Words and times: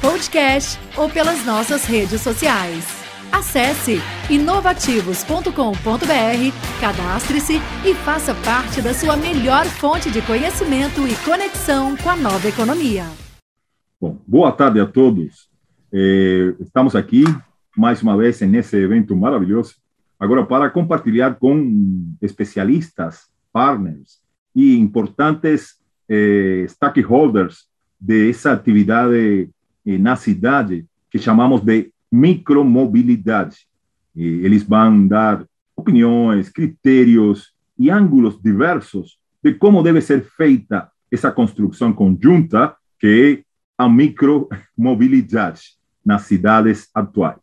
podcast 0.00 0.78
ou 0.96 1.08
pelas 1.08 1.44
nossas 1.44 1.84
redes 1.84 2.20
sociais. 2.20 2.84
Acesse 3.32 3.98
inovativos.com.br, 4.30 6.80
cadastre-se 6.80 7.54
e 7.84 7.94
faça 7.94 8.34
parte 8.44 8.80
da 8.80 8.94
sua 8.94 9.16
melhor 9.16 9.66
fonte 9.66 10.10
de 10.10 10.22
conhecimento 10.22 11.06
e 11.06 11.14
conexão 11.24 11.96
com 11.96 12.08
a 12.08 12.16
nova 12.16 12.48
economia. 12.48 13.04
Bom, 14.00 14.18
boa 14.26 14.52
tarde 14.52 14.80
a 14.80 14.86
todos. 14.86 15.48
Eh, 15.92 16.54
estamos 16.60 16.96
aqui 16.96 17.24
mais 17.76 18.02
uma 18.02 18.16
vez 18.16 18.40
nesse 18.40 18.76
evento 18.76 19.14
maravilhoso, 19.14 19.74
agora 20.18 20.44
para 20.44 20.70
compartilhar 20.70 21.36
com 21.36 22.16
especialistas, 22.20 23.28
partners, 23.52 24.18
e 24.54 24.76
importantes 24.76 25.76
eh, 26.08 26.66
stakeholders 26.68 27.68
dessa 28.00 28.52
atividade 28.52 29.50
na 29.96 30.16
cidade 30.16 30.84
que 31.10 31.18
chamamos 31.18 31.62
de 31.62 31.90
micromobilidade. 32.10 33.66
E 34.14 34.24
eles 34.44 34.62
vão 34.62 35.06
dar 35.06 35.46
opiniões, 35.76 36.48
critérios 36.48 37.52
e 37.78 37.90
ângulos 37.90 38.40
diversos 38.42 39.18
de 39.42 39.54
como 39.54 39.82
deve 39.82 40.00
ser 40.00 40.24
feita 40.24 40.90
essa 41.10 41.30
construção 41.30 41.92
conjunta 41.92 42.76
que 42.98 43.44
é 43.44 43.48
a 43.78 43.88
micromobilidade 43.88 45.76
nas 46.04 46.22
cidades 46.22 46.88
atuais. 46.92 47.38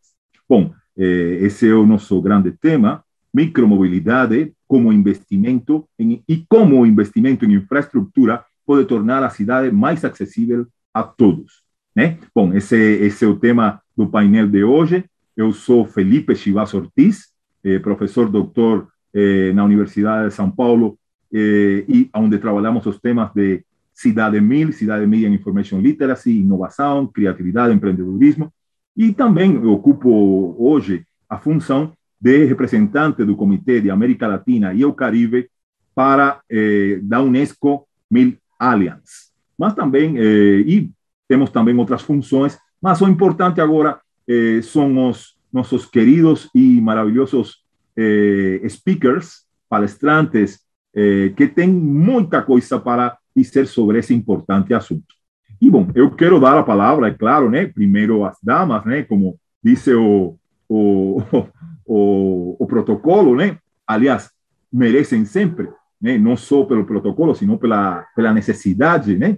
Bom, 0.47 0.73
eh, 0.97 1.39
esse 1.41 1.67
é 1.69 1.73
o 1.73 1.85
nosso 1.85 2.21
grande 2.21 2.51
tema, 2.51 3.03
micromobilidade 3.33 4.53
como 4.67 4.91
investimento 4.91 5.87
em, 5.97 6.23
e 6.27 6.45
como 6.47 6.85
investimento 6.85 7.45
em 7.45 7.53
infraestrutura 7.53 8.43
pode 8.65 8.85
tornar 8.85 9.23
a 9.23 9.29
cidade 9.29 9.71
mais 9.71 10.03
acessível 10.03 10.67
a 10.93 11.03
todos. 11.03 11.64
Né? 11.95 12.17
Bom, 12.33 12.53
esse, 12.53 12.75
esse 12.75 13.23
é 13.23 13.27
o 13.27 13.37
tema 13.37 13.81
do 13.95 14.07
painel 14.07 14.47
de 14.47 14.63
hoje. 14.63 15.05
Eu 15.35 15.53
sou 15.53 15.85
Felipe 15.85 16.35
Chivas 16.35 16.73
Ortiz, 16.73 17.29
eh, 17.63 17.79
professor 17.79 18.29
doutor 18.29 18.89
eh, 19.13 19.53
na 19.53 19.63
Universidade 19.63 20.29
de 20.29 20.33
São 20.33 20.51
Paulo, 20.51 20.97
eh, 21.33 21.85
e 21.87 22.09
onde 22.13 22.37
trabalhamos 22.37 22.85
os 22.85 22.99
temas 22.99 23.31
de 23.33 23.63
Cidade 23.93 24.41
Mil, 24.41 24.73
Cidade 24.73 25.07
Media 25.07 25.29
Information 25.29 25.79
Literacy, 25.79 26.39
inovação, 26.39 27.07
criatividade, 27.07 27.73
empreendedorismo, 27.73 28.51
e 28.95 29.13
também 29.13 29.57
ocupo 29.65 30.55
hoje 30.59 31.05
a 31.29 31.37
função 31.37 31.93
de 32.19 32.45
representante 32.45 33.23
do 33.23 33.35
Comitê 33.35 33.79
de 33.79 33.89
América 33.89 34.27
Latina 34.27 34.73
e 34.73 34.83
o 34.83 34.93
Caribe 34.93 35.49
para 35.93 36.41
eh, 36.49 36.99
da 37.01 37.21
Unesco 37.21 37.87
Mil 38.11 38.35
Alliance. 38.59 39.31
Mas 39.57 39.73
também, 39.73 40.17
eh, 40.17 40.63
e 40.65 40.89
temos 41.27 41.49
também 41.49 41.77
outras 41.77 42.01
funções, 42.01 42.57
mas 42.81 43.01
o 43.01 43.07
importante 43.07 43.59
agora 43.61 43.99
eh, 44.27 44.61
são 44.61 45.09
os 45.09 45.85
queridos 45.91 46.49
e 46.53 46.79
maravilhosos 46.81 47.63
eh, 47.97 48.61
speakers, 48.67 49.45
palestrantes, 49.69 50.59
eh, 50.95 51.33
que 51.35 51.47
têm 51.47 51.69
muita 51.69 52.41
coisa 52.41 52.79
para 52.79 53.17
dizer 53.35 53.67
sobre 53.67 53.99
esse 53.99 54.13
importante 54.13 54.73
assunto. 54.73 55.15
E, 55.61 55.69
bom, 55.69 55.87
eu 55.95 56.11
quero 56.11 56.39
dar 56.39 56.57
a 56.57 56.63
palavra, 56.63 57.07
é 57.07 57.13
claro, 57.13 57.49
né, 57.49 57.65
primeiro 57.65 58.25
às 58.25 58.37
damas, 58.43 58.85
né, 58.85 59.03
como 59.03 59.39
disse 59.63 59.93
o, 59.93 60.37
o, 60.69 61.21
o, 61.85 62.55
o 62.59 62.67
protocolo, 62.67 63.35
né? 63.35 63.57
Aliás, 63.87 64.29
merecem 64.71 65.25
sempre, 65.25 65.69
né? 66.01 66.17
Não 66.17 66.35
só 66.35 66.65
pelo 66.65 66.85
protocolo, 66.85 67.33
sino 67.33 67.57
pela, 67.57 68.05
pela 68.15 68.33
necessidade, 68.33 69.17
né? 69.17 69.37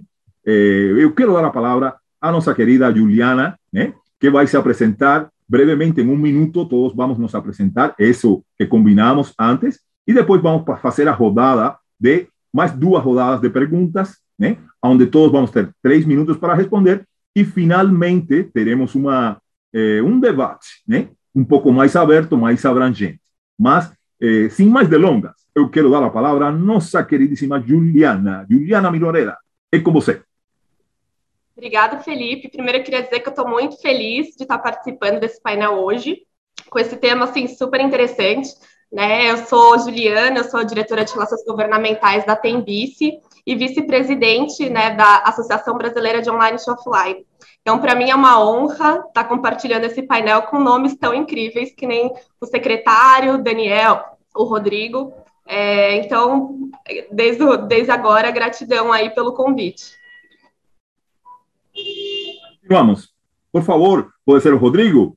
Eh, 0.50 0.94
eu 0.96 1.12
quero 1.12 1.34
dar 1.34 1.44
a 1.44 1.50
palavra 1.50 1.96
à 2.18 2.32
nossa 2.32 2.54
querida 2.54 2.90
Juliana, 2.90 3.58
né? 3.70 3.92
Que 4.18 4.30
vai 4.30 4.46
se 4.46 4.56
apresentar 4.56 5.28
brevemente, 5.46 6.00
em 6.00 6.08
um 6.08 6.16
minuto, 6.16 6.64
todos 6.64 6.96
vamos 6.96 7.18
nos 7.18 7.34
apresentar, 7.34 7.94
isso 7.98 8.42
que 8.56 8.66
combinamos 8.66 9.34
antes, 9.38 9.80
e 10.06 10.14
depois 10.14 10.40
vamos 10.42 10.64
fazer 10.80 11.06
a 11.06 11.12
rodada 11.12 11.76
de 12.00 12.28
mais 12.52 12.72
duas 12.72 13.02
rodadas 13.02 13.40
de 13.42 13.50
perguntas, 13.50 14.18
né? 14.38 14.56
Onde 14.82 15.06
todos 15.06 15.30
vamos 15.30 15.50
ter 15.50 15.68
três 15.82 16.06
minutos 16.06 16.38
para 16.38 16.54
responder, 16.54 17.06
e 17.36 17.44
finalmente 17.44 18.44
teremos 18.44 18.94
uma, 18.94 19.36
eh, 19.74 20.00
debate, 20.20 20.82
né? 20.86 21.08
um 21.34 21.44
pouco 21.44 21.70
mais 21.70 21.94
aberto, 21.94 22.36
mais 22.36 22.64
abrangente. 22.64 23.20
Mas, 23.58 23.92
eh, 24.20 24.48
sem 24.48 24.72
delongas, 24.88 25.34
eu 25.54 25.68
quero 25.68 25.90
dar 25.90 26.02
a 26.02 26.10
palavra 26.10 26.46
à 26.46 26.52
nossa 26.52 27.04
queridíssima 27.04 27.60
Juliana. 27.60 28.46
Juliana 28.50 28.90
Miroreda, 28.90 29.36
é 29.70 29.78
com 29.78 29.92
você. 29.92 30.22
Obrigada, 31.58 31.98
Felipe. 31.98 32.48
Primeiro, 32.48 32.78
eu 32.78 32.84
queria 32.84 33.02
dizer 33.02 33.18
que 33.18 33.26
eu 33.26 33.32
estou 33.32 33.48
muito 33.48 33.80
feliz 33.80 34.28
de 34.36 34.44
estar 34.44 34.58
participando 34.58 35.18
desse 35.18 35.42
painel 35.42 35.72
hoje, 35.72 36.18
com 36.70 36.78
esse 36.78 36.96
tema 36.96 37.24
assim, 37.24 37.48
super 37.48 37.80
interessante. 37.80 38.50
Né? 38.92 39.28
Eu 39.28 39.38
sou 39.38 39.76
Juliana, 39.76 40.38
eu 40.38 40.44
sou 40.44 40.62
diretora 40.62 41.04
de 41.04 41.12
Relações 41.12 41.44
Governamentais 41.44 42.24
da 42.24 42.36
Tembice 42.36 43.18
e 43.44 43.56
vice-presidente 43.56 44.70
né, 44.70 44.94
da 44.94 45.16
Associação 45.24 45.76
Brasileira 45.76 46.22
de 46.22 46.30
Online 46.30 46.56
e 46.56 46.70
Offline. 46.70 47.26
Então, 47.60 47.80
para 47.80 47.96
mim 47.96 48.08
é 48.08 48.14
uma 48.14 48.40
honra 48.40 49.02
estar 49.08 49.24
compartilhando 49.24 49.84
esse 49.84 50.02
painel 50.02 50.42
com 50.42 50.60
nomes 50.60 50.94
tão 50.96 51.12
incríveis 51.12 51.74
que 51.74 51.88
nem 51.88 52.14
o 52.40 52.46
secretário, 52.46 53.42
Daniel, 53.42 54.04
o 54.32 54.44
Rodrigo. 54.44 55.12
É, 55.44 55.96
então, 55.96 56.70
desde, 57.10 57.44
desde 57.66 57.90
agora, 57.90 58.30
gratidão 58.30 58.92
aí 58.92 59.10
pelo 59.10 59.34
convite. 59.34 59.97
Vamos. 62.68 63.08
Por 63.50 63.64
favor, 63.64 64.10
pode 64.24 64.42
ser 64.42 64.52
o 64.52 64.58
Rodrigo? 64.58 65.16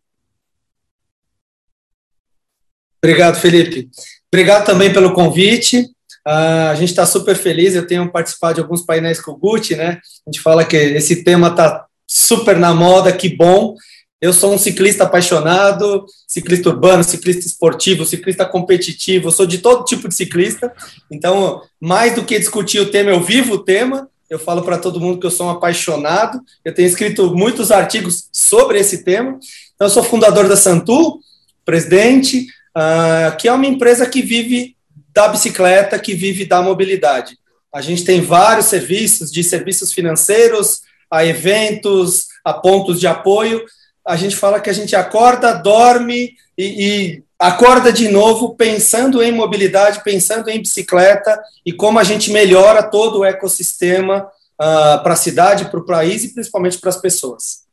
Obrigado, 3.04 3.40
Felipe. 3.40 3.90
Obrigado 4.32 4.66
também 4.66 4.94
pelo 4.94 5.14
convite. 5.14 5.82
Uh, 6.28 6.70
a 6.70 6.76
gente 6.76 6.90
está 6.90 7.06
super 7.06 7.36
feliz. 7.36 7.76
Eu 7.76 7.88
tenho 7.88 8.12
participado 8.12 8.56
de 8.56 8.62
alguns 8.62 8.84
painéis 8.84 9.20
com 9.20 9.32
o 9.32 9.38
Gucci, 9.38 9.76
né? 9.76 10.00
A 10.26 10.32
gente 10.32 10.42
fala 10.42 10.64
que 10.64 10.78
esse 10.78 11.24
tema 11.24 11.48
está 11.48 11.86
super 12.08 12.58
na 12.58 12.74
moda, 12.74 13.12
que 13.12 13.36
bom. 13.36 13.76
Eu 14.22 14.32
sou 14.32 14.54
um 14.54 14.58
ciclista 14.58 15.06
apaixonado, 15.06 16.06
ciclista 16.28 16.70
urbano, 16.70 17.04
ciclista 17.04 17.48
esportivo, 17.48 18.06
ciclista 18.06 18.46
competitivo, 18.46 19.32
sou 19.32 19.48
de 19.48 19.58
todo 19.58 19.84
tipo 19.84 20.08
de 20.08 20.14
ciclista. 20.14 20.72
Então, 21.10 21.64
mais 21.80 22.14
do 22.14 22.24
que 22.24 22.38
discutir 22.38 22.80
o 22.80 22.92
tema, 22.92 23.10
eu 23.10 23.20
vivo 23.20 23.56
o 23.56 23.64
tema. 23.64 24.08
Eu 24.32 24.40
falo 24.40 24.64
para 24.64 24.78
todo 24.78 24.98
mundo 24.98 25.20
que 25.20 25.26
eu 25.26 25.32
sou 25.32 25.48
um 25.48 25.50
apaixonado. 25.50 26.40
Eu 26.64 26.74
tenho 26.74 26.88
escrito 26.88 27.36
muitos 27.36 27.70
artigos 27.70 28.30
sobre 28.32 28.80
esse 28.80 29.04
tema. 29.04 29.38
Então, 29.76 29.88
eu 29.88 29.92
sou 29.92 30.02
fundador 30.02 30.48
da 30.48 30.56
Santu, 30.56 31.20
presidente, 31.66 32.48
uh, 32.74 33.36
que 33.36 33.50
é 33.50 33.52
uma 33.52 33.66
empresa 33.66 34.06
que 34.06 34.22
vive 34.22 34.78
da 35.14 35.28
bicicleta, 35.28 36.00
que 36.00 36.14
vive 36.14 36.46
da 36.46 36.62
mobilidade. 36.62 37.38
A 37.76 37.82
gente 37.82 38.06
tem 38.06 38.22
vários 38.22 38.68
serviços, 38.68 39.30
de 39.30 39.44
serviços 39.44 39.92
financeiros, 39.92 40.80
a 41.12 41.26
eventos, 41.26 42.28
a 42.46 42.54
pontos 42.54 43.02
de 43.02 43.08
apoio. 43.08 43.62
A 44.08 44.16
gente 44.16 44.38
fala 44.38 44.62
que 44.62 44.70
a 44.70 44.74
gente 44.74 44.96
acorda, 44.96 45.52
dorme 45.52 46.36
e, 46.58 46.86
e 46.86 47.24
acorda 47.42 47.92
de 47.92 48.08
novo 48.08 48.56
pensando 48.56 49.22
em 49.24 49.32
mobilidade, 49.32 50.04
pensando 50.04 50.48
em 50.48 50.60
bicicleta 50.60 51.42
e 51.66 51.74
como 51.74 51.98
a 51.98 52.04
gente 52.04 52.32
melhora 52.32 52.84
todo 52.84 53.20
o 53.20 53.26
ecossistema 53.26 54.28
uh, 54.62 55.02
para 55.02 55.14
a 55.14 55.16
cidade, 55.16 55.66
para 55.66 55.80
o 55.80 55.86
país 55.86 56.24
e 56.24 56.34
principalmente 56.36 56.78
para 56.78 56.92
as 56.92 57.02
pessoas. 57.02 57.66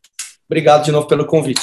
Obrigado 0.47 0.87
de 0.87 0.91
novo 0.91 1.06
pelo 1.06 1.26
convite. 1.26 1.61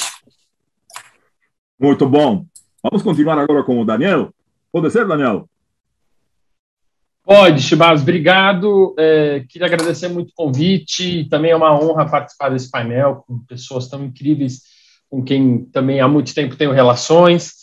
Muito 1.78 2.08
bom. 2.08 2.46
Vamos 2.80 3.02
continuar 3.02 3.38
agora 3.40 3.64
com 3.64 3.80
o 3.80 3.84
Daniel. 3.84 4.32
Pode 4.70 4.88
ser, 4.92 5.04
Daniel? 5.08 5.48
Pode, 7.24 7.60
Chibas, 7.60 8.02
obrigado. 8.02 8.94
É, 8.96 9.44
queria 9.48 9.66
agradecer 9.66 10.06
muito 10.06 10.30
o 10.30 10.34
convite. 10.34 11.24
Também 11.28 11.50
é 11.50 11.56
uma 11.56 11.76
honra 11.76 12.08
participar 12.08 12.50
desse 12.50 12.70
painel 12.70 13.24
com 13.26 13.40
pessoas 13.40 13.88
tão 13.88 14.04
incríveis, 14.04 14.62
com 15.10 15.24
quem 15.24 15.64
também 15.64 16.00
há 16.00 16.06
muito 16.06 16.32
tempo 16.32 16.54
tenho 16.54 16.70
relações. 16.70 17.55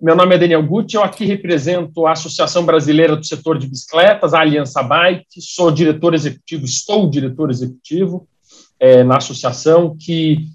Meu 0.00 0.16
nome 0.16 0.34
é 0.34 0.38
Daniel 0.38 0.62
Gucci, 0.62 0.96
eu 0.96 1.04
aqui 1.04 1.26
represento 1.26 2.06
a 2.06 2.12
Associação 2.12 2.64
Brasileira 2.64 3.14
do 3.14 3.26
Setor 3.26 3.58
de 3.58 3.66
Bicicletas, 3.66 4.32
a 4.32 4.40
Aliança 4.40 4.82
Bike. 4.82 5.26
Sou 5.40 5.70
diretor 5.70 6.14
executivo, 6.14 6.64
estou 6.64 7.10
diretor 7.10 7.50
executivo. 7.50 8.26
é, 8.80 9.04
na 9.04 9.18
associação, 9.18 9.94
que 9.94 10.46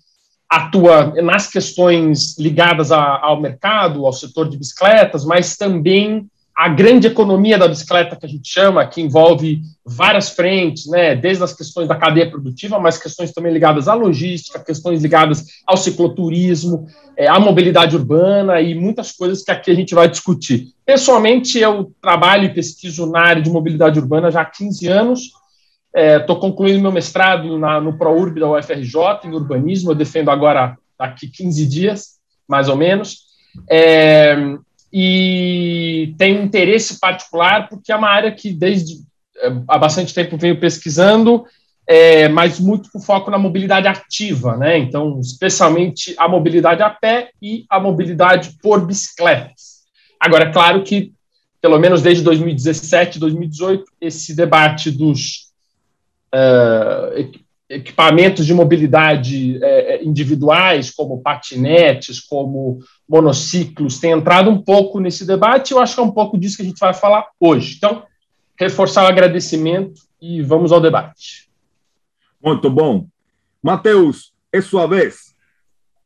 atua 0.50 1.13
nas 1.21 1.47
questões 1.47 2.38
ligadas 2.39 2.92
a, 2.92 3.19
ao 3.21 3.39
mercado, 3.39 4.06
ao 4.06 4.13
setor 4.13 4.50
de 4.50 4.57
bicicletas, 4.57 5.24
mas 5.24 5.56
também 5.56 6.27
a 6.56 6.69
grande 6.69 7.07
economia 7.07 7.57
da 7.57 7.68
bicicleta 7.68 8.16
que 8.16 8.25
a 8.25 8.30
gente 8.30 8.50
chama, 8.50 8.88
que 8.88 9.02
envolve 9.02 9.62
várias 9.86 10.30
frentes, 10.30 10.88
né, 10.88 11.13
desde 11.13 11.44
as 11.44 11.54
questões 11.54 11.86
da 11.86 11.98
cadeia 11.98 12.30
produtiva, 12.30 12.80
mas 12.80 12.98
questões 12.98 13.34
também 13.34 13.52
ligadas 13.52 13.90
à 13.90 13.94
logística, 13.94 14.63
questões 14.63 15.02
ligadas 15.02 15.46
ao 15.68 15.75
cicloturismo, 15.75 16.88
é, 17.18 17.28
à 17.28 17.38
mobilidade 17.40 17.96
urbana 17.98 18.62
e 18.62 18.74
muitas 18.74 19.12
coisas 19.12 19.44
que 19.44 19.52
aqui 19.52 19.69
a 19.69 19.75
gente 19.75 19.94
vai 19.94 20.07
discutir. 20.07 20.69
Pessoalmente, 20.86 21.60
eu 21.60 21.92
trabalho 22.02 22.46
e 22.46 22.54
pesquiso 22.54 23.06
na 23.06 23.19
área 23.19 23.42
de 23.42 23.50
mobilidade 23.50 24.00
urbana 24.00 24.31
já 24.31 24.42
há 24.42 24.46
15 24.46 24.88
anos, 24.88 25.19
estou 25.94 26.38
é, 26.38 26.40
concluindo 26.40 26.81
meu 26.81 26.92
mestrado 26.92 27.60
na, 27.60 27.81
no 27.81 27.98
ProURB 27.98 28.40
da 28.40 28.50
UFRJ, 28.50 29.25
em 29.25 29.34
urbanismo, 29.34 29.92
eu 29.92 29.96
defendo 29.96 30.31
agora 30.31 30.78
daqui 30.98 31.28
15 31.28 31.68
dias, 31.68 32.16
mais 32.48 32.69
ou 32.69 32.78
menos, 32.78 33.25
é, 33.69 34.58
e 34.97 36.15
tenho 36.18 36.42
interesse 36.42 37.01
particular 37.01 37.68
porque 37.68 37.92
é 37.92 37.95
uma 37.97 38.07
área 38.07 38.31
que 38.31 38.53
desde 38.53 39.03
é, 39.42 39.51
há 39.68 39.77
bastante 39.77 40.13
tempo 40.13 40.38
venho 40.38 40.57
pesquisando, 40.57 41.44
é, 41.86 42.30
mas 42.30 42.62
muito 42.62 42.89
com 42.89 43.01
foco 43.01 43.30
na 43.30 43.38
mobilidade 43.38 43.89
ativa, 43.89 44.56
né? 44.56 44.77
Então, 44.77 45.19
especialmente 45.19 46.15
a 46.18 46.30
mobilidade 46.30 46.81
a 46.81 46.89
pé 46.89 47.31
e 47.42 47.65
a 47.69 47.77
mobilidade 47.77 48.57
por 48.63 48.86
bicicletas. 48.86 49.83
Agora, 50.18 50.45
é 50.45 50.53
claro 50.53 50.81
que, 50.81 51.12
pelo 51.62 51.77
menos 51.77 52.01
desde 52.01 52.24
2017, 52.24 53.19
2018, 53.19 53.83
esse 54.00 54.33
debate 54.33 54.91
dos 54.91 55.51
uh, 56.33 57.36
equipamentos 57.69 58.45
de 58.45 58.53
mobilidade 58.53 59.59
individuais, 60.01 60.89
como 60.89 61.21
patinetes, 61.21 62.21
como 62.21 62.80
monociclos, 63.07 64.00
tem 64.00 64.12
entrado 64.12 64.50
um 64.50 64.62
pouco 64.62 65.00
nesse 65.00 65.25
debate. 65.25 65.72
Eu 65.72 65.80
acho 65.80 65.96
que 65.96 66.02
é 66.02 66.04
um 66.04 66.12
pouco 66.12 66.38
disso 66.38 66.57
que 66.57 66.63
a 66.63 66.66
gente 66.66 66.80
vai 66.80 66.94
falar 66.94 67.28
hoje. 67.40 67.75
Então, 67.78 68.04
reforçar 68.60 69.04
o 69.04 69.07
agradecimento 69.07 70.02
e 70.22 70.42
vamos 70.42 70.72
ao 70.72 70.81
debate. 70.81 71.50
Muito 72.44 72.69
bom. 72.69 73.07
Matheus, 73.62 74.34
é 74.52 74.62
sua 74.62 74.88
vez. 74.88 75.36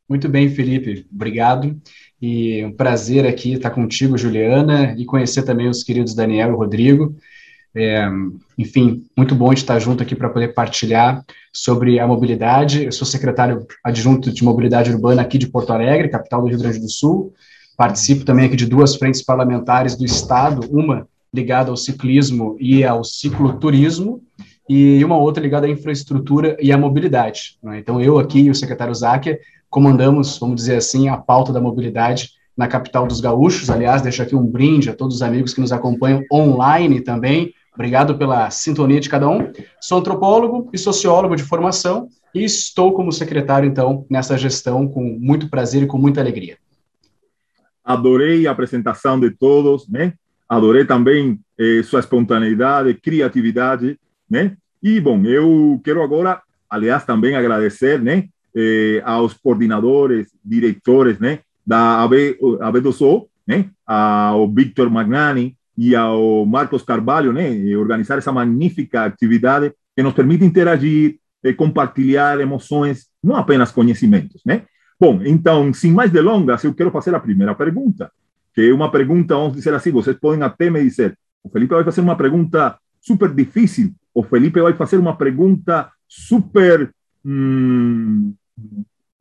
Muito 0.08 0.28
bem, 0.28 0.50
Felipe. 0.50 1.06
Obrigado. 1.14 1.80
E 2.22 2.66
um 2.66 2.72
prazer 2.72 3.26
aqui 3.26 3.54
estar 3.54 3.70
contigo, 3.70 4.18
Juliana, 4.18 4.96
e 4.98 5.06
conhecer 5.06 5.44
também 5.44 5.70
os 5.70 5.84
queridos 5.84 6.16
Daniel 6.16 6.52
e 6.52 6.56
Rodrigo. 6.56 7.16
É, 7.76 8.08
enfim, 8.58 9.06
muito 9.16 9.36
bom 9.36 9.54
estar 9.54 9.80
junto 9.80 10.02
aqui 10.02 10.16
para 10.16 10.30
poder 10.30 10.54
partilhar 10.54 11.24
sobre 11.54 12.00
a 12.00 12.08
mobilidade. 12.08 12.86
Eu 12.86 12.92
sou 12.92 13.06
secretário 13.06 13.66
adjunto 13.84 14.32
de 14.32 14.44
mobilidade 14.44 14.92
urbana 14.92 15.22
aqui 15.22 15.38
de 15.38 15.48
Porto 15.48 15.72
Alegre, 15.72 16.10
capital 16.10 16.42
do 16.42 16.48
Rio 16.48 16.60
Grande 16.60 16.80
do 16.80 16.90
Sul. 16.90 17.34
Participo 17.78 18.26
também 18.26 18.46
aqui 18.46 18.56
de 18.56 18.66
duas 18.66 18.96
frentes 18.96 19.22
parlamentares 19.22 19.96
do 19.96 20.04
Estado, 20.04 20.68
uma 20.72 21.08
ligada 21.34 21.70
ao 21.70 21.78
ciclismo 21.78 22.58
e 22.60 22.84
ao 22.84 23.04
cicloturismo, 23.04 24.22
e 24.68 25.04
uma 25.04 25.18
outra 25.18 25.42
ligada 25.42 25.68
à 25.68 25.70
infraestrutura 25.70 26.58
e 26.60 26.72
à 26.72 26.78
mobilidade. 26.78 27.58
Né? 27.64 27.80
Então, 27.80 28.02
eu 28.02 28.20
aqui 28.20 28.42
e 28.42 28.50
o 28.50 28.56
secretário 28.56 28.94
Záquia 28.94 29.40
comandamos, 29.70 30.38
vamos 30.38 30.56
dizer 30.58 30.76
assim, 30.76 31.08
a 31.08 31.18
pauta 31.18 31.54
da 31.54 31.62
mobilidade 31.62 32.32
na 32.58 32.68
capital 32.68 33.08
dos 33.08 33.22
gaúchos. 33.22 33.70
Aliás, 33.70 34.02
deixo 34.02 34.22
aqui 34.22 34.36
um 34.36 34.46
brinde 34.46 34.90
a 34.90 34.96
todos 34.96 35.16
os 35.16 35.22
amigos 35.22 35.54
que 35.54 35.62
nos 35.62 35.72
acompanham 35.72 36.24
online 36.32 37.00
também, 37.00 37.54
Obrigado 37.80 38.18
pela 38.18 38.50
sintonia 38.50 39.00
de 39.00 39.08
cada 39.08 39.30
um. 39.30 39.54
Sou 39.80 40.00
antropólogo 40.00 40.70
e 40.74 40.78
sociólogo 40.78 41.34
de 41.34 41.44
formação 41.44 42.10
e 42.36 42.44
estou 42.44 42.92
como 42.92 43.10
secretário, 43.10 43.70
então, 43.70 44.06
nessa 44.10 44.38
gestão 44.38 44.86
com 44.86 45.18
muito 45.18 45.50
prazer 45.50 45.84
e 45.84 45.88
com 45.88 45.98
muita 45.98 46.20
alegria. 46.20 46.58
Adorei 47.82 48.46
a 48.46 48.52
apresentação 48.52 49.18
de 49.18 49.32
todos, 49.32 49.88
né? 49.88 50.12
Adorei 50.50 50.84
também 50.84 51.40
eh, 51.58 51.82
sua 51.82 52.02
espontaneidade, 52.02 52.94
criatividade, 52.96 53.98
né? 54.30 54.58
E, 54.84 55.00
bom, 55.00 55.24
eu 55.24 55.80
quero 55.82 56.04
agora, 56.04 56.42
aliás, 56.70 57.06
também 57.06 57.34
agradecer, 57.34 58.02
né? 58.02 58.26
Eh, 58.54 59.02
aos 59.06 59.36
coordenadores, 59.36 60.28
diretores, 60.44 61.18
né? 61.18 61.40
Da 61.66 62.04
AB, 62.04 62.38
AB2O, 62.60 63.28
né? 63.48 63.70
Ao 63.88 64.52
Victor 64.52 64.90
Magnani, 64.90 65.56
e 65.82 65.96
ao 65.96 66.46
Marcos 66.46 66.84
Carvalho, 66.84 67.32
né, 67.32 67.50
organizar 67.78 68.18
essa 68.18 68.34
magnífica 68.34 69.06
atividade 69.06 69.72
que 69.96 70.04
nos 70.04 70.14
permite 70.14 70.44
interagir, 70.44 71.18
eh, 71.42 71.54
compartilhar 71.54 72.38
emoções, 72.42 73.08
não 73.24 73.38
apenas 73.38 73.72
conhecimentos, 73.72 74.42
né? 74.46 74.64
Bom, 75.00 75.22
então, 75.24 75.74
sem 75.74 75.94
mais 75.94 76.12
delongas, 76.12 76.66
eu 76.66 76.74
quero 76.74 76.92
fazer 76.92 77.16
a 77.16 77.20
primeira 77.22 77.56
pergunta, 77.56 78.12
que 78.54 78.60
é 78.60 78.74
uma 78.74 78.92
pergunta, 78.92 79.36
vamos 79.36 79.54
dizer 79.54 79.74
assim, 79.74 79.90
vocês 79.90 80.18
podem 80.18 80.44
até 80.44 80.70
me 80.70 80.84
dizer, 80.84 81.18
o 81.42 81.48
Felipe 81.48 81.74
vai 81.74 81.86
fazer 81.86 82.02
uma 82.02 82.18
pergunta 82.18 82.78
super 83.00 83.34
difícil, 83.34 83.94
o 84.14 84.22
Felipe 84.22 84.60
vai 84.60 84.74
fazer 84.74 84.98
uma 84.98 85.16
pergunta 85.16 85.90
super, 86.10 86.94
hum, 87.24 88.34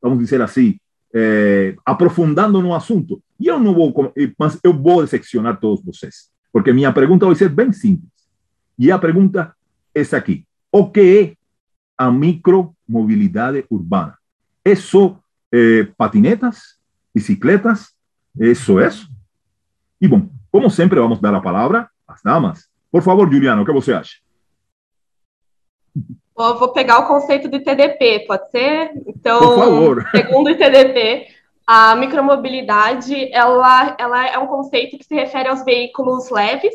vamos 0.01 0.19
dizer 0.19 0.41
assim, 0.41 0.77
é, 1.15 1.73
aprofundando 1.85 2.61
no 2.61 2.75
assunto. 2.75 3.23
E 3.39 3.47
eu 3.47 3.57
não 3.57 3.73
vou, 3.73 4.13
mas 4.37 4.59
eu 4.61 4.73
vou 4.73 5.01
decepcionar 5.01 5.57
todos 5.57 5.85
vocês. 5.85 6.29
Porque 6.51 6.73
minha 6.73 6.91
pergunta 6.91 7.25
vai 7.25 7.35
ser 7.35 7.49
bem 7.49 7.71
simples. 7.71 8.09
E 8.77 8.91
a 8.91 8.97
pergunta 8.97 9.53
é 9.93 10.01
essa 10.01 10.17
aqui: 10.17 10.45
o 10.71 10.89
que 10.89 11.35
é 11.37 11.37
a 11.97 12.11
micromobilidade 12.11 13.65
urbana? 13.69 14.17
É 14.63 14.75
só 14.75 15.19
eh, 15.51 15.87
patinetas, 15.97 16.77
bicicletas? 17.13 17.93
É 18.39 18.53
só 18.53 18.79
isso? 18.81 19.09
E 19.99 20.07
bom, 20.07 20.29
como 20.51 20.69
sempre, 20.69 20.99
vamos 20.99 21.19
dar 21.19 21.33
a 21.33 21.41
palavra 21.41 21.89
às 22.07 22.21
damas. 22.21 22.69
Por 22.91 23.03
favor, 23.03 23.31
Juliana, 23.31 23.61
o 23.61 23.65
que 23.65 23.71
você 23.71 23.93
acha? 23.93 24.17
vou 26.35 26.71
pegar 26.71 26.99
o 26.99 27.07
conceito 27.07 27.49
de 27.49 27.59
TDP, 27.59 28.25
pode 28.25 28.49
ser? 28.49 28.91
Então, 29.05 29.39
Por 29.39 29.55
favor. 29.55 30.09
segundo 30.09 30.49
o 30.49 30.57
TDP, 30.57 31.27
a 31.71 31.95
micromobilidade, 31.95 33.31
ela, 33.31 33.95
ela 33.99 34.25
é 34.27 34.39
um 34.39 34.47
conceito 34.47 34.97
que 34.97 35.05
se 35.05 35.13
refere 35.13 35.49
aos 35.49 35.63
veículos 35.63 36.31
leves, 36.31 36.73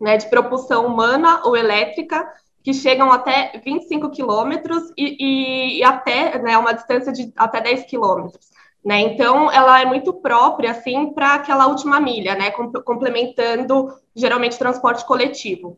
né, 0.00 0.16
de 0.16 0.30
propulsão 0.30 0.86
humana 0.86 1.42
ou 1.44 1.56
elétrica, 1.56 2.24
que 2.62 2.72
chegam 2.72 3.10
até 3.10 3.60
25 3.64 4.10
quilômetros 4.10 4.92
e, 4.96 5.80
e, 5.80 5.82
até 5.82 6.38
né, 6.38 6.56
uma 6.56 6.72
distância 6.72 7.12
de 7.12 7.32
até 7.36 7.60
10 7.60 7.86
quilômetros. 7.86 8.50
Né? 8.84 9.00
Então, 9.00 9.50
ela 9.50 9.80
é 9.80 9.84
muito 9.84 10.12
própria 10.12 10.70
assim 10.70 11.12
para 11.12 11.34
aquela 11.34 11.66
última 11.66 11.98
milha, 11.98 12.36
né, 12.36 12.52
complementando 12.84 13.92
geralmente 14.14 14.56
transporte 14.56 15.04
coletivo. 15.04 15.76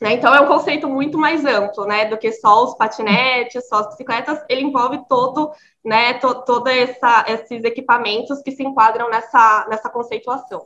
Né? 0.00 0.14
Então, 0.14 0.34
é 0.34 0.40
um 0.40 0.46
conceito 0.46 0.88
muito 0.88 1.18
mais 1.18 1.44
amplo, 1.44 1.84
né, 1.84 2.08
do 2.08 2.16
que 2.16 2.32
só 2.32 2.64
os 2.64 2.74
patinetes, 2.74 3.68
só 3.68 3.80
as 3.80 3.88
bicicletas. 3.90 4.40
Ele 4.48 4.62
envolve 4.62 5.00
todo, 5.08 5.50
né, 5.84 6.14
to, 6.14 6.42
todos 6.46 6.72
esses 6.72 7.64
equipamentos 7.64 8.40
que 8.42 8.50
se 8.50 8.62
enquadram 8.62 9.10
nessa, 9.10 9.66
nessa 9.68 9.90
conceituação. 9.90 10.62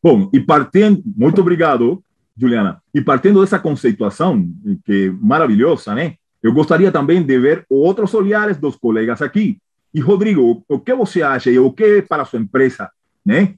Bom, 0.00 0.28
e 0.32 0.38
partindo, 0.38 1.02
muito 1.16 1.40
obrigado, 1.40 2.04
Juliana. 2.36 2.80
E 2.94 3.00
partindo 3.00 3.40
dessa 3.40 3.58
conceituação, 3.58 4.46
que 4.84 5.06
é 5.06 5.10
maravilhosa, 5.20 5.94
né? 5.94 6.16
Eu 6.42 6.52
gostaria 6.52 6.92
também 6.92 7.22
de 7.22 7.38
ver 7.38 7.64
outros 7.70 8.12
olhares 8.12 8.58
dos 8.58 8.76
colegas 8.76 9.22
aqui. 9.22 9.58
E, 9.94 10.00
Rodrigo, 10.00 10.62
o 10.68 10.78
que 10.78 10.94
você 10.94 11.22
acha 11.22 11.50
e 11.50 11.58
o 11.58 11.72
que 11.72 11.84
é 11.84 12.02
para 12.02 12.22
a 12.22 12.26
sua 12.26 12.38
empresa, 12.38 12.90
né? 13.24 13.54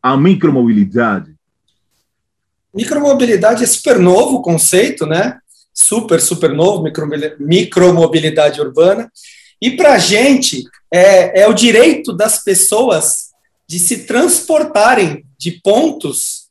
A 0.00 0.16
micromobilidade, 0.16 1.34
Micromobilidade 2.74 3.64
é 3.64 3.66
super 3.66 3.98
novo 3.98 4.36
o 4.36 4.42
conceito, 4.42 5.06
né? 5.06 5.38
Super, 5.74 6.20
super 6.20 6.52
novo, 6.52 6.84
micromobilidade 7.38 8.60
urbana. 8.60 9.10
E 9.60 9.70
para 9.70 9.94
a 9.94 9.98
gente, 9.98 10.64
é, 10.92 11.42
é 11.42 11.48
o 11.48 11.52
direito 11.52 12.12
das 12.12 12.42
pessoas 12.42 13.30
de 13.66 13.78
se 13.78 14.04
transportarem 14.04 15.24
de 15.38 15.52
pontos 15.62 16.42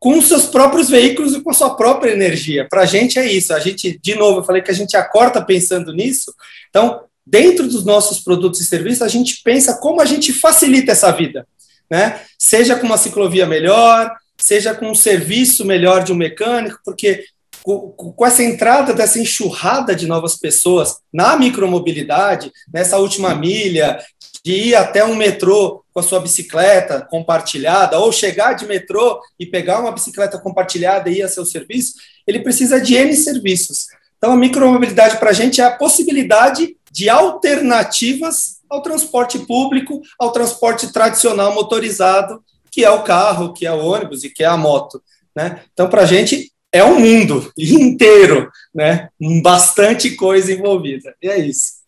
com 0.00 0.20
seus 0.22 0.46
próprios 0.46 0.88
veículos 0.88 1.34
e 1.34 1.42
com 1.42 1.50
a 1.50 1.54
sua 1.54 1.76
própria 1.76 2.12
energia. 2.12 2.66
Para 2.68 2.82
a 2.82 2.86
gente 2.86 3.18
é 3.18 3.30
isso. 3.30 3.52
A 3.52 3.60
gente, 3.60 4.00
de 4.02 4.14
novo, 4.14 4.40
eu 4.40 4.44
falei 4.44 4.62
que 4.62 4.70
a 4.70 4.74
gente 4.74 4.96
acorda 4.96 5.44
pensando 5.44 5.92
nisso. 5.92 6.34
Então, 6.70 7.02
dentro 7.24 7.68
dos 7.68 7.84
nossos 7.84 8.20
produtos 8.20 8.60
e 8.60 8.66
serviços, 8.66 9.02
a 9.02 9.08
gente 9.08 9.42
pensa 9.44 9.74
como 9.74 10.00
a 10.00 10.06
gente 10.06 10.32
facilita 10.32 10.92
essa 10.92 11.12
vida, 11.12 11.46
né? 11.90 12.20
Seja 12.38 12.76
com 12.76 12.86
uma 12.86 12.96
ciclovia 12.96 13.46
melhor, 13.46 14.10
seja 14.40 14.74
com 14.74 14.90
um 14.90 14.94
serviço 14.94 15.64
melhor 15.64 16.02
de 16.02 16.12
um 16.12 16.16
mecânico, 16.16 16.80
porque 16.84 17.24
com 17.62 18.26
essa 18.26 18.42
entrada 18.42 18.94
dessa 18.94 19.18
enxurrada 19.18 19.94
de 19.94 20.06
novas 20.06 20.36
pessoas 20.36 20.96
na 21.12 21.36
micromobilidade, 21.36 22.50
nessa 22.72 22.96
última 22.96 23.34
milha, 23.34 24.02
de 24.42 24.52
ir 24.52 24.74
até 24.74 25.04
um 25.04 25.14
metrô 25.14 25.84
com 25.92 26.00
a 26.00 26.02
sua 26.02 26.20
bicicleta 26.20 27.06
compartilhada, 27.10 27.98
ou 27.98 28.10
chegar 28.10 28.54
de 28.54 28.66
metrô 28.66 29.20
e 29.38 29.44
pegar 29.44 29.80
uma 29.80 29.92
bicicleta 29.92 30.38
compartilhada 30.38 31.10
e 31.10 31.18
ir 31.18 31.22
a 31.22 31.28
seu 31.28 31.44
serviço, 31.44 31.94
ele 32.26 32.40
precisa 32.40 32.80
de 32.80 32.94
N 32.94 33.14
serviços. 33.14 33.88
Então, 34.16 34.32
a 34.32 34.36
micromobilidade 34.36 35.18
para 35.18 35.30
a 35.30 35.34
gente 35.34 35.60
é 35.60 35.64
a 35.64 35.76
possibilidade 35.76 36.76
de 36.90 37.08
alternativas 37.08 38.60
ao 38.68 38.82
transporte 38.82 39.38
público, 39.40 40.00
ao 40.18 40.32
transporte 40.32 40.92
tradicional 40.92 41.54
motorizado, 41.54 42.42
que 42.70 42.84
é 42.84 42.90
o 42.90 43.02
carro, 43.02 43.52
que 43.52 43.66
é 43.66 43.72
o 43.72 43.84
ônibus 43.84 44.24
e 44.24 44.30
que 44.30 44.42
é 44.42 44.46
a 44.46 44.56
moto. 44.56 45.02
Né? 45.34 45.62
Então, 45.72 45.88
para 45.88 46.02
a 46.02 46.06
gente, 46.06 46.50
é 46.72 46.84
um 46.84 46.98
mundo 46.98 47.50
inteiro, 47.58 48.50
né? 48.74 49.08
bastante 49.42 50.14
coisa 50.16 50.52
envolvida. 50.52 51.14
E 51.22 51.28
é 51.28 51.38
isso. 51.38 51.80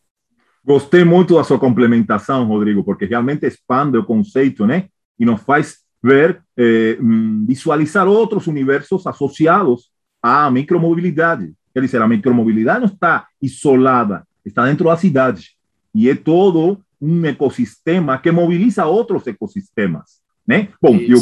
Gostei 0.65 1.05
muito 1.05 1.35
da 1.35 1.45
sua 1.45 1.59
complementação, 1.59 2.47
Rodrigo, 2.47 2.85
porque 2.85 3.05
realmente 3.05 3.47
expande 3.47 3.99
o 3.99 4.05
conceito, 4.05 4.65
né? 4.65 4.87
E 5.19 5.25
nos 5.25 5.43
faz 5.43 5.79
ver, 6.01 6.41
eh, 6.57 6.97
mm, 7.01 7.47
visualizar 7.47 8.07
outros 8.07 8.47
universos 8.47 9.05
associados 9.07 9.91
à 10.23 10.49
micromobilidade. 10.51 11.53
Quer 11.75 11.81
dizer, 11.81 12.01
a 12.01 12.07
micromobilidade 12.07 12.81
não 12.81 12.87
está 12.87 13.27
isolada, 13.41 14.25
está 14.45 14.67
dentro 14.67 14.85
da 14.85 14.97
cidade. 14.97 15.57
E 15.93 16.09
é 16.09 16.15
todo 16.15 16.81
um 17.01 17.27
ecossistema 17.27 18.17
que 18.19 18.31
mobiliza 18.31 18.87
outros 18.87 19.27
ecossistemas. 19.27 20.22
Né? 20.53 20.69
Bom, 20.83 20.97
eu, 20.97 21.19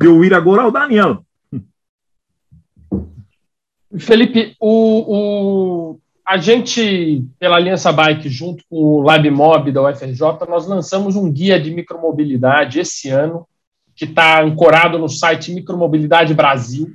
eu 0.00 0.14
ouvir 0.14 0.32
agora 0.32 0.68
o 0.68 0.70
Daniel. 0.70 1.24
Felipe, 3.98 4.54
o, 4.60 5.92
o, 5.92 6.00
a 6.24 6.36
gente, 6.36 7.24
pela 7.38 7.56
Aliança 7.56 7.92
Bike, 7.92 8.28
junto 8.28 8.64
com 8.70 8.76
o 8.76 9.02
LabMob 9.02 9.72
da 9.72 9.82
UFRJ, 9.82 10.20
nós 10.48 10.68
lançamos 10.68 11.16
um 11.16 11.30
guia 11.30 11.60
de 11.60 11.72
micromobilidade 11.72 12.78
esse 12.78 13.08
ano, 13.08 13.46
que 13.96 14.04
está 14.04 14.42
ancorado 14.42 14.98
no 14.98 15.08
site 15.08 15.52
Micromobilidade 15.52 16.32
Brasil. 16.32 16.88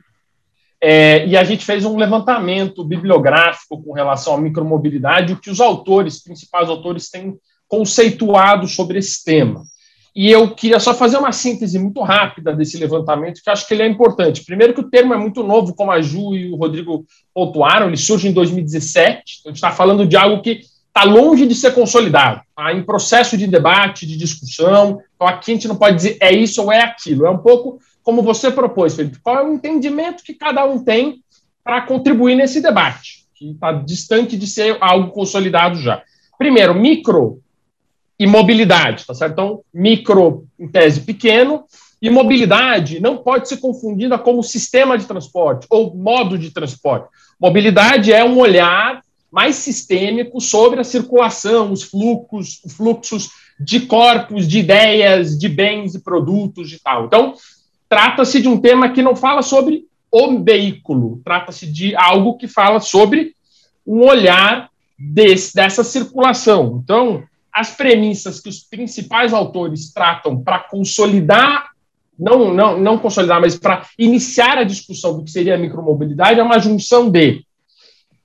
É, 0.82 1.26
e 1.28 1.36
a 1.36 1.44
gente 1.44 1.66
fez 1.66 1.84
um 1.84 1.98
levantamento 1.98 2.86
bibliográfico 2.86 3.84
com 3.84 3.92
relação 3.92 4.36
à 4.36 4.42
micromobilidade, 4.42 5.34
o 5.34 5.40
que 5.40 5.50
os 5.50 5.60
autores, 5.60 6.24
principais 6.24 6.70
autores, 6.70 7.10
têm 7.10 7.38
conceituado 7.68 8.66
sobre 8.66 9.00
esse 9.00 9.24
tema. 9.26 9.64
E 10.20 10.30
eu 10.30 10.54
queria 10.54 10.82
só 10.82 10.94
fazer 10.94 11.16
uma 11.16 11.32
síntese 11.32 11.80
muito 11.80 12.02
rápida 12.02 12.54
desse 12.54 12.76
levantamento, 12.76 13.42
que 13.42 13.50
acho 13.50 13.66
que 13.66 13.74
ele 13.74 13.84
é 13.84 13.88
importante. 13.88 14.44
Primeiro, 14.44 14.74
que 14.74 14.82
o 14.82 14.90
termo 14.90 15.14
é 15.14 15.18
muito 15.18 15.44
novo, 15.44 15.74
como 15.74 15.94
a 15.94 16.02
Ju 16.02 16.36
e 16.36 16.52
o 16.52 16.58
Rodrigo 16.58 17.06
pontuaram, 17.34 17.88
ele 17.88 17.96
surge 17.96 18.28
em 18.28 18.34
2017. 18.34 19.38
Então 19.40 19.50
a 19.50 19.54
gente 19.54 19.56
está 19.56 19.72
falando 19.72 20.06
de 20.06 20.18
algo 20.18 20.42
que 20.42 20.60
está 20.88 21.06
longe 21.06 21.48
de 21.48 21.56
ser 21.56 21.74
consolidado, 21.74 22.42
está 22.50 22.74
em 22.74 22.84
processo 22.84 23.38
de 23.38 23.48
debate, 23.48 24.06
de 24.06 24.18
discussão. 24.18 25.00
Então 25.16 25.26
aqui 25.26 25.52
a 25.52 25.54
gente 25.54 25.70
não 25.70 25.78
pode 25.78 25.96
dizer 25.96 26.18
é 26.20 26.34
isso 26.36 26.62
ou 26.64 26.70
é 26.70 26.82
aquilo. 26.82 27.26
É 27.26 27.30
um 27.30 27.38
pouco 27.38 27.80
como 28.04 28.22
você 28.22 28.52
propôs, 28.52 28.98
Felipe. 28.98 29.20
Qual 29.24 29.38
é 29.38 29.44
o 29.46 29.54
entendimento 29.54 30.22
que 30.22 30.34
cada 30.34 30.66
um 30.66 30.84
tem 30.84 31.24
para 31.64 31.80
contribuir 31.84 32.36
nesse 32.36 32.60
debate, 32.60 33.26
que 33.34 33.52
está 33.52 33.72
distante 33.72 34.36
de 34.36 34.48
ser 34.48 34.78
algo 34.82 35.12
consolidado 35.12 35.78
já. 35.78 36.04
Primeiro, 36.38 36.76
micro 36.76 37.40
e 38.20 38.28
mobilidade, 38.28 39.06
tá 39.06 39.14
certo? 39.14 39.32
Então, 39.32 39.62
micro, 39.74 40.46
em 40.60 40.68
tese, 40.68 41.02
pequeno, 41.02 41.64
e 42.02 42.10
mobilidade 42.10 43.00
não 43.00 43.18
pode 43.18 43.48
ser 43.48 43.58
confundida 43.58 44.18
como 44.18 44.44
sistema 44.44 44.98
de 44.98 45.06
transporte 45.06 45.66
ou 45.70 45.96
modo 45.96 46.38
de 46.38 46.52
transporte. 46.52 47.08
Mobilidade 47.40 48.12
é 48.12 48.24
um 48.24 48.38
olhar 48.38 49.02
mais 49.32 49.56
sistêmico 49.58 50.42
sobre 50.42 50.80
a 50.80 50.84
circulação, 50.84 51.72
os 51.72 51.84
fluxos, 51.84 52.62
fluxos 52.76 53.30
de 53.60 53.82
corpos, 53.82 54.48
de 54.48 54.60
ideias, 54.60 55.38
de 55.38 55.48
bens 55.48 55.94
e 55.94 56.00
produtos 56.00 56.72
e 56.72 56.82
tal. 56.82 57.06
Então, 57.06 57.34
trata-se 57.88 58.42
de 58.42 58.48
um 58.48 58.60
tema 58.60 58.90
que 58.90 59.02
não 59.02 59.16
fala 59.16 59.42
sobre 59.42 59.86
o 60.12 60.42
veículo, 60.44 61.22
trata-se 61.24 61.68
de 61.68 61.96
algo 61.96 62.38
que 62.38 62.48
fala 62.48 62.80
sobre 62.80 63.34
um 63.86 64.06
olhar 64.06 64.70
desse, 64.98 65.54
dessa 65.54 65.84
circulação. 65.84 66.82
Então, 66.84 67.24
as 67.54 67.72
premissas 67.76 68.40
que 68.40 68.50
os 68.50 68.60
principais 68.60 69.34
autores 69.34 69.92
tratam 69.92 70.42
para 70.42 70.60
consolidar, 70.60 71.70
não, 72.18 72.54
não, 72.54 72.80
não 72.80 72.98
consolidar, 72.98 73.42
mas 73.42 73.58
para 73.58 73.86
iniciar 73.98 74.58
a 74.58 74.64
discussão 74.64 75.18
do 75.18 75.24
que 75.24 75.32
seria 75.32 75.56
a 75.56 75.58
micromobilidade, 75.58 76.40
é 76.40 76.44
uma 76.44 76.60
junção 76.60 77.10
de 77.10 77.44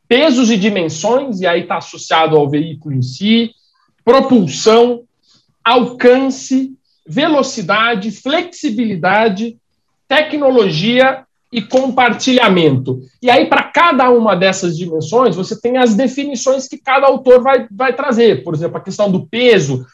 pesos 0.06 0.50
e 0.50 0.56
dimensões, 0.56 1.40
e 1.40 1.46
aí 1.46 1.62
está 1.62 1.78
associado 1.78 2.36
ao 2.36 2.48
veículo 2.48 2.94
em 2.94 3.02
si, 3.02 3.52
propulsão, 4.04 5.04
alcance, 5.64 6.74
velocidade, 7.06 8.10
flexibilidade, 8.10 9.56
tecnologia 10.06 11.23
e 11.54 11.62
compartilhamento. 11.62 13.00
E 13.22 13.30
aí, 13.30 13.46
para 13.46 13.62
cada 13.62 14.10
uma 14.10 14.34
dessas 14.34 14.76
dimensões, 14.76 15.36
você 15.36 15.58
tem 15.60 15.76
as 15.76 15.94
definições 15.94 16.66
que 16.66 16.76
cada 16.76 17.06
autor 17.06 17.40
vai, 17.40 17.68
vai 17.70 17.94
trazer. 17.94 18.42
Por 18.42 18.54
exemplo, 18.54 18.76
a 18.76 18.80
questão 18.80 19.08
do 19.08 19.24
peso 19.24 19.86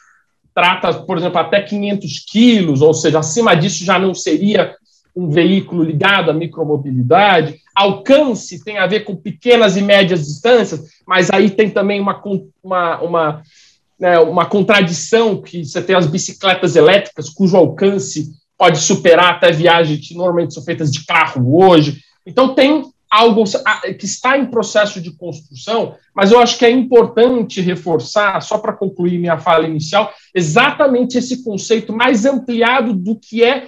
trata, 0.55 0.91
por 0.91 1.19
exemplo, 1.19 1.37
até 1.37 1.61
500 1.61 2.25
quilos, 2.27 2.81
ou 2.81 2.95
seja, 2.95 3.19
acima 3.19 3.55
disso 3.55 3.85
já 3.85 3.99
não 3.99 4.15
seria 4.15 4.75
um 5.15 5.29
veículo 5.29 5.83
ligado 5.83 6.31
à 6.31 6.33
micromobilidade. 6.33 7.59
Alcance 7.75 8.63
tem 8.63 8.79
a 8.79 8.87
ver 8.87 9.01
com 9.01 9.15
pequenas 9.15 9.77
e 9.77 9.83
médias 9.83 10.25
distâncias, 10.25 10.81
mas 11.05 11.29
aí 11.29 11.51
tem 11.51 11.69
também 11.69 12.01
uma, 12.01 12.19
uma, 12.63 13.01
uma, 13.01 13.41
né, 13.99 14.17
uma 14.17 14.47
contradição 14.47 15.39
que 15.39 15.63
você 15.63 15.79
tem 15.79 15.95
as 15.95 16.07
bicicletas 16.07 16.75
elétricas, 16.75 17.29
cujo 17.29 17.55
alcance 17.55 18.31
pode 18.61 18.77
superar 18.77 19.31
até 19.31 19.51
viagens 19.51 20.07
que 20.07 20.13
normalmente 20.13 20.53
são 20.53 20.61
feitas 20.61 20.91
de 20.91 21.03
carro 21.03 21.65
hoje. 21.65 21.99
Então, 22.27 22.53
tem 22.53 22.83
algo 23.09 23.43
que 23.97 24.05
está 24.05 24.37
em 24.37 24.45
processo 24.45 25.01
de 25.01 25.09
construção, 25.17 25.95
mas 26.15 26.31
eu 26.31 26.39
acho 26.39 26.59
que 26.59 26.65
é 26.65 26.69
importante 26.69 27.59
reforçar, 27.59 28.39
só 28.43 28.59
para 28.59 28.73
concluir 28.73 29.17
minha 29.17 29.39
fala 29.39 29.65
inicial, 29.65 30.13
exatamente 30.35 31.17
esse 31.17 31.43
conceito 31.43 31.91
mais 31.91 32.23
ampliado 32.23 32.93
do 32.93 33.15
que 33.15 33.43
é, 33.43 33.65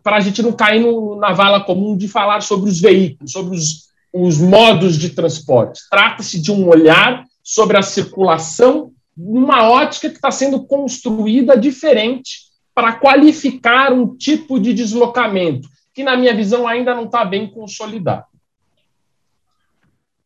para 0.00 0.18
a 0.18 0.20
gente 0.20 0.40
não 0.42 0.52
cair 0.52 0.78
no, 0.78 1.16
na 1.16 1.32
vala 1.32 1.64
comum 1.64 1.96
de 1.96 2.06
falar 2.06 2.40
sobre 2.40 2.70
os 2.70 2.80
veículos, 2.80 3.32
sobre 3.32 3.56
os, 3.56 3.88
os 4.12 4.38
modos 4.38 4.96
de 4.96 5.10
transporte. 5.10 5.80
Trata-se 5.90 6.40
de 6.40 6.52
um 6.52 6.68
olhar 6.68 7.24
sobre 7.42 7.76
a 7.76 7.82
circulação 7.82 8.92
numa 9.16 9.68
ótica 9.68 10.08
que 10.08 10.14
está 10.14 10.30
sendo 10.30 10.64
construída 10.68 11.56
diferente 11.56 12.49
para 12.80 12.94
qualificar 12.94 13.92
um 13.92 14.16
tipo 14.16 14.58
de 14.58 14.72
deslocamento 14.72 15.68
que, 15.92 16.02
na 16.02 16.16
minha 16.16 16.34
visão, 16.34 16.66
ainda 16.66 16.94
não 16.94 17.04
está 17.04 17.26
bem 17.26 17.46
consolidado. 17.46 18.24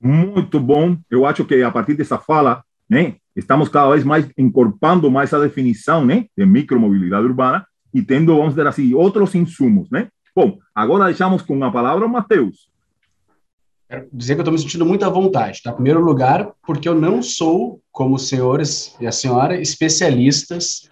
Muito 0.00 0.60
bom. 0.60 0.96
Eu 1.10 1.26
acho 1.26 1.44
que 1.44 1.60
a 1.64 1.70
partir 1.72 1.94
dessa 1.94 2.16
fala, 2.16 2.62
né, 2.88 3.16
estamos 3.34 3.68
cada 3.68 3.90
vez 3.90 4.04
mais 4.04 4.30
encorpando 4.38 5.10
mais 5.10 5.34
a 5.34 5.40
definição, 5.40 6.06
né, 6.06 6.26
de 6.38 6.46
micromobilidade 6.46 7.26
urbana 7.26 7.66
e 7.92 8.00
tendo, 8.02 8.36
vamos 8.36 8.50
dizer 8.50 8.68
assim, 8.68 8.94
outros 8.94 9.34
insumos, 9.34 9.90
né? 9.90 10.06
Bom, 10.36 10.56
agora 10.72 11.06
deixamos 11.06 11.42
com 11.42 11.64
a 11.64 11.72
palavra 11.72 12.06
o 12.06 12.08
Matheus. 12.08 12.68
Quero 13.88 14.08
dizer 14.12 14.34
que 14.34 14.42
eu 14.42 14.42
estou 14.42 14.52
me 14.52 14.60
sentindo 14.60 14.86
muito 14.86 15.04
à 15.04 15.08
vontade, 15.08 15.60
tá? 15.60 15.72
Em 15.72 15.74
primeiro 15.74 16.00
lugar, 16.00 16.52
porque 16.64 16.88
eu 16.88 16.94
não 16.94 17.20
sou, 17.20 17.80
como 17.90 18.14
os 18.14 18.28
senhores 18.28 18.94
e 19.00 19.08
a 19.08 19.12
senhora, 19.12 19.60
especialistas 19.60 20.88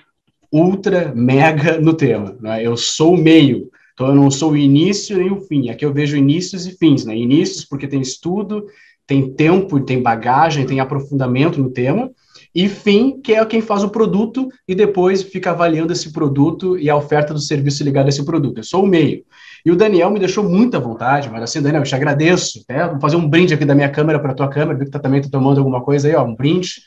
ultra, 0.53 1.13
mega 1.15 1.81
no 1.81 1.95
tema. 1.95 2.37
Né? 2.41 2.65
Eu 2.65 2.77
sou 2.77 3.15
o 3.15 3.19
meio, 3.19 3.71
então 3.95 4.09
eu 4.09 4.15
não 4.15 4.31
sou 4.31 4.53
o 4.53 4.57
início 4.57 5.17
nem 5.17 5.33
o 5.33 5.41
fim. 5.41 5.71
Aqui 5.71 5.85
eu 5.85 5.93
vejo 5.93 6.17
inícios 6.17 6.67
e 6.67 6.77
fins. 6.77 7.05
Né? 7.05 7.17
Inícios 7.17 7.65
porque 7.65 7.89
tem 7.89 8.01
estudo, 8.01 8.67
tem 9.07 9.33
tempo, 9.33 9.81
tem 9.81 10.03
bagagem, 10.03 10.67
tem 10.67 10.81
aprofundamento 10.81 11.61
no 11.61 11.71
tema. 11.71 12.11
E 12.55 12.69
fim, 12.69 13.19
que 13.23 13.33
é 13.33 13.45
quem 13.47 13.63
faz 13.63 13.83
o 13.83 13.89
produto 13.89 14.49
e 14.69 14.75
depois 14.75 15.23
fica 15.23 15.51
avaliando 15.51 15.93
esse 15.93 16.13
produto 16.13 16.79
e 16.79 16.91
a 16.91 16.97
oferta 16.97 17.33
do 17.33 17.41
serviço 17.41 17.83
ligado 17.83 18.07
a 18.07 18.09
esse 18.11 18.25
produto. 18.25 18.59
Eu 18.59 18.65
sou 18.65 18.85
o 18.85 18.87
meio. 18.87 19.25
E 19.65 19.71
o 19.71 19.77
Daniel 19.77 20.11
me 20.11 20.19
deixou 20.19 20.45
muita 20.45 20.79
vontade, 20.79 21.31
mas 21.31 21.43
assim, 21.43 21.63
Daniel, 21.63 21.83
eu 21.83 21.87
te 21.87 21.95
agradeço. 21.95 22.63
Né? 22.69 22.89
Vou 22.89 23.01
fazer 23.01 23.17
um 23.17 23.27
brinde 23.27 23.55
aqui 23.55 23.65
da 23.65 23.75
minha 23.75 23.89
câmera 23.89 24.19
para 24.19 24.33
a 24.33 24.35
tua 24.35 24.49
câmera, 24.49 24.79
vi 24.79 24.85
que 24.85 24.91
tá, 24.91 24.99
também 24.99 25.23
tá 25.23 25.29
tomando 25.31 25.59
alguma 25.59 25.81
coisa 25.81 26.09
aí, 26.09 26.15
ó, 26.15 26.25
um 26.25 26.35
brinde. 26.35 26.83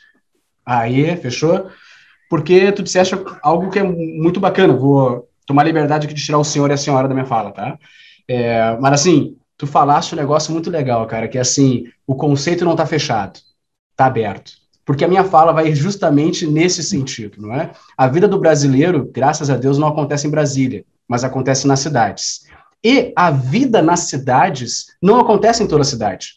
Aí, 0.64 1.16
fechou? 1.16 1.66
Porque 2.28 2.72
tu 2.72 2.82
disseste 2.82 3.14
algo 3.42 3.70
que 3.70 3.78
é 3.78 3.82
muito 3.82 4.40
bacana. 4.40 4.74
Vou 4.74 5.28
tomar 5.46 5.64
liberdade 5.64 6.06
aqui 6.06 6.14
de 6.14 6.24
tirar 6.24 6.38
o 6.38 6.44
senhor 6.44 6.70
e 6.70 6.74
a 6.74 6.76
senhora 6.76 7.08
da 7.08 7.14
minha 7.14 7.26
fala, 7.26 7.52
tá? 7.52 7.78
É, 8.28 8.76
mas 8.80 8.94
assim, 8.94 9.36
tu 9.56 9.66
falaste 9.66 10.12
um 10.12 10.16
negócio 10.16 10.52
muito 10.52 10.70
legal, 10.70 11.06
cara, 11.06 11.28
que 11.28 11.38
é 11.38 11.40
assim, 11.40 11.84
o 12.06 12.14
conceito 12.14 12.64
não 12.64 12.72
está 12.72 12.84
fechado, 12.84 13.38
está 13.92 14.06
aberto. 14.06 14.52
Porque 14.84 15.04
a 15.04 15.08
minha 15.08 15.24
fala 15.24 15.52
vai 15.52 15.74
justamente 15.74 16.46
nesse 16.46 16.82
sentido, 16.82 17.42
não 17.42 17.52
é? 17.52 17.72
A 17.98 18.06
vida 18.06 18.28
do 18.28 18.38
brasileiro, 18.38 19.10
graças 19.12 19.50
a 19.50 19.56
Deus, 19.56 19.78
não 19.78 19.88
acontece 19.88 20.26
em 20.26 20.30
Brasília, 20.30 20.84
mas 21.08 21.24
acontece 21.24 21.66
nas 21.66 21.80
cidades. 21.80 22.46
E 22.84 23.12
a 23.16 23.30
vida 23.32 23.82
nas 23.82 24.00
cidades 24.00 24.86
não 25.02 25.18
acontece 25.18 25.62
em 25.62 25.66
toda 25.66 25.82
a 25.82 25.84
cidade. 25.84 26.34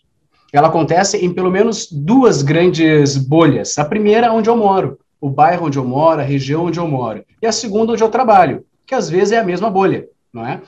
Ela 0.51 0.67
acontece 0.67 1.17
em 1.17 1.31
pelo 1.31 1.51
menos 1.51 1.87
duas 1.91 2.41
grandes 2.41 3.17
bolhas. 3.17 3.77
A 3.77 3.85
primeira, 3.85 4.33
onde 4.33 4.49
eu 4.49 4.57
moro, 4.57 4.97
o 5.21 5.29
bairro 5.29 5.67
onde 5.67 5.77
eu 5.77 5.85
moro, 5.85 6.21
a 6.21 6.23
região 6.23 6.65
onde 6.65 6.79
eu 6.79 6.87
moro, 6.87 7.23
e 7.41 7.47
a 7.47 7.51
segunda 7.51 7.93
onde 7.93 8.03
eu 8.03 8.09
trabalho, 8.09 8.65
que 8.85 8.95
às 8.95 9.09
vezes 9.09 9.31
é 9.31 9.39
a 9.39 9.43
mesma 9.43 9.69
bolha, 9.69 10.07
não 10.33 10.45
é? 10.45 10.61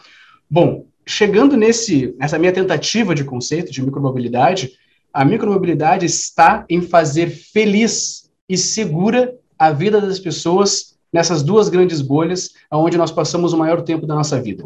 Bom, 0.50 0.86
chegando 1.06 1.56
nesse, 1.58 2.16
nessa 2.20 2.38
minha 2.38 2.52
tentativa 2.52 3.16
de 3.16 3.24
conceito 3.24 3.72
de 3.72 3.82
micromobilidade, 3.82 4.72
A 5.14 5.26
micromobilidade 5.26 6.06
está 6.06 6.66
em 6.70 6.82
fazer 6.82 7.30
feliz 7.30 8.32
e 8.48 8.58
segura 8.58 9.36
a 9.60 9.72
vida 9.72 10.00
das 10.00 10.20
pessoas 10.20 10.98
nessas 11.12 11.44
duas 11.44 11.68
grandes 11.68 12.00
bolhas, 12.00 12.52
onde 12.72 12.98
nós 12.98 13.12
passamos 13.12 13.52
o 13.52 13.58
maior 13.58 13.82
tempo 13.82 14.08
da 14.08 14.16
nossa 14.16 14.42
vida. 14.42 14.64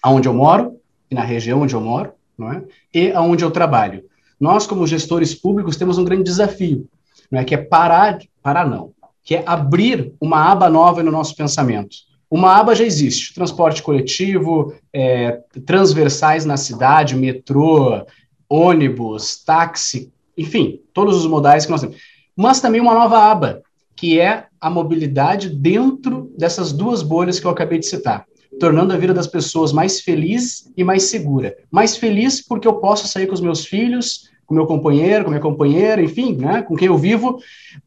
Aonde 0.00 0.28
eu 0.28 0.34
moro, 0.34 0.78
e 1.10 1.14
na 1.14 1.22
região 1.22 1.62
onde 1.62 1.74
eu 1.74 1.80
moro, 1.80 2.12
não 2.38 2.52
é? 2.52 2.64
e 2.92 3.10
aonde 3.10 3.44
eu 3.44 3.50
trabalho. 3.50 4.04
Nós, 4.38 4.66
como 4.66 4.86
gestores 4.86 5.34
públicos, 5.34 5.76
temos 5.76 5.98
um 5.98 6.04
grande 6.04 6.22
desafio, 6.22 6.88
não 7.30 7.40
é? 7.40 7.44
que 7.44 7.54
é 7.54 7.58
parar, 7.58 8.18
parar 8.40 8.68
não, 8.68 8.92
que 9.24 9.34
é 9.34 9.42
abrir 9.46 10.12
uma 10.20 10.52
aba 10.52 10.68
nova 10.68 11.02
no 11.02 11.10
nosso 11.10 11.34
pensamento. 11.34 11.96
Uma 12.30 12.56
aba 12.56 12.74
já 12.74 12.84
existe, 12.84 13.32
transporte 13.32 13.82
coletivo, 13.82 14.74
é, 14.92 15.40
transversais 15.64 16.44
na 16.44 16.56
cidade, 16.56 17.16
metrô, 17.16 18.04
ônibus, 18.48 19.42
táxi, 19.42 20.12
enfim, 20.36 20.80
todos 20.92 21.16
os 21.16 21.26
modais 21.26 21.64
que 21.64 21.72
nós 21.72 21.80
temos. 21.80 21.96
Mas 22.36 22.60
também 22.60 22.80
uma 22.80 22.92
nova 22.92 23.18
aba, 23.18 23.62
que 23.96 24.20
é 24.20 24.46
a 24.60 24.68
mobilidade 24.68 25.48
dentro 25.48 26.30
dessas 26.36 26.72
duas 26.72 27.02
bolhas 27.02 27.40
que 27.40 27.46
eu 27.46 27.50
acabei 27.50 27.78
de 27.78 27.86
citar, 27.86 28.26
tornando 28.58 28.92
a 28.92 28.96
vida 28.96 29.14
das 29.14 29.28
pessoas 29.28 29.72
mais 29.72 30.00
feliz 30.00 30.70
e 30.76 30.84
mais 30.84 31.04
segura. 31.04 31.56
Mais 31.70 31.96
feliz 31.96 32.46
porque 32.46 32.68
eu 32.68 32.74
posso 32.74 33.06
sair 33.06 33.26
com 33.26 33.34
os 33.34 33.40
meus 33.40 33.64
filhos, 33.64 34.28
com 34.44 34.54
meu 34.54 34.66
companheiro, 34.66 35.24
com 35.24 35.30
minha 35.30 35.40
companheira, 35.40 36.02
enfim, 36.02 36.34
né, 36.34 36.62
com 36.62 36.74
quem 36.74 36.88
eu 36.88 36.98
vivo, 36.98 37.38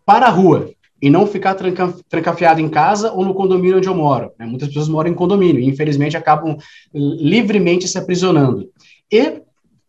para 0.05 0.27
a 0.27 0.29
rua 0.29 0.71
e 1.01 1.09
não 1.09 1.27
ficar 1.27 1.53
tranca, 1.55 1.93
trancafiado 2.09 2.59
em 2.59 2.69
casa 2.69 3.11
ou 3.11 3.23
no 3.23 3.33
condomínio 3.33 3.77
onde 3.77 3.87
eu 3.87 3.95
moro. 3.95 4.31
Né? 4.37 4.45
Muitas 4.45 4.67
pessoas 4.69 4.89
moram 4.89 5.11
em 5.11 5.13
condomínio 5.13 5.61
e, 5.61 5.67
infelizmente, 5.67 6.17
acabam 6.17 6.57
livremente 6.93 7.87
se 7.87 7.97
aprisionando. 7.97 8.69
E 9.11 9.41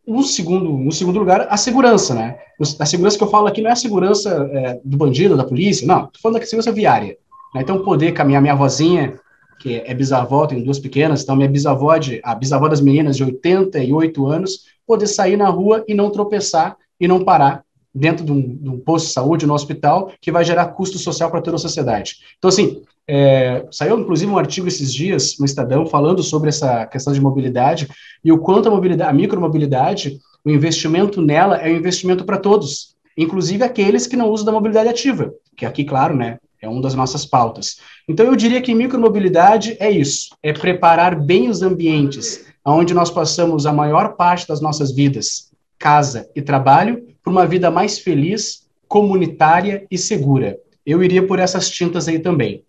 no 0.06 0.22
segundo, 0.22 0.70
no 0.70 0.92
segundo 0.92 1.18
lugar, 1.18 1.46
a 1.50 1.56
segurança, 1.56 2.14
né? 2.14 2.38
A 2.78 2.86
segurança 2.86 3.18
que 3.18 3.24
eu 3.24 3.28
falo 3.28 3.46
aqui 3.46 3.60
não 3.60 3.68
é 3.68 3.74
a 3.74 3.76
segurança 3.76 4.48
é, 4.52 4.80
do 4.82 4.96
bandido, 4.96 5.36
da 5.36 5.44
polícia, 5.44 5.86
não. 5.86 6.06
Estou 6.06 6.20
falando 6.22 6.40
da 6.40 6.46
segurança 6.46 6.72
viária. 6.72 7.16
Né? 7.54 7.60
Então, 7.60 7.84
poder 7.84 8.12
caminhar 8.12 8.40
minha 8.40 8.54
vozinha, 8.54 9.18
que 9.60 9.82
é 9.84 9.92
bisavó, 9.92 10.46
tem 10.46 10.62
duas 10.62 10.78
pequenas, 10.78 11.22
então 11.22 11.36
minha 11.36 11.48
bisavó, 11.48 11.96
de, 11.98 12.20
a 12.24 12.34
bisavó 12.34 12.68
das 12.68 12.80
meninas 12.80 13.16
de 13.16 13.24
88 13.24 14.26
anos, 14.26 14.60
poder 14.86 15.06
sair 15.06 15.36
na 15.36 15.48
rua 15.48 15.84
e 15.86 15.94
não 15.94 16.10
tropeçar 16.10 16.76
e 16.98 17.06
não 17.06 17.24
parar 17.24 17.64
dentro 17.94 18.24
de 18.24 18.32
um, 18.32 18.56
de 18.56 18.68
um, 18.68 18.78
posto 18.78 19.06
de 19.06 19.12
saúde, 19.12 19.46
no 19.46 19.54
hospital, 19.54 20.12
que 20.20 20.32
vai 20.32 20.44
gerar 20.44 20.66
custo 20.66 20.98
social 20.98 21.30
para 21.30 21.40
toda 21.40 21.56
a 21.56 21.60
sociedade. 21.60 22.16
Então, 22.38 22.48
assim, 22.48 22.82
é, 23.06 23.66
saiu 23.70 23.98
inclusive 23.98 24.30
um 24.30 24.38
artigo 24.38 24.68
esses 24.68 24.92
dias 24.92 25.36
no 25.38 25.46
Estadão 25.46 25.86
falando 25.86 26.22
sobre 26.22 26.50
essa 26.50 26.86
questão 26.86 27.12
de 27.12 27.20
mobilidade 27.20 27.88
e 28.22 28.30
o 28.30 28.38
quanto 28.38 28.68
a 28.68 28.70
mobilidade, 28.70 29.10
a 29.10 29.14
micromobilidade, 29.14 30.18
o 30.44 30.50
investimento 30.50 31.22
nela 31.22 31.56
é 31.56 31.72
um 31.72 31.76
investimento 31.76 32.24
para 32.24 32.36
todos, 32.36 32.94
inclusive 33.16 33.64
aqueles 33.64 34.06
que 34.06 34.16
não 34.16 34.30
usam 34.30 34.46
da 34.46 34.52
mobilidade 34.52 34.88
ativa, 34.88 35.32
que 35.56 35.64
aqui, 35.64 35.84
claro, 35.84 36.14
né, 36.14 36.38
é 36.60 36.68
uma 36.68 36.82
das 36.82 36.94
nossas 36.94 37.24
pautas. 37.24 37.78
Então, 38.08 38.26
eu 38.26 38.36
diria 38.36 38.60
que 38.60 38.74
micromobilidade 38.74 39.76
é 39.80 39.90
isso, 39.90 40.28
é 40.42 40.52
preparar 40.52 41.18
bem 41.18 41.48
os 41.48 41.62
ambientes 41.62 42.46
onde 42.64 42.92
nós 42.92 43.10
passamos 43.10 43.64
a 43.64 43.72
maior 43.72 44.14
parte 44.14 44.46
das 44.46 44.60
nossas 44.60 44.92
vidas, 44.92 45.50
casa 45.78 46.28
e 46.34 46.42
trabalho, 46.42 47.06
para 47.22 47.30
uma 47.30 47.46
vida 47.46 47.70
mais 47.70 47.98
feliz, 47.98 48.68
comunitária 48.86 49.86
e 49.90 49.98
segura. 49.98 50.58
Eu 50.84 51.02
iria 51.02 51.26
por 51.26 51.38
essas 51.38 51.70
tintas 51.70 52.08
aí 52.08 52.18
também. 52.18 52.64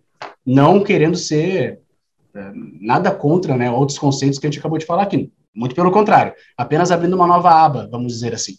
Não 0.45 0.83
querendo 0.83 1.15
ser 1.15 1.79
é, 2.33 2.51
nada 2.81 3.11
contra 3.11 3.55
né, 3.55 3.71
outros 3.71 3.97
conceitos 3.97 4.37
que 4.37 4.45
a 4.45 4.49
gente 4.49 4.59
acabou 4.59 4.77
de 4.77 4.85
falar 4.85 5.03
aqui. 5.03 5.31
Muito 5.55 5.75
pelo 5.75 5.91
contrário, 5.91 6.33
apenas 6.57 6.91
abrindo 6.91 7.15
uma 7.15 7.27
nova 7.27 7.49
aba, 7.49 7.87
vamos 7.91 8.13
dizer 8.13 8.33
assim. 8.33 8.53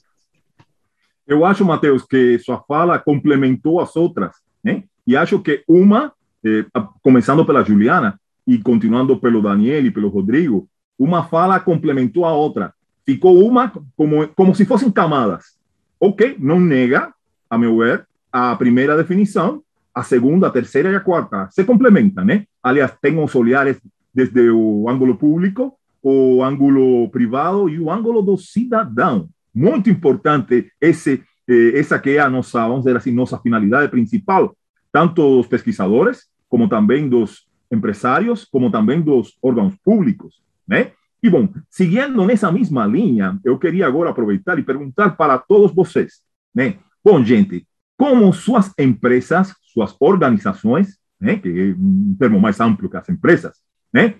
Eu 1.26 1.44
acho, 1.44 1.64
Matheus, 1.64 2.04
que 2.04 2.38
sua 2.40 2.60
fala 2.66 2.98
complementou 2.98 3.80
as 3.80 3.94
outras, 3.94 4.34
né? 4.62 4.84
E 5.06 5.16
acho 5.16 5.38
que 5.40 5.62
uma, 5.68 6.12
eh, 6.44 6.64
começando 7.02 7.44
pela 7.44 7.62
Juliana 7.62 8.20
e 8.46 8.58
continuando 8.58 9.16
pelo 9.16 9.40
Daniel 9.40 9.86
e 9.86 9.90
pelo 9.90 10.08
Rodrigo, 10.08 10.68
uma 10.98 11.24
fala 11.24 11.60
complementou 11.60 12.24
a 12.24 12.32
outra. 12.32 12.74
Ficou 13.06 13.46
uma 13.46 13.72
como, 13.96 14.26
como 14.28 14.54
se 14.54 14.64
fossem 14.64 14.90
camadas. 14.90 15.56
Ok, 16.00 16.36
não 16.38 16.58
nega, 16.58 17.12
a 17.50 17.58
meu 17.58 17.76
ver, 17.76 18.06
a 18.32 18.56
primeira 18.56 18.96
definição, 18.96 19.62
a 19.94 20.02
segunda, 20.02 20.46
a 20.46 20.50
terceira 20.50 20.90
e 20.90 20.94
a 20.94 21.00
quarta 21.00 21.48
se 21.50 21.62
complementam, 21.62 22.24
né? 22.24 22.46
Aliás, 22.62 22.96
tem 23.02 23.22
os 23.22 23.34
olhares 23.34 23.78
desde 24.14 24.50
o 24.50 24.88
ângulo 24.88 25.16
público, 25.16 25.74
o 26.02 26.42
ângulo 26.42 27.10
privado 27.10 27.68
e 27.68 27.78
o 27.78 27.90
ângulo 27.90 28.22
do 28.22 28.38
cidadão. 28.38 29.28
Muito 29.54 29.90
importante 29.90 30.72
esse, 30.80 31.22
eh, 31.46 31.78
essa 31.78 31.98
que 31.98 32.16
é 32.16 32.20
a 32.20 32.30
nossa, 32.30 32.60
vamos 32.66 32.84
dizer 32.84 32.96
assim, 32.96 33.12
nossa 33.12 33.38
finalidade 33.38 33.90
principal, 33.90 34.56
tanto 34.90 35.36
dos 35.36 35.46
pesquisadores, 35.48 36.28
como 36.48 36.66
também 36.66 37.08
dos 37.08 37.46
empresários, 37.70 38.44
como 38.44 38.70
também 38.70 39.02
dos 39.02 39.36
órgãos 39.42 39.74
públicos, 39.84 40.40
né? 40.66 40.92
E 41.22 41.28
bom, 41.28 41.48
seguindo 41.68 42.24
nessa 42.24 42.50
mesma 42.50 42.86
linha, 42.86 43.38
eu 43.44 43.58
queria 43.58 43.86
agora 43.86 44.10
aproveitar 44.10 44.58
e 44.58 44.62
perguntar 44.62 45.10
para 45.10 45.38
todos 45.38 45.74
vocês, 45.74 46.20
né? 46.54 46.78
Bom, 47.04 47.22
gente, 47.22 47.66
como 47.96 48.32
suas 48.32 48.72
empresas, 48.78 49.54
suas 49.72 49.94
organizações, 50.00 50.98
né, 51.20 51.36
que 51.36 51.48
é 51.48 51.74
um 51.78 52.16
termo 52.18 52.40
mais 52.40 52.58
amplo 52.60 52.88
que 52.88 52.96
as 52.96 53.08
empresas, 53.08 53.58
né? 53.92 54.14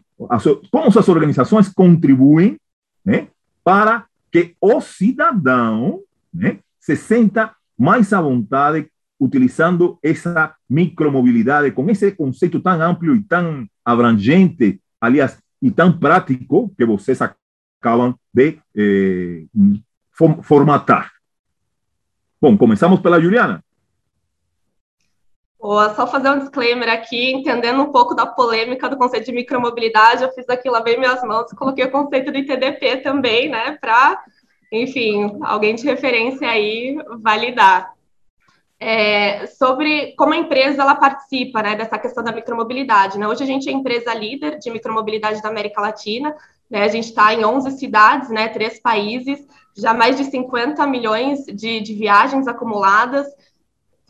Como 0.70 0.92
suas 0.92 1.08
organizações 1.08 1.68
contribuem, 1.68 2.58
né, 3.02 3.28
para 3.64 4.04
que 4.30 4.54
o 4.60 4.80
cidadão, 4.82 6.00
né, 6.32 6.58
se 6.78 6.94
sinta 6.96 7.54
mais 7.78 8.12
à 8.12 8.20
vontade 8.20 8.90
utilizando 9.18 9.98
essa 10.02 10.54
micromobilidade 10.68 11.70
com 11.72 11.88
esse 11.88 12.12
conceito 12.12 12.60
tão 12.60 12.80
amplo 12.80 13.16
e 13.16 13.22
tão 13.22 13.66
abrangente, 13.84 14.80
aliás, 15.00 15.38
tão 15.68 15.98
prático 15.98 16.72
que 16.76 16.86
vocês 16.86 17.20
acabam 17.20 18.14
de 18.32 18.60
eh, 18.76 19.46
formatar. 20.42 21.10
Bom, 22.40 22.56
começamos 22.56 23.00
pela 23.00 23.20
Juliana. 23.20 23.64
Boa, 25.58 25.94
só 25.94 26.06
fazer 26.06 26.30
um 26.30 26.38
disclaimer 26.38 26.88
aqui, 26.88 27.32
entendendo 27.32 27.82
um 27.82 27.92
pouco 27.92 28.14
da 28.14 28.26
polêmica 28.26 28.88
do 28.88 28.96
conceito 28.96 29.26
de 29.26 29.32
micromobilidade, 29.32 30.22
eu 30.22 30.32
fiz 30.32 30.48
aqui, 30.48 30.70
lavei 30.70 30.96
minhas 30.96 31.22
mãos 31.22 31.52
e 31.52 31.56
coloquei 31.56 31.84
o 31.84 31.90
conceito 31.90 32.32
do 32.32 32.38
ITDP 32.38 32.98
também, 32.98 33.50
né, 33.50 33.76
para, 33.78 34.22
enfim, 34.72 35.38
alguém 35.42 35.74
de 35.74 35.84
referência 35.84 36.48
aí 36.48 36.96
validar 37.20 37.92
é, 38.80 39.46
sobre 39.46 40.14
como 40.16 40.32
a 40.32 40.38
empresa 40.38 40.80
ela 40.80 40.94
participa 40.94 41.62
né, 41.62 41.76
dessa 41.76 41.98
questão 41.98 42.24
da 42.24 42.32
micromobilidade. 42.32 43.18
Né? 43.18 43.28
Hoje 43.28 43.44
a 43.44 43.46
gente 43.46 43.68
é 43.68 43.72
empresa 43.72 44.14
líder 44.14 44.58
de 44.58 44.70
micromobilidade 44.70 45.42
da 45.42 45.50
América 45.50 45.82
Latina, 45.82 46.34
né? 46.68 46.82
a 46.82 46.88
gente 46.88 47.04
está 47.04 47.34
em 47.34 47.44
11 47.44 47.72
cidades, 47.72 48.30
né, 48.30 48.48
três 48.48 48.80
países, 48.80 49.46
já 49.76 49.92
mais 49.92 50.16
de 50.16 50.24
50 50.24 50.86
milhões 50.86 51.44
de, 51.44 51.80
de 51.80 51.94
viagens 51.94 52.48
acumuladas, 52.48 53.26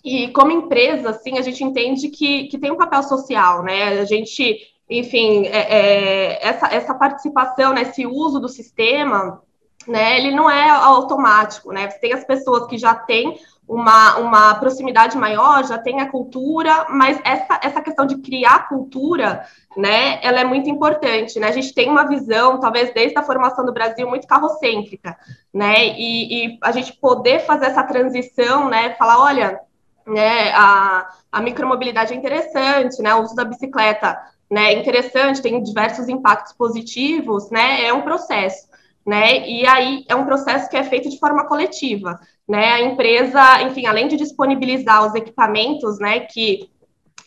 e 0.04 0.28
como 0.28 0.50
empresa, 0.50 1.10
assim, 1.10 1.38
a 1.38 1.42
gente 1.42 1.62
entende 1.62 2.08
que, 2.08 2.44
que 2.44 2.58
tem 2.58 2.70
um 2.70 2.76
papel 2.76 3.02
social, 3.02 3.62
né? 3.62 4.00
A 4.00 4.04
gente, 4.04 4.58
enfim, 4.88 5.46
é, 5.46 5.58
é, 5.58 6.48
essa, 6.48 6.68
essa 6.68 6.94
participação, 6.94 7.74
né, 7.74 7.82
esse 7.82 8.06
uso 8.06 8.40
do 8.40 8.48
sistema, 8.48 9.42
né, 9.86 10.16
ele 10.16 10.34
não 10.34 10.50
é 10.50 10.70
automático, 10.70 11.70
né? 11.70 11.90
Você 11.90 11.98
tem 11.98 12.12
as 12.14 12.24
pessoas 12.24 12.66
que 12.66 12.78
já 12.78 12.94
têm 12.94 13.38
uma, 13.70 14.16
uma 14.16 14.54
proximidade 14.56 15.16
maior, 15.16 15.64
já 15.64 15.78
tem 15.78 16.00
a 16.00 16.10
cultura, 16.10 16.86
mas 16.88 17.20
essa, 17.24 17.60
essa 17.62 17.80
questão 17.80 18.04
de 18.04 18.18
criar 18.18 18.68
cultura, 18.68 19.46
né, 19.76 20.18
ela 20.24 20.40
é 20.40 20.44
muito 20.44 20.68
importante, 20.68 21.38
né, 21.38 21.46
a 21.46 21.52
gente 21.52 21.72
tem 21.72 21.88
uma 21.88 22.08
visão, 22.08 22.58
talvez 22.58 22.92
desde 22.92 23.16
a 23.16 23.22
formação 23.22 23.64
do 23.64 23.72
Brasil, 23.72 24.08
muito 24.08 24.26
carrocêntrica, 24.26 25.16
né, 25.54 25.86
e, 25.96 26.46
e 26.46 26.58
a 26.60 26.72
gente 26.72 26.94
poder 26.94 27.46
fazer 27.46 27.66
essa 27.66 27.84
transição, 27.84 28.68
né, 28.68 28.94
falar, 28.94 29.22
olha, 29.22 29.60
né, 30.04 30.50
a, 30.50 31.08
a 31.30 31.40
micromobilidade 31.40 32.12
é 32.12 32.16
interessante, 32.16 33.00
né, 33.00 33.14
o 33.14 33.22
uso 33.22 33.36
da 33.36 33.44
bicicleta, 33.44 34.20
né, 34.50 34.72
é 34.72 34.80
interessante, 34.80 35.40
tem 35.40 35.62
diversos 35.62 36.08
impactos 36.08 36.52
positivos, 36.54 37.48
né, 37.52 37.84
é 37.84 37.92
um 37.92 38.02
processo, 38.02 38.68
né, 39.06 39.48
e 39.48 39.64
aí 39.64 40.04
é 40.08 40.16
um 40.16 40.26
processo 40.26 40.68
que 40.68 40.76
é 40.76 40.82
feito 40.82 41.08
de 41.08 41.20
forma 41.20 41.46
coletiva, 41.46 42.18
né? 42.50 42.72
A 42.72 42.80
empresa, 42.80 43.62
enfim, 43.62 43.86
além 43.86 44.08
de 44.08 44.16
disponibilizar 44.16 45.06
os 45.06 45.14
equipamentos, 45.14 46.00
né, 46.00 46.18
que 46.18 46.68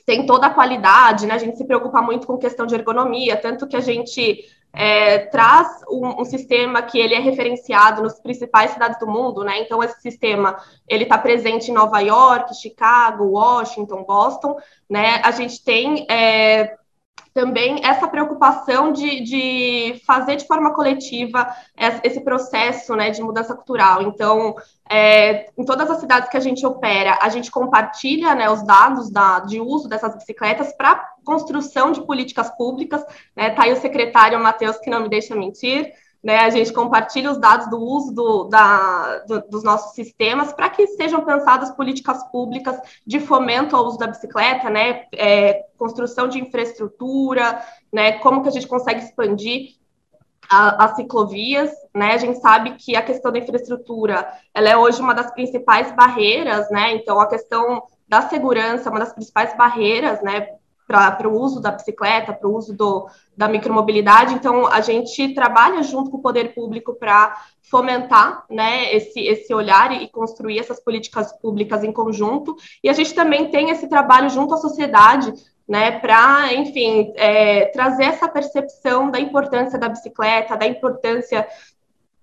tem 0.06 0.26
toda 0.26 0.48
a 0.48 0.54
qualidade, 0.54 1.26
né? 1.26 1.36
A 1.36 1.38
gente 1.38 1.58
se 1.58 1.66
preocupa 1.66 2.02
muito 2.02 2.28
com 2.28 2.38
questão 2.38 2.66
de 2.66 2.76
ergonomia, 2.76 3.38
tanto 3.38 3.66
que 3.66 3.78
a 3.78 3.80
gente 3.80 4.44
é, 4.74 5.20
traz 5.20 5.82
um, 5.90 6.22
um, 6.22 6.26
sistema 6.26 6.82
que 6.82 7.00
ele 7.00 7.14
é 7.14 7.20
referenciado 7.20 8.04
nos 8.04 8.20
principais 8.20 8.72
cidades 8.72 9.00
do 9.00 9.08
mundo, 9.08 9.46
né? 9.46 9.62
Então 9.62 9.82
esse 9.82 10.02
sistema 10.02 10.58
ele 10.90 11.04
está 11.04 11.18
presente 11.18 11.72
em 11.72 11.74
Nova 11.74 12.02
York, 12.02 12.54
Chicago, 12.54 13.24
Washington, 13.24 14.04
Boston, 14.04 14.58
né? 14.90 15.22
A 15.24 15.32
gente 15.32 15.64
tem 15.64 16.06
é, 16.12 16.76
também 17.34 17.84
essa 17.84 18.08
preocupação 18.08 18.94
de, 18.94 19.22
de 19.22 20.02
fazer 20.06 20.36
de 20.36 20.46
forma 20.46 20.74
coletiva 20.74 21.48
esse 22.04 22.22
processo 22.22 22.96
né, 22.96 23.10
de 23.10 23.24
mudança 23.24 23.56
cultural. 23.56 24.04
Então, 24.04 24.56
é, 24.88 25.48
em 25.58 25.66
todas 25.66 25.90
as 25.90 26.00
cidades 26.00 26.30
que 26.30 26.38
a 26.38 26.40
gente 26.40 26.64
opera, 26.66 27.18
a 27.22 27.30
gente 27.30 27.50
compartilha 27.50 28.36
né, 28.36 28.50
os 28.50 28.64
dados 28.64 29.10
da, 29.10 29.40
de 29.40 29.60
uso 29.60 29.90
dessas 29.90 30.16
bicicletas 30.16 30.74
para 30.78 31.10
construção 31.26 31.92
de 31.92 32.06
políticas 32.06 32.56
públicas. 32.56 33.02
Está 33.02 33.18
né, 33.36 33.50
tá 33.50 33.64
aí 33.64 33.74
o 33.74 33.82
secretário 33.82 34.40
Matheus, 34.40 34.78
que 34.78 34.90
não 34.90 35.02
me 35.02 35.10
deixa 35.10 35.36
mentir. 35.36 35.92
Né, 36.24 36.38
a 36.38 36.50
gente 36.50 36.72
compartilha 36.72 37.30
os 37.30 37.38
dados 37.38 37.70
do 37.70 37.78
uso 37.78 38.14
do, 38.14 38.44
da, 38.46 39.20
do, 39.28 39.42
dos 39.50 39.62
nossos 39.62 39.94
sistemas 39.94 40.54
para 40.54 40.70
que 40.70 40.88
sejam 40.88 41.26
pensadas 41.26 41.70
políticas 41.72 42.24
públicas 42.32 42.80
de 43.06 43.20
fomento 43.20 43.76
ao 43.76 43.86
uso 43.86 43.98
da 43.98 44.08
bicicleta, 44.08 44.70
né, 44.70 45.04
é, 45.14 45.66
construção 45.78 46.30
de 46.30 46.40
infraestrutura, 46.40 47.62
né, 47.92 48.14
como 48.20 48.42
que 48.42 48.48
a 48.48 48.52
gente 48.52 48.70
consegue 48.70 49.04
expandir 49.04 49.72
as 50.50 50.96
ciclovias, 50.96 51.72
né, 51.94 52.14
a 52.14 52.18
gente 52.18 52.40
sabe 52.40 52.76
que 52.76 52.96
a 52.96 53.02
questão 53.02 53.32
da 53.32 53.40
infraestrutura, 53.40 54.26
ela 54.54 54.70
é 54.70 54.78
hoje 54.78 55.02
uma 55.02 55.14
das 55.14 55.32
principais 55.32 55.92
barreiras, 55.94 56.70
né, 56.70 56.94
então 56.94 57.20
a 57.20 57.28
questão 57.28 57.84
da 58.08 58.22
segurança, 58.30 58.90
uma 58.90 59.00
das 59.00 59.12
principais 59.12 59.58
barreiras, 59.58 60.22
né, 60.22 60.48
para 60.88 61.28
o 61.28 61.40
uso 61.40 61.60
da 61.60 61.72
bicicleta, 61.72 62.34
para 62.34 62.48
o 62.48 62.56
uso 62.56 62.74
do, 62.76 63.08
da 63.36 63.48
micromobilidade. 63.48 64.34
Então, 64.34 64.68
a 64.68 64.82
gente 64.82 65.34
trabalha 65.34 65.82
junto 65.82 66.12
com 66.12 66.18
o 66.18 66.22
poder 66.22 66.54
público 66.54 66.94
para 66.94 67.36
fomentar 67.62 68.46
né, 68.50 68.94
esse, 68.94 69.20
esse 69.22 69.54
olhar 69.54 69.92
e 69.92 70.08
construir 70.10 70.60
essas 70.60 70.80
políticas 70.80 71.32
públicas 71.40 71.84
em 71.84 71.92
conjunto. 71.92 72.56
E 72.84 72.90
a 72.90 72.94
gente 72.94 73.14
também 73.14 73.50
tem 73.50 73.70
esse 73.70 73.88
trabalho 73.88 74.30
junto 74.30 74.54
à 74.54 74.58
sociedade, 74.58 75.34
né, 75.68 76.00
para, 76.00 76.54
enfim, 76.54 77.14
é, 77.16 77.66
trazer 77.68 78.04
essa 78.04 78.28
percepção 78.28 79.10
da 79.10 79.20
importância 79.20 79.80
da 79.80 79.88
bicicleta, 79.88 80.58
da 80.58 80.68
importância 80.68 81.48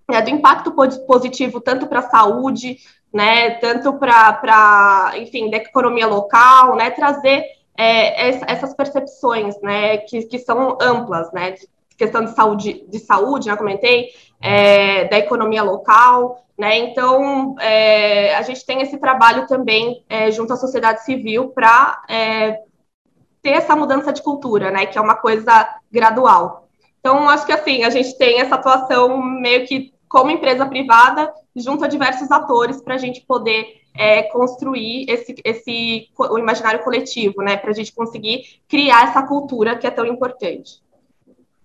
né, 0.09 0.21
do 0.21 0.29
impacto 0.29 0.73
positivo 1.07 1.59
tanto 1.59 1.87
para 1.87 1.99
a 1.99 2.09
saúde, 2.09 2.77
né, 3.13 3.51
tanto 3.55 3.93
para, 3.93 5.13
enfim, 5.17 5.49
da 5.49 5.57
economia 5.57 6.07
local, 6.07 6.75
né, 6.75 6.89
trazer 6.91 7.43
é, 7.77 8.29
essas 8.47 8.73
percepções, 8.73 9.59
né, 9.61 9.97
que, 9.97 10.23
que 10.23 10.39
são 10.39 10.77
amplas, 10.81 11.31
né, 11.31 11.55
questão 11.97 12.23
de 12.25 12.31
saúde, 12.31 12.85
de 12.87 12.99
saúde, 12.99 13.45
já 13.45 13.57
comentei, 13.57 14.09
é, 14.41 15.05
da 15.05 15.17
economia 15.17 15.63
local, 15.63 16.43
né, 16.57 16.77
então 16.77 17.55
é, 17.59 18.35
a 18.35 18.41
gente 18.41 18.65
tem 18.65 18.81
esse 18.81 18.97
trabalho 18.97 19.47
também 19.47 20.03
é, 20.09 20.31
junto 20.31 20.53
à 20.53 20.57
sociedade 20.57 21.03
civil 21.03 21.49
para 21.49 22.03
é, 22.09 22.59
ter 23.41 23.51
essa 23.51 23.75
mudança 23.75 24.13
de 24.13 24.21
cultura, 24.21 24.69
né, 24.71 24.85
que 24.85 24.97
é 24.97 25.01
uma 25.01 25.15
coisa 25.15 25.79
gradual. 25.91 26.67
Então, 26.99 27.27
acho 27.29 27.47
que 27.47 27.51
assim, 27.51 27.83
a 27.83 27.89
gente 27.89 28.15
tem 28.17 28.39
essa 28.39 28.55
atuação 28.55 29.17
meio 29.21 29.65
que 29.65 29.91
como 30.07 30.29
empresa 30.29 30.65
privada, 30.65 31.33
junto 31.55 31.83
a 31.83 31.87
diversos 31.87 32.29
atores, 32.29 32.81
para 32.81 32.95
a 32.95 32.97
gente 32.97 33.21
poder 33.21 33.80
é, 33.93 34.23
construir 34.23 35.05
esse, 35.09 35.35
esse 35.43 36.09
o 36.17 36.37
imaginário 36.37 36.83
coletivo, 36.83 37.41
né, 37.41 37.57
para 37.57 37.71
a 37.71 37.73
gente 37.73 37.93
conseguir 37.93 38.43
criar 38.67 39.09
essa 39.09 39.23
cultura 39.23 39.77
que 39.77 39.85
é 39.85 39.91
tão 39.91 40.05
importante. 40.05 40.81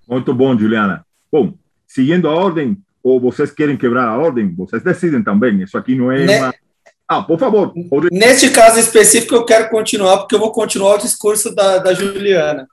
Muito 0.08 0.34
bom, 0.34 0.56
Juliana. 0.56 1.04
Bom, 1.30 1.54
seguindo 1.86 2.28
a 2.28 2.34
ordem, 2.34 2.76
ou 3.02 3.20
vocês 3.20 3.50
querem 3.50 3.76
quebrar 3.76 4.08
a 4.08 4.18
ordem, 4.18 4.54
vocês 4.54 4.82
decidem 4.82 5.22
também. 5.22 5.62
Isso 5.62 5.78
aqui 5.78 5.94
não 5.94 6.10
é 6.10 6.24
ne... 6.24 6.38
uma... 6.38 6.54
Ah, 7.08 7.22
por 7.22 7.38
favor. 7.38 7.72
Neste 8.10 8.50
caso 8.50 8.80
específico, 8.80 9.34
eu 9.34 9.44
quero 9.44 9.70
continuar, 9.70 10.18
porque 10.18 10.34
eu 10.34 10.40
vou 10.40 10.50
continuar 10.50 10.96
o 10.96 10.98
discurso 10.98 11.54
da, 11.54 11.78
da 11.78 11.94
Juliana. 11.94 12.66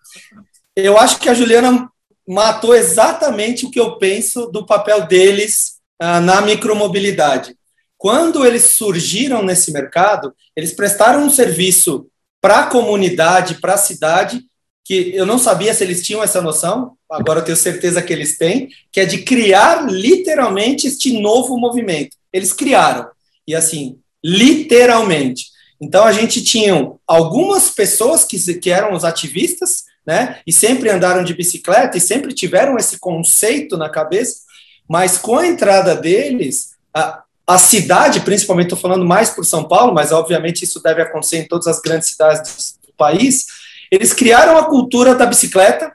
Eu 0.75 0.97
acho 0.97 1.19
que 1.19 1.29
a 1.29 1.35
Juliana 1.35 1.87
matou 2.27 2.73
exatamente 2.73 3.65
o 3.65 3.69
que 3.69 3.79
eu 3.79 3.97
penso 3.97 4.47
do 4.47 4.65
papel 4.65 5.05
deles 5.05 5.79
ah, 5.99 6.19
na 6.19 6.41
micromobilidade. 6.41 7.55
Quando 8.03 8.45
eles 8.45 8.63
surgiram 8.63 9.41
nesse 9.41 9.71
mercado, 9.71 10.35
eles 10.57 10.73
prestaram 10.73 11.23
um 11.23 11.29
serviço 11.29 12.05
para 12.41 12.59
a 12.59 12.67
comunidade, 12.67 13.61
para 13.61 13.75
a 13.75 13.77
cidade, 13.77 14.43
que 14.83 15.15
eu 15.15 15.25
não 15.25 15.39
sabia 15.39 15.73
se 15.73 15.85
eles 15.85 16.05
tinham 16.05 16.21
essa 16.21 16.41
noção, 16.41 16.97
agora 17.09 17.39
eu 17.39 17.45
tenho 17.45 17.55
certeza 17.55 18.01
que 18.01 18.11
eles 18.11 18.37
têm, 18.37 18.67
que 18.91 18.99
é 18.99 19.05
de 19.05 19.19
criar 19.19 19.89
literalmente 19.89 20.85
este 20.85 21.17
novo 21.21 21.57
movimento. 21.57 22.17
Eles 22.33 22.51
criaram. 22.51 23.07
E 23.47 23.55
assim, 23.55 23.97
literalmente. 24.21 25.45
Então 25.79 26.03
a 26.03 26.11
gente 26.11 26.43
tinha 26.43 26.91
algumas 27.07 27.69
pessoas 27.69 28.25
que, 28.25 28.37
que 28.55 28.69
eram 28.69 28.93
os 28.93 29.05
ativistas, 29.05 29.85
né? 30.05 30.41
E 30.45 30.51
sempre 30.51 30.89
andaram 30.89 31.23
de 31.23 31.33
bicicleta 31.33 31.97
e 31.97 32.01
sempre 32.01 32.33
tiveram 32.33 32.75
esse 32.75 32.99
conceito 32.99 33.77
na 33.77 33.89
cabeça, 33.89 34.41
mas 34.89 35.17
com 35.17 35.37
a 35.37 35.47
entrada 35.47 35.95
deles, 35.95 36.71
a, 36.93 37.22
a 37.45 37.57
cidade, 37.57 38.21
principalmente 38.21 38.67
estou 38.67 38.79
falando 38.79 39.05
mais 39.05 39.29
por 39.29 39.45
São 39.45 39.65
Paulo, 39.65 39.93
mas 39.93 40.11
obviamente 40.11 40.63
isso 40.63 40.81
deve 40.81 41.01
acontecer 41.01 41.37
em 41.37 41.47
todas 41.47 41.67
as 41.67 41.81
grandes 41.81 42.09
cidades 42.09 42.77
do 42.85 42.93
país, 42.93 43.45
eles 43.91 44.13
criaram 44.13 44.57
a 44.57 44.65
cultura 44.65 45.13
da 45.13 45.25
bicicleta, 45.25 45.91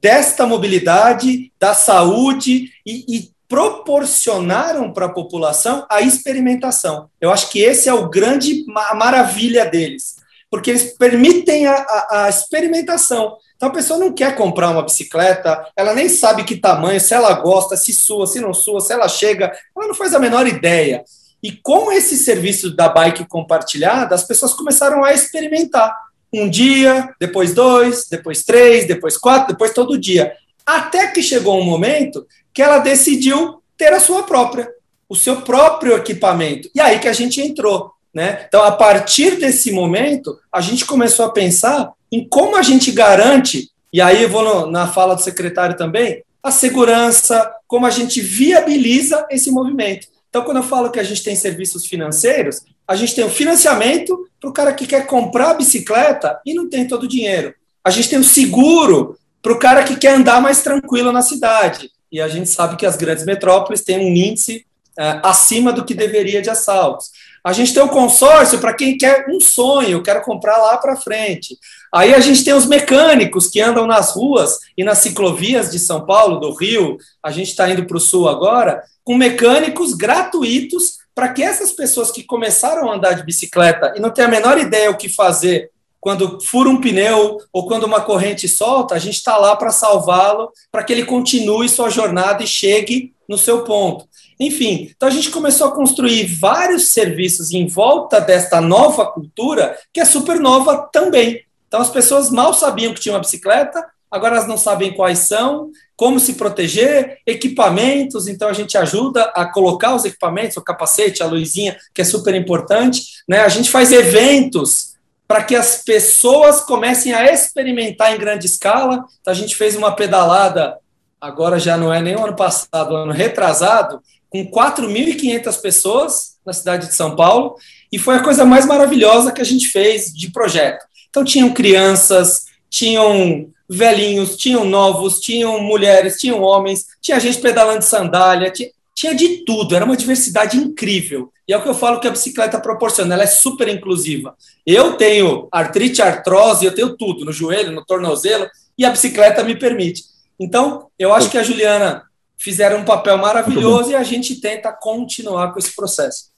desta 0.00 0.46
mobilidade, 0.46 1.52
da 1.58 1.74
saúde 1.74 2.70
e, 2.86 3.04
e 3.08 3.30
proporcionaram 3.48 4.92
para 4.92 5.06
a 5.06 5.12
população 5.12 5.84
a 5.90 6.00
experimentação. 6.00 7.10
Eu 7.20 7.32
acho 7.32 7.50
que 7.50 7.58
esse 7.58 7.88
é 7.88 7.92
o 7.92 8.08
grande 8.08 8.64
a 8.76 8.94
maravilha 8.94 9.66
deles, 9.66 10.16
porque 10.48 10.70
eles 10.70 10.96
permitem 10.96 11.66
a, 11.66 11.74
a, 11.74 12.24
a 12.24 12.28
experimentação. 12.28 13.36
Então 13.60 13.68
a 13.68 13.72
pessoa 13.72 13.98
não 13.98 14.10
quer 14.10 14.34
comprar 14.36 14.70
uma 14.70 14.82
bicicleta, 14.82 15.70
ela 15.76 15.92
nem 15.92 16.08
sabe 16.08 16.44
que 16.44 16.56
tamanho, 16.56 16.98
se 16.98 17.12
ela 17.12 17.34
gosta, 17.34 17.76
se 17.76 17.92
sua, 17.92 18.26
se 18.26 18.40
não 18.40 18.54
sua, 18.54 18.80
se 18.80 18.90
ela 18.90 19.06
chega, 19.06 19.52
ela 19.76 19.86
não 19.86 19.94
faz 19.94 20.14
a 20.14 20.18
menor 20.18 20.46
ideia. 20.46 21.04
E 21.42 21.52
com 21.52 21.92
esse 21.92 22.16
serviço 22.16 22.74
da 22.74 22.88
bike 22.88 23.26
compartilhada, 23.26 24.14
as 24.14 24.24
pessoas 24.24 24.54
começaram 24.54 25.04
a 25.04 25.12
experimentar. 25.12 25.94
Um 26.32 26.48
dia, 26.48 27.14
depois 27.20 27.52
dois, 27.52 28.06
depois 28.08 28.44
três, 28.44 28.88
depois 28.88 29.18
quatro, 29.18 29.48
depois 29.48 29.74
todo 29.74 30.00
dia. 30.00 30.32
Até 30.64 31.08
que 31.08 31.22
chegou 31.22 31.60
um 31.60 31.64
momento 31.64 32.26
que 32.54 32.62
ela 32.62 32.78
decidiu 32.78 33.62
ter 33.76 33.92
a 33.92 34.00
sua 34.00 34.22
própria, 34.22 34.70
o 35.06 35.14
seu 35.14 35.42
próprio 35.42 35.98
equipamento. 35.98 36.70
E 36.74 36.80
aí 36.80 36.98
que 36.98 37.08
a 37.08 37.12
gente 37.12 37.42
entrou. 37.42 37.92
Né? 38.12 38.46
Então, 38.48 38.64
a 38.64 38.72
partir 38.72 39.36
desse 39.36 39.70
momento, 39.70 40.38
a 40.50 40.62
gente 40.62 40.86
começou 40.86 41.26
a 41.26 41.30
pensar 41.30 41.92
em 42.10 42.26
como 42.28 42.56
a 42.56 42.62
gente 42.62 42.90
garante, 42.90 43.70
e 43.92 44.00
aí 44.00 44.22
eu 44.22 44.28
vou 44.28 44.42
no, 44.42 44.70
na 44.70 44.86
fala 44.86 45.14
do 45.14 45.22
secretário 45.22 45.76
também, 45.76 46.22
a 46.42 46.50
segurança, 46.50 47.52
como 47.66 47.86
a 47.86 47.90
gente 47.90 48.20
viabiliza 48.20 49.26
esse 49.30 49.50
movimento. 49.50 50.08
Então, 50.28 50.42
quando 50.42 50.58
eu 50.58 50.62
falo 50.62 50.90
que 50.90 50.98
a 50.98 51.02
gente 51.02 51.22
tem 51.22 51.36
serviços 51.36 51.86
financeiros, 51.86 52.62
a 52.86 52.96
gente 52.96 53.14
tem 53.14 53.24
o 53.24 53.30
financiamento 53.30 54.28
para 54.40 54.50
o 54.50 54.52
cara 54.52 54.72
que 54.72 54.86
quer 54.86 55.06
comprar 55.06 55.50
a 55.50 55.54
bicicleta 55.54 56.40
e 56.46 56.54
não 56.54 56.68
tem 56.68 56.86
todo 56.86 57.04
o 57.04 57.08
dinheiro. 57.08 57.54
A 57.84 57.90
gente 57.90 58.08
tem 58.08 58.18
o 58.18 58.24
seguro 58.24 59.18
para 59.42 59.52
o 59.52 59.58
cara 59.58 59.82
que 59.84 59.96
quer 59.96 60.14
andar 60.14 60.40
mais 60.40 60.62
tranquilo 60.62 61.12
na 61.12 61.22
cidade. 61.22 61.90
E 62.10 62.20
a 62.20 62.28
gente 62.28 62.48
sabe 62.48 62.76
que 62.76 62.86
as 62.86 62.96
grandes 62.96 63.24
metrópoles 63.24 63.82
têm 63.82 63.98
um 63.98 64.14
índice 64.14 64.66
uh, 64.98 65.20
acima 65.22 65.72
do 65.72 65.84
que 65.84 65.94
deveria 65.94 66.42
de 66.42 66.50
assaltos. 66.50 67.10
A 67.44 67.52
gente 67.52 67.72
tem 67.72 67.82
o 67.82 67.88
consórcio 67.88 68.58
para 68.58 68.74
quem 68.74 68.96
quer 68.98 69.26
um 69.28 69.40
sonho, 69.40 70.02
quero 70.02 70.22
comprar 70.22 70.58
lá 70.58 70.76
para 70.76 70.96
frente. 70.96 71.56
Aí 71.92 72.14
a 72.14 72.20
gente 72.20 72.44
tem 72.44 72.54
os 72.54 72.66
mecânicos 72.66 73.48
que 73.48 73.60
andam 73.60 73.86
nas 73.86 74.14
ruas 74.14 74.58
e 74.76 74.84
nas 74.84 74.98
ciclovias 74.98 75.70
de 75.70 75.78
São 75.78 76.04
Paulo, 76.04 76.38
do 76.38 76.52
Rio, 76.52 76.98
a 77.22 77.30
gente 77.30 77.48
está 77.48 77.68
indo 77.70 77.86
para 77.86 77.96
o 77.96 78.00
sul 78.00 78.28
agora, 78.28 78.82
com 79.02 79.16
mecânicos 79.16 79.94
gratuitos 79.94 81.00
para 81.14 81.30
que 81.30 81.42
essas 81.42 81.72
pessoas 81.72 82.10
que 82.10 82.22
começaram 82.22 82.90
a 82.90 82.94
andar 82.94 83.14
de 83.14 83.24
bicicleta 83.24 83.92
e 83.96 84.00
não 84.00 84.10
têm 84.10 84.24
a 84.24 84.28
menor 84.28 84.58
ideia 84.58 84.90
o 84.90 84.96
que 84.96 85.08
fazer 85.08 85.70
quando 86.00 86.40
fura 86.40 86.70
um 86.70 86.80
pneu 86.80 87.38
ou 87.52 87.66
quando 87.66 87.84
uma 87.84 88.00
corrente 88.00 88.48
solta, 88.48 88.94
a 88.94 88.98
gente 88.98 89.16
está 89.16 89.36
lá 89.36 89.54
para 89.54 89.70
salvá-lo, 89.70 90.50
para 90.72 90.82
que 90.82 90.92
ele 90.92 91.04
continue 91.04 91.68
sua 91.68 91.90
jornada 91.90 92.42
e 92.42 92.46
chegue 92.46 93.12
no 93.28 93.36
seu 93.36 93.62
ponto. 93.64 94.08
Enfim, 94.40 94.90
então 94.96 95.06
a 95.06 95.12
gente 95.12 95.30
começou 95.30 95.68
a 95.68 95.74
construir 95.74 96.24
vários 96.24 96.88
serviços 96.88 97.52
em 97.52 97.66
volta 97.66 98.18
desta 98.18 98.58
nova 98.58 99.04
cultura, 99.04 99.78
que 99.92 100.00
é 100.00 100.04
super 100.06 100.40
nova 100.40 100.88
também. 100.90 101.44
Então 101.68 101.78
as 101.78 101.90
pessoas 101.90 102.30
mal 102.30 102.54
sabiam 102.54 102.94
que 102.94 103.00
tinha 103.00 103.12
uma 103.14 103.20
bicicleta, 103.20 103.86
agora 104.10 104.36
elas 104.36 104.48
não 104.48 104.56
sabem 104.56 104.94
quais 104.94 105.18
são, 105.18 105.70
como 105.94 106.18
se 106.18 106.32
proteger, 106.34 107.18
equipamentos, 107.26 108.26
então 108.26 108.48
a 108.48 108.54
gente 108.54 108.78
ajuda 108.78 109.24
a 109.34 109.44
colocar 109.44 109.94
os 109.94 110.06
equipamentos, 110.06 110.56
o 110.56 110.62
capacete, 110.62 111.22
a 111.22 111.26
luzinha, 111.26 111.76
que 111.94 112.00
é 112.00 112.04
super 112.04 112.34
importante, 112.34 113.02
né? 113.28 113.40
A 113.40 113.48
gente 113.48 113.70
faz 113.70 113.92
eventos 113.92 114.94
para 115.28 115.44
que 115.44 115.54
as 115.54 115.84
pessoas 115.84 116.60
comecem 116.62 117.12
a 117.12 117.30
experimentar 117.30 118.12
em 118.12 118.18
grande 118.18 118.46
escala. 118.46 119.04
Então, 119.20 119.30
a 119.30 119.36
gente 119.36 119.54
fez 119.54 119.76
uma 119.76 119.94
pedalada, 119.94 120.76
agora 121.20 121.56
já 121.56 121.76
não 121.76 121.94
é 121.94 122.02
nem 122.02 122.16
o 122.16 122.24
ano 122.24 122.34
passado, 122.34 122.96
ano 122.96 123.12
retrasado, 123.12 124.02
com 124.30 124.48
4.500 124.48 125.60
pessoas 125.60 126.36
na 126.46 126.52
cidade 126.52 126.86
de 126.86 126.94
São 126.94 127.16
Paulo, 127.16 127.56
e 127.92 127.98
foi 127.98 128.14
a 128.16 128.22
coisa 128.22 128.44
mais 128.44 128.64
maravilhosa 128.64 129.32
que 129.32 129.40
a 129.40 129.44
gente 129.44 129.66
fez 129.68 130.14
de 130.14 130.30
projeto. 130.30 130.86
Então, 131.10 131.24
tinham 131.24 131.52
crianças, 131.52 132.46
tinham 132.70 133.50
velhinhos, 133.68 134.36
tinham 134.36 134.64
novos, 134.64 135.20
tinham 135.20 135.60
mulheres, 135.60 136.18
tinham 136.18 136.40
homens, 136.40 136.86
tinha 137.02 137.18
gente 137.18 137.38
pedalando 137.38 137.80
de 137.80 137.84
sandália, 137.84 138.50
tinha, 138.50 138.70
tinha 138.94 139.14
de 139.14 139.44
tudo, 139.44 139.74
era 139.74 139.84
uma 139.84 139.96
diversidade 139.96 140.56
incrível. 140.56 141.32
E 141.46 141.52
é 141.52 141.56
o 141.56 141.62
que 141.62 141.68
eu 141.68 141.74
falo 141.74 141.98
que 141.98 142.06
a 142.06 142.12
bicicleta 142.12 142.60
proporciona, 142.60 143.14
ela 143.14 143.24
é 143.24 143.26
super 143.26 143.68
inclusiva. 143.68 144.36
Eu 144.64 144.92
tenho 144.92 145.48
artrite, 145.50 146.00
artrose, 146.00 146.64
eu 146.64 146.74
tenho 146.74 146.96
tudo, 146.96 147.24
no 147.24 147.32
joelho, 147.32 147.72
no 147.72 147.84
tornozelo, 147.84 148.48
e 148.78 148.84
a 148.84 148.90
bicicleta 148.90 149.42
me 149.42 149.56
permite. 149.56 150.04
Então, 150.38 150.86
eu 150.98 151.12
acho 151.12 151.28
que 151.28 151.36
a 151.36 151.42
Juliana 151.42 152.04
fizeram 152.40 152.78
um 152.78 152.84
papel 152.84 153.18
maravilhoso 153.18 153.90
e 153.90 153.94
a 153.94 154.02
gente 154.02 154.40
tenta 154.40 154.72
continuar 154.72 155.52
com 155.52 155.58
esse 155.58 155.76
processo. 155.76 156.30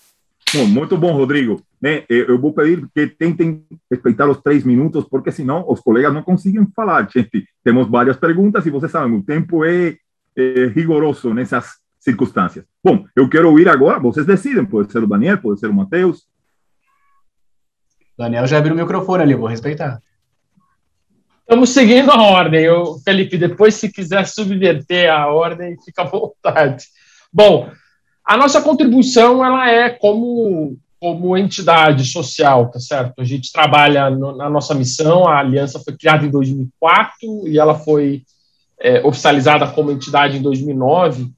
Bom, 0.52 0.66
muito 0.66 0.98
bom, 0.98 1.12
Rodrigo. 1.12 1.62
Né? 1.80 2.04
Eu 2.08 2.38
vou 2.38 2.52
pedir 2.52 2.86
que 2.94 3.06
tentem 3.06 3.64
respeitar 3.90 4.28
os 4.28 4.40
três 4.42 4.64
minutos, 4.64 5.04
porque 5.08 5.30
senão 5.30 5.64
os 5.68 5.80
colegas 5.80 6.12
não 6.12 6.22
conseguem 6.22 6.66
falar, 6.74 7.08
gente. 7.08 7.46
Temos 7.64 7.88
várias 7.88 8.16
perguntas 8.16 8.66
e 8.66 8.70
vocês 8.70 8.90
sabem, 8.90 9.16
o 9.16 9.22
tempo 9.22 9.64
é, 9.64 9.96
é 10.36 10.66
rigoroso 10.66 11.32
nessas 11.32 11.76
circunstâncias. 12.00 12.64
Bom, 12.82 13.04
eu 13.14 13.28
quero 13.28 13.48
ouvir 13.48 13.68
agora, 13.68 14.00
vocês 14.00 14.26
decidem, 14.26 14.66
pode 14.66 14.90
ser 14.90 15.02
o 15.02 15.06
Daniel, 15.06 15.38
pode 15.38 15.60
ser 15.60 15.68
o 15.68 15.74
Matheus. 15.74 16.26
Daniel 18.18 18.46
já 18.46 18.58
abriu 18.58 18.74
o 18.74 18.76
microfone 18.76 19.22
ali, 19.22 19.34
vou 19.34 19.48
respeitar. 19.48 20.02
Estamos 21.42 21.70
seguindo 21.70 22.10
a 22.10 22.22
ordem. 22.22 22.62
Eu, 22.62 22.98
Felipe, 23.04 23.36
depois, 23.36 23.74
se 23.74 23.92
quiser 23.92 24.26
subverter 24.26 25.12
a 25.12 25.26
ordem, 25.26 25.76
fica 25.84 26.02
à 26.02 26.06
vontade. 26.06 26.84
Bom, 27.32 27.68
a 28.24 28.36
nossa 28.36 28.62
contribuição 28.62 29.44
ela 29.44 29.68
é 29.68 29.90
como, 29.90 30.76
como 31.00 31.36
entidade 31.36 32.04
social, 32.04 32.70
tá 32.70 32.78
certo? 32.78 33.20
A 33.20 33.24
gente 33.24 33.52
trabalha 33.52 34.08
no, 34.08 34.36
na 34.36 34.48
nossa 34.48 34.74
missão, 34.74 35.26
a 35.26 35.38
aliança 35.38 35.80
foi 35.80 35.96
criada 35.96 36.24
em 36.24 36.30
2004 36.30 37.48
e 37.48 37.58
ela 37.58 37.74
foi 37.74 38.22
é, 38.80 39.04
oficializada 39.04 39.66
como 39.66 39.90
entidade 39.90 40.38
em 40.38 40.42
2009. 40.42 41.30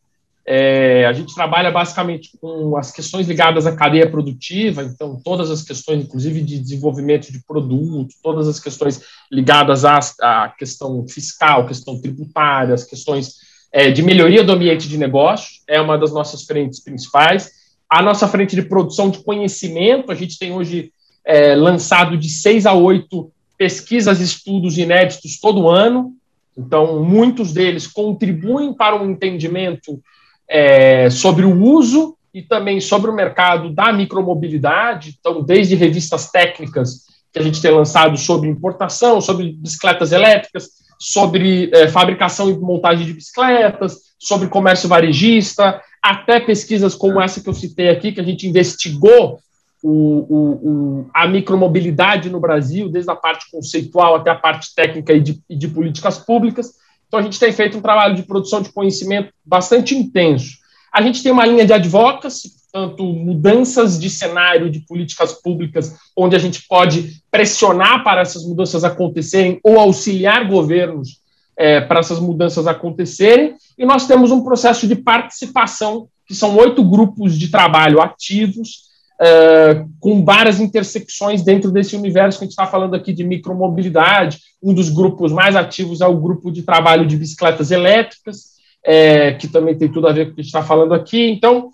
É, 0.46 1.06
a 1.06 1.12
gente 1.14 1.34
trabalha 1.34 1.70
basicamente 1.70 2.30
com 2.38 2.76
as 2.76 2.92
questões 2.92 3.26
ligadas 3.26 3.66
à 3.66 3.74
cadeia 3.74 4.10
produtiva, 4.10 4.82
então 4.82 5.18
todas 5.24 5.50
as 5.50 5.62
questões, 5.62 6.04
inclusive 6.04 6.42
de 6.42 6.58
desenvolvimento 6.58 7.32
de 7.32 7.42
produtos, 7.46 8.16
todas 8.22 8.46
as 8.46 8.60
questões 8.60 9.00
ligadas 9.32 9.86
à, 9.86 9.98
à 10.20 10.48
questão 10.50 11.06
fiscal, 11.08 11.66
questão 11.66 11.98
tributária, 11.98 12.74
as 12.74 12.84
questões 12.84 13.36
é, 13.72 13.90
de 13.90 14.02
melhoria 14.02 14.44
do 14.44 14.52
ambiente 14.52 14.86
de 14.86 14.98
negócio, 14.98 15.62
é 15.66 15.80
uma 15.80 15.96
das 15.96 16.12
nossas 16.12 16.42
frentes 16.42 16.78
principais. 16.78 17.50
A 17.88 18.02
nossa 18.02 18.28
frente 18.28 18.54
de 18.54 18.62
produção 18.62 19.08
de 19.08 19.24
conhecimento, 19.24 20.12
a 20.12 20.14
gente 20.14 20.38
tem 20.38 20.52
hoje 20.52 20.92
é, 21.24 21.54
lançado 21.54 22.18
de 22.18 22.28
seis 22.28 22.66
a 22.66 22.74
oito 22.74 23.32
pesquisas 23.56 24.20
estudos 24.20 24.76
inéditos 24.76 25.40
todo 25.40 25.68
ano, 25.68 26.12
então 26.56 27.02
muitos 27.02 27.52
deles 27.52 27.86
contribuem 27.86 28.74
para 28.74 29.00
um 29.00 29.10
entendimento 29.10 30.02
é, 30.48 31.08
sobre 31.10 31.44
o 31.44 31.62
uso 31.62 32.16
e 32.32 32.42
também 32.42 32.80
sobre 32.80 33.10
o 33.10 33.14
mercado 33.14 33.70
da 33.70 33.92
micromobilidade, 33.92 35.16
então, 35.18 35.42
desde 35.42 35.74
revistas 35.74 36.30
técnicas 36.30 37.04
que 37.32 37.38
a 37.38 37.42
gente 37.42 37.60
tem 37.60 37.70
lançado 37.70 38.16
sobre 38.16 38.48
importação, 38.48 39.20
sobre 39.20 39.52
bicicletas 39.52 40.12
elétricas, 40.12 40.68
sobre 40.98 41.70
é, 41.72 41.88
fabricação 41.88 42.50
e 42.50 42.56
montagem 42.56 43.06
de 43.06 43.12
bicicletas, 43.12 43.98
sobre 44.18 44.48
comércio 44.48 44.88
varejista, 44.88 45.80
até 46.02 46.40
pesquisas 46.40 46.94
como 46.94 47.20
essa 47.20 47.40
que 47.40 47.48
eu 47.48 47.54
citei 47.54 47.88
aqui, 47.88 48.12
que 48.12 48.20
a 48.20 48.24
gente 48.24 48.46
investigou 48.46 49.38
o, 49.82 49.90
o, 49.90 50.50
o, 50.62 51.10
a 51.12 51.28
micromobilidade 51.28 52.30
no 52.30 52.40
Brasil, 52.40 52.88
desde 52.88 53.10
a 53.10 53.16
parte 53.16 53.50
conceitual 53.50 54.16
até 54.16 54.30
a 54.30 54.34
parte 54.34 54.74
técnica 54.74 55.12
e 55.12 55.20
de, 55.20 55.42
e 55.48 55.56
de 55.56 55.68
políticas 55.68 56.18
públicas. 56.18 56.72
Então, 57.14 57.20
a 57.20 57.22
gente 57.22 57.38
tem 57.38 57.52
feito 57.52 57.78
um 57.78 57.80
trabalho 57.80 58.16
de 58.16 58.24
produção 58.24 58.60
de 58.60 58.72
conhecimento 58.72 59.32
bastante 59.46 59.94
intenso. 59.94 60.56
A 60.92 61.00
gente 61.00 61.22
tem 61.22 61.30
uma 61.30 61.46
linha 61.46 61.64
de 61.64 61.72
advocacy, 61.72 62.50
tanto 62.72 63.04
mudanças 63.04 64.00
de 64.00 64.10
cenário 64.10 64.68
de 64.68 64.80
políticas 64.80 65.32
públicas, 65.32 65.94
onde 66.16 66.34
a 66.34 66.40
gente 66.40 66.66
pode 66.66 67.22
pressionar 67.30 68.02
para 68.02 68.22
essas 68.22 68.44
mudanças 68.44 68.82
acontecerem 68.82 69.60
ou 69.62 69.78
auxiliar 69.78 70.48
governos 70.48 71.20
é, 71.56 71.80
para 71.80 72.00
essas 72.00 72.18
mudanças 72.18 72.66
acontecerem. 72.66 73.54
E 73.78 73.86
nós 73.86 74.08
temos 74.08 74.32
um 74.32 74.42
processo 74.42 74.88
de 74.88 74.96
participação, 74.96 76.08
que 76.26 76.34
são 76.34 76.56
oito 76.56 76.82
grupos 76.82 77.38
de 77.38 77.46
trabalho 77.46 78.00
ativos, 78.02 78.88
Uh, 79.14 79.88
com 80.00 80.24
várias 80.24 80.58
intersecções 80.58 81.42
dentro 81.42 81.70
desse 81.70 81.94
universo 81.94 82.38
que 82.38 82.44
a 82.44 82.46
gente 82.46 82.52
está 82.52 82.66
falando 82.66 82.94
aqui 82.94 83.12
de 83.12 83.22
micromobilidade. 83.22 84.40
Um 84.62 84.74
dos 84.74 84.90
grupos 84.90 85.30
mais 85.30 85.54
ativos 85.54 86.00
é 86.00 86.06
o 86.06 86.20
grupo 86.20 86.50
de 86.50 86.62
trabalho 86.62 87.06
de 87.06 87.16
bicicletas 87.16 87.70
elétricas, 87.70 88.54
é, 88.84 89.32
que 89.34 89.46
também 89.46 89.76
tem 89.76 89.90
tudo 89.90 90.08
a 90.08 90.12
ver 90.12 90.26
com 90.26 90.32
o 90.32 90.34
que 90.34 90.40
a 90.40 90.42
gente 90.42 90.50
está 90.50 90.64
falando 90.64 90.94
aqui. 90.94 91.30
Então, 91.30 91.70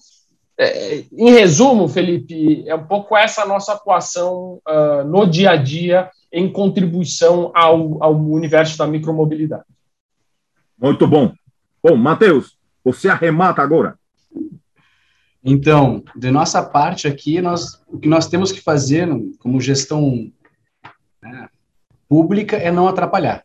é, 0.59 1.05
em 1.11 1.31
resumo, 1.31 1.89
Felipe, 1.89 2.63
é 2.67 2.75
um 2.75 2.85
pouco 2.85 3.17
essa 3.17 3.47
nossa 3.47 3.73
atuação 3.73 4.61
uh, 4.69 5.03
no 5.07 5.25
dia 5.25 5.53
a 5.53 5.57
dia 5.57 6.11
em 6.31 6.53
contribuição 6.53 7.51
ao, 7.55 8.03
ao 8.05 8.15
universo 8.15 8.77
da 8.77 8.87
micromobilidade. 8.87 9.65
Muito 10.79 11.07
bom. 11.07 11.33
Bom, 11.83 11.97
Matheus, 11.97 12.59
você 12.85 13.09
arremata 13.09 13.63
agora. 13.63 13.99
Então, 15.45 16.03
de 16.15 16.31
nossa 16.31 16.63
parte 16.63 17.09
aqui, 17.09 17.41
nós, 17.41 17.81
o 17.89 17.99
que 17.99 18.09
nós 18.09 18.27
temos 18.27 18.53
que 18.53 18.61
fazer 18.61 19.09
como 19.39 19.61
gestão 19.61 20.31
né, 21.23 21.49
pública 22.09 22.57
é 22.57 22.71
não 22.71 22.87
atrapalhar. 22.87 23.45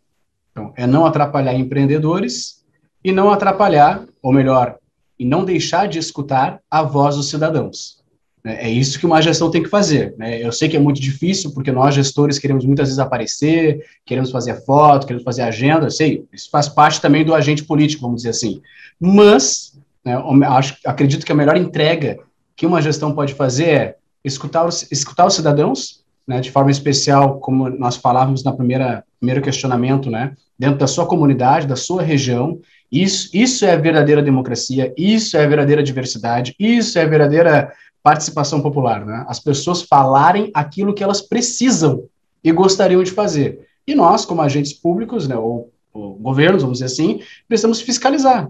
Então, 0.51 0.73
é 0.75 0.85
não 0.85 1.05
atrapalhar 1.05 1.53
empreendedores 1.53 2.63
e 3.03 3.11
não 3.11 3.29
atrapalhar, 3.31 4.05
ou 4.21 4.33
melhor, 4.33 4.77
e 5.17 5.25
não 5.25 5.45
deixar 5.45 5.87
de 5.87 5.99
escutar 5.99 6.59
a 6.69 6.81
voz 6.81 7.15
dos 7.15 7.29
cidadãos. 7.29 8.03
É, 8.43 8.67
é 8.67 8.69
isso 8.69 8.99
que 8.99 9.05
uma 9.05 9.21
gestão 9.21 9.49
tem 9.49 9.63
que 9.63 9.69
fazer. 9.69 10.13
Né? 10.17 10.41
Eu 10.41 10.51
sei 10.51 10.69
que 10.69 10.77
é 10.77 10.79
muito 10.79 11.01
difícil, 11.01 11.53
porque 11.53 11.71
nós, 11.71 11.95
gestores, 11.95 12.37
queremos 12.37 12.65
muitas 12.65 12.87
vezes 12.87 12.99
aparecer, 12.99 13.83
queremos 14.05 14.31
fazer 14.31 14.63
foto, 14.65 15.07
queremos 15.07 15.23
fazer 15.23 15.41
agenda, 15.41 15.85
eu 15.87 15.91
sei, 15.91 16.25
isso 16.31 16.49
faz 16.49 16.69
parte 16.69 17.01
também 17.01 17.25
do 17.25 17.33
agente 17.33 17.63
político, 17.63 18.03
vamos 18.03 18.17
dizer 18.17 18.29
assim. 18.29 18.61
Mas 18.99 19.74
né? 20.05 20.15
Acho, 20.47 20.77
acredito 20.85 21.25
que 21.25 21.31
a 21.31 21.35
melhor 21.35 21.57
entrega 21.57 22.19
que 22.55 22.65
uma 22.65 22.81
gestão 22.81 23.13
pode 23.13 23.33
fazer 23.33 23.67
é 23.67 23.95
escutar 24.23 24.65
os, 24.65 24.89
escutar 24.91 25.25
os 25.25 25.33
cidadãos, 25.33 26.03
né, 26.27 26.39
de 26.39 26.51
forma 26.51 26.71
especial, 26.71 27.39
como 27.39 27.69
nós 27.69 27.97
falávamos 27.97 28.43
primeira 28.43 29.03
primeiro 29.19 29.41
questionamento, 29.41 30.09
né, 30.09 30.35
dentro 30.57 30.77
da 30.77 30.87
sua 30.87 31.07
comunidade, 31.07 31.67
da 31.67 31.75
sua 31.75 32.03
região. 32.03 32.59
Isso, 32.91 33.29
isso 33.33 33.65
é 33.65 33.75
verdadeira 33.75 34.21
democracia, 34.21 34.93
isso 34.95 35.35
é 35.35 35.47
verdadeira 35.47 35.83
diversidade, 35.83 36.55
isso 36.59 36.97
é 36.99 37.05
verdadeira 37.05 37.73
participação 38.03 38.61
popular, 38.61 39.03
né? 39.03 39.25
As 39.27 39.39
pessoas 39.39 39.81
falarem 39.81 40.51
aquilo 40.53 40.93
que 40.93 41.03
elas 41.03 41.21
precisam 41.21 42.03
e 42.43 42.51
gostariam 42.51 43.01
de 43.01 43.09
fazer. 43.09 43.67
E 43.87 43.95
nós, 43.95 44.25
como 44.25 44.43
agentes 44.43 44.73
públicos, 44.73 45.27
né, 45.27 45.35
ou, 45.35 45.71
ou 45.91 46.13
governos, 46.13 46.61
vamos 46.61 46.77
dizer 46.77 46.85
assim, 46.85 47.19
precisamos 47.47 47.81
fiscalizar 47.81 48.47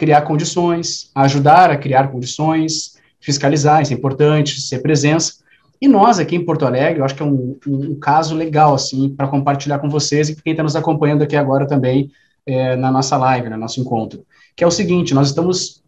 criar 0.00 0.22
condições, 0.22 1.10
ajudar 1.14 1.70
a 1.70 1.76
criar 1.76 2.08
condições, 2.08 2.96
fiscalizar, 3.20 3.82
isso 3.82 3.92
é 3.92 3.96
importante, 3.96 4.58
ser 4.58 4.78
presença. 4.78 5.34
E 5.78 5.86
nós 5.86 6.18
aqui 6.18 6.34
em 6.34 6.44
Porto 6.44 6.64
Alegre, 6.64 7.00
eu 7.00 7.04
acho 7.04 7.14
que 7.14 7.22
é 7.22 7.26
um, 7.26 7.58
um, 7.66 7.90
um 7.90 7.94
caso 8.00 8.34
legal, 8.34 8.72
assim, 8.72 9.10
para 9.10 9.28
compartilhar 9.28 9.78
com 9.78 9.90
vocês 9.90 10.30
e 10.30 10.42
quem 10.42 10.52
está 10.52 10.62
nos 10.62 10.74
acompanhando 10.74 11.20
aqui 11.20 11.36
agora 11.36 11.66
também 11.66 12.10
é, 12.46 12.76
na 12.76 12.90
nossa 12.90 13.18
live, 13.18 13.50
no 13.50 13.58
nosso 13.58 13.78
encontro, 13.78 14.24
que 14.56 14.64
é 14.64 14.66
o 14.66 14.70
seguinte, 14.70 15.12
nós 15.12 15.28
estamos 15.28 15.82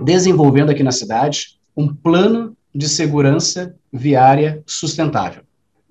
desenvolvendo 0.00 0.70
aqui 0.70 0.84
na 0.84 0.92
cidade 0.92 1.58
um 1.76 1.92
plano 1.92 2.56
de 2.72 2.88
segurança 2.88 3.74
viária 3.92 4.62
sustentável, 4.66 5.42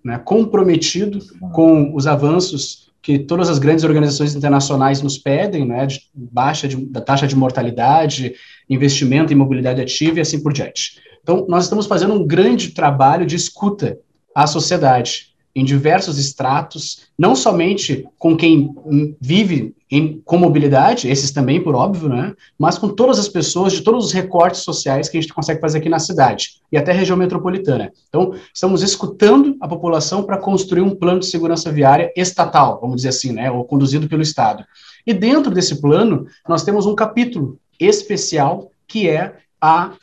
né, 0.05 0.17
comprometido 0.19 1.19
com 1.51 1.93
os 1.93 2.07
avanços 2.07 2.86
que 3.01 3.19
todas 3.19 3.49
as 3.49 3.59
grandes 3.59 3.83
organizações 3.83 4.35
internacionais 4.35 5.01
nos 5.01 5.17
pedem, 5.17 5.65
né, 5.65 5.85
de 5.85 6.01
baixa 6.13 6.67
de, 6.67 6.75
da 6.87 7.01
taxa 7.01 7.27
de 7.27 7.35
mortalidade, 7.35 8.35
investimento 8.69 9.31
em 9.31 9.35
mobilidade 9.35 9.81
ativa 9.81 10.17
e 10.17 10.21
assim 10.21 10.41
por 10.41 10.51
diante. 10.51 10.99
Então, 11.21 11.45
nós 11.47 11.65
estamos 11.65 11.85
fazendo 11.85 12.13
um 12.13 12.25
grande 12.25 12.71
trabalho 12.71 13.25
de 13.25 13.35
escuta 13.35 13.99
à 14.33 14.47
sociedade, 14.47 15.33
em 15.57 15.65
diversos 15.65 16.19
estratos, 16.19 17.07
não 17.17 17.35
somente 17.35 18.07
com 18.19 18.37
quem 18.37 18.75
vive 19.19 19.75
em, 19.89 20.21
com 20.23 20.37
mobilidade, 20.37 21.09
esses 21.09 21.31
também, 21.31 21.63
por 21.63 21.73
óbvio, 21.73 22.09
né? 22.09 22.35
Mas 22.59 22.77
com 22.77 22.89
todas 22.89 23.17
as 23.17 23.27
pessoas 23.27 23.73
de 23.73 23.81
todos 23.81 24.05
os 24.05 24.11
recortes 24.11 24.61
sociais 24.61 25.09
que 25.09 25.17
a 25.17 25.21
gente 25.21 25.33
consegue 25.33 25.59
fazer 25.59 25.79
aqui 25.79 25.89
na 25.89 25.97
cidade 25.97 26.61
e 26.71 26.77
até 26.77 26.91
região 26.91 27.17
metropolitana. 27.17 27.91
Então, 28.07 28.35
estamos 28.53 28.83
escutando 28.83 29.57
a 29.59 29.67
população 29.67 30.21
para 30.21 30.37
construir 30.37 30.81
um 30.81 30.93
plano 30.93 31.21
de 31.21 31.25
segurança 31.25 31.71
viária 31.71 32.13
estatal, 32.15 32.79
vamos 32.79 32.97
dizer 32.97 33.09
assim, 33.09 33.31
né? 33.31 33.49
Ou 33.49 33.65
conduzido 33.65 34.07
pelo 34.07 34.21
Estado. 34.21 34.63
E 35.07 35.11
dentro 35.11 35.51
desse 35.51 35.81
plano, 35.81 36.27
nós 36.47 36.63
temos 36.63 36.85
um 36.85 36.93
capítulo 36.93 37.57
especial 37.79 38.71
que 38.87 39.09
é 39.09 39.37
a 39.59 39.93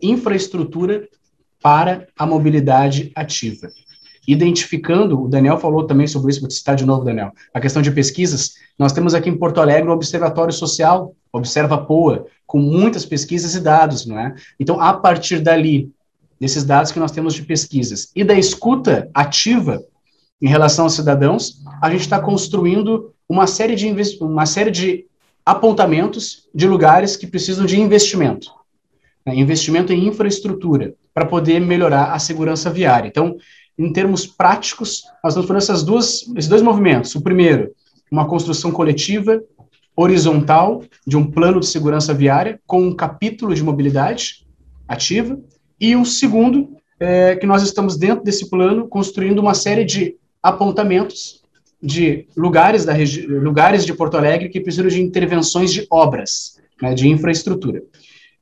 infraestrutura 0.00 1.08
para 1.60 2.06
a 2.16 2.24
mobilidade 2.24 3.10
ativa. 3.16 3.68
Identificando, 4.26 5.22
o 5.22 5.28
Daniel 5.28 5.58
falou 5.58 5.84
também 5.84 6.06
sobre 6.06 6.30
isso, 6.30 6.40
vou 6.40 6.50
citar 6.50 6.74
de 6.74 6.84
novo, 6.84 7.04
Daniel, 7.04 7.32
a 7.54 7.60
questão 7.60 7.80
de 7.80 7.90
pesquisas, 7.90 8.54
nós 8.78 8.92
temos 8.92 9.14
aqui 9.14 9.30
em 9.30 9.36
Porto 9.36 9.60
Alegre 9.60 9.88
o 9.88 9.92
Observatório 9.92 10.52
Social, 10.52 11.14
Observa 11.32 11.78
Poa, 11.78 12.26
com 12.46 12.58
muitas 12.58 13.04
pesquisas 13.04 13.54
e 13.54 13.60
dados, 13.60 14.06
não 14.06 14.18
é? 14.18 14.34
Então, 14.58 14.80
a 14.80 14.94
partir 14.94 15.40
dali, 15.40 15.90
desses 16.40 16.64
dados 16.64 16.92
que 16.92 16.98
nós 16.98 17.12
temos 17.12 17.34
de 17.34 17.42
pesquisas 17.42 18.10
e 18.14 18.22
da 18.22 18.34
escuta 18.34 19.08
ativa 19.14 19.82
em 20.40 20.48
relação 20.48 20.84
aos 20.84 20.94
cidadãos, 20.94 21.62
a 21.80 21.90
gente 21.90 22.02
está 22.02 22.20
construindo 22.20 23.14
uma 23.28 23.46
série 23.46 23.74
de 23.74 23.86
uma 24.20 24.46
série 24.46 24.70
de 24.70 25.06
apontamentos 25.44 26.48
de 26.54 26.66
lugares 26.66 27.16
que 27.16 27.26
precisam 27.26 27.64
de 27.64 27.80
investimento, 27.80 28.50
né? 29.24 29.34
investimento 29.34 29.92
em 29.92 30.06
infraestrutura 30.06 30.94
para 31.14 31.24
poder 31.24 31.60
melhorar 31.60 32.12
a 32.12 32.18
segurança 32.18 32.68
viária. 32.68 33.08
Então, 33.08 33.36
em 33.78 33.92
termos 33.92 34.26
práticos, 34.26 35.04
nós 35.22 35.32
estamos 35.32 35.48
fazendo 35.48 35.62
essas 35.62 35.82
duas, 35.82 36.22
esses 36.36 36.48
dois 36.48 36.62
movimentos. 36.62 37.14
O 37.14 37.20
primeiro, 37.20 37.72
uma 38.10 38.26
construção 38.26 38.70
coletiva 38.70 39.42
horizontal 39.94 40.82
de 41.06 41.16
um 41.16 41.30
plano 41.30 41.60
de 41.60 41.66
segurança 41.66 42.12
viária 42.12 42.60
com 42.66 42.82
um 42.82 42.94
capítulo 42.94 43.54
de 43.54 43.62
mobilidade 43.62 44.46
ativa 44.86 45.38
e 45.80 45.96
o 45.96 46.04
segundo 46.04 46.76
é 46.98 47.36
que 47.36 47.46
nós 47.46 47.62
estamos 47.62 47.96
dentro 47.96 48.24
desse 48.24 48.48
plano 48.48 48.88
construindo 48.88 49.38
uma 49.38 49.54
série 49.54 49.84
de 49.84 50.16
apontamentos 50.42 51.42
de 51.82 52.26
lugares 52.36 52.84
da 52.84 52.94
lugares 53.28 53.84
de 53.84 53.92
Porto 53.92 54.16
Alegre 54.16 54.48
que 54.48 54.60
precisam 54.60 54.88
de 54.88 55.02
intervenções 55.02 55.72
de 55.72 55.86
obras, 55.90 56.58
né, 56.80 56.94
de 56.94 57.08
infraestrutura. 57.08 57.82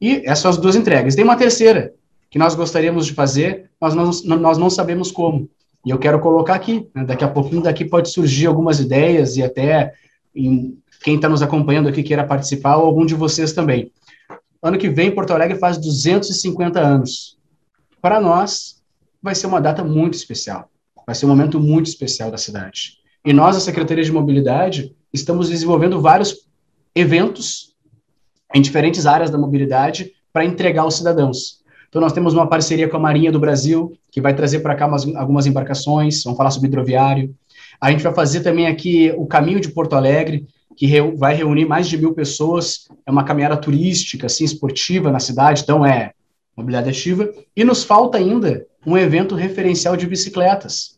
E 0.00 0.22
essas 0.24 0.56
duas 0.56 0.76
entregas. 0.76 1.14
Tem 1.14 1.24
uma 1.24 1.36
terceira 1.36 1.92
que 2.34 2.38
nós 2.38 2.56
gostaríamos 2.56 3.06
de 3.06 3.14
fazer, 3.14 3.70
mas 3.80 3.94
nós, 3.94 4.24
nós 4.24 4.58
não 4.58 4.68
sabemos 4.68 5.12
como. 5.12 5.48
E 5.86 5.90
eu 5.90 5.98
quero 6.00 6.18
colocar 6.18 6.56
aqui. 6.56 6.90
Né, 6.92 7.04
daqui 7.04 7.22
a 7.22 7.28
pouquinho 7.28 7.62
daqui 7.62 7.84
pode 7.84 8.10
surgir 8.10 8.48
algumas 8.48 8.80
ideias 8.80 9.36
e 9.36 9.42
até 9.44 9.94
em, 10.34 10.76
quem 11.04 11.14
está 11.14 11.28
nos 11.28 11.42
acompanhando 11.42 11.88
aqui 11.88 12.02
queira 12.02 12.26
participar 12.26 12.74
ou 12.74 12.86
algum 12.86 13.06
de 13.06 13.14
vocês 13.14 13.52
também. 13.52 13.92
Ano 14.60 14.76
que 14.76 14.88
vem 14.88 15.14
Porto 15.14 15.32
Alegre 15.32 15.60
faz 15.60 15.78
250 15.78 16.80
anos. 16.80 17.38
Para 18.02 18.20
nós 18.20 18.82
vai 19.22 19.36
ser 19.36 19.46
uma 19.46 19.60
data 19.60 19.84
muito 19.84 20.14
especial. 20.14 20.68
Vai 21.06 21.14
ser 21.14 21.26
um 21.26 21.28
momento 21.28 21.60
muito 21.60 21.86
especial 21.86 22.32
da 22.32 22.36
cidade. 22.36 22.98
E 23.24 23.32
nós, 23.32 23.56
a 23.56 23.60
Secretaria 23.60 24.02
de 24.02 24.10
Mobilidade, 24.10 24.92
estamos 25.12 25.50
desenvolvendo 25.50 26.00
vários 26.00 26.48
eventos 26.96 27.76
em 28.52 28.60
diferentes 28.60 29.06
áreas 29.06 29.30
da 29.30 29.38
mobilidade 29.38 30.10
para 30.32 30.44
entregar 30.44 30.82
aos 30.82 30.96
cidadãos. 30.96 31.62
Então, 31.94 32.02
nós 32.02 32.12
temos 32.12 32.34
uma 32.34 32.48
parceria 32.48 32.88
com 32.88 32.96
a 32.96 32.98
Marinha 32.98 33.30
do 33.30 33.38
Brasil, 33.38 33.96
que 34.10 34.20
vai 34.20 34.34
trazer 34.34 34.58
para 34.58 34.74
cá 34.74 34.84
umas, 34.84 35.06
algumas 35.14 35.46
embarcações, 35.46 36.24
vamos 36.24 36.36
falar 36.36 36.50
sobre 36.50 36.66
hidroviário. 36.66 37.32
A 37.80 37.88
gente 37.92 38.02
vai 38.02 38.12
fazer 38.12 38.40
também 38.40 38.66
aqui 38.66 39.14
o 39.16 39.26
Caminho 39.26 39.60
de 39.60 39.68
Porto 39.68 39.94
Alegre, 39.94 40.44
que 40.76 41.00
vai 41.12 41.36
reunir 41.36 41.66
mais 41.66 41.86
de 41.86 41.96
mil 41.96 42.12
pessoas. 42.12 42.88
É 43.06 43.12
uma 43.12 43.22
caminhada 43.22 43.56
turística, 43.56 44.26
assim, 44.26 44.42
esportiva 44.42 45.12
na 45.12 45.20
cidade, 45.20 45.62
então 45.62 45.86
é 45.86 46.10
mobilidade 46.56 46.90
ativa. 46.90 47.32
E 47.56 47.62
nos 47.62 47.84
falta 47.84 48.18
ainda 48.18 48.66
um 48.84 48.98
evento 48.98 49.36
referencial 49.36 49.96
de 49.96 50.04
bicicletas 50.08 50.94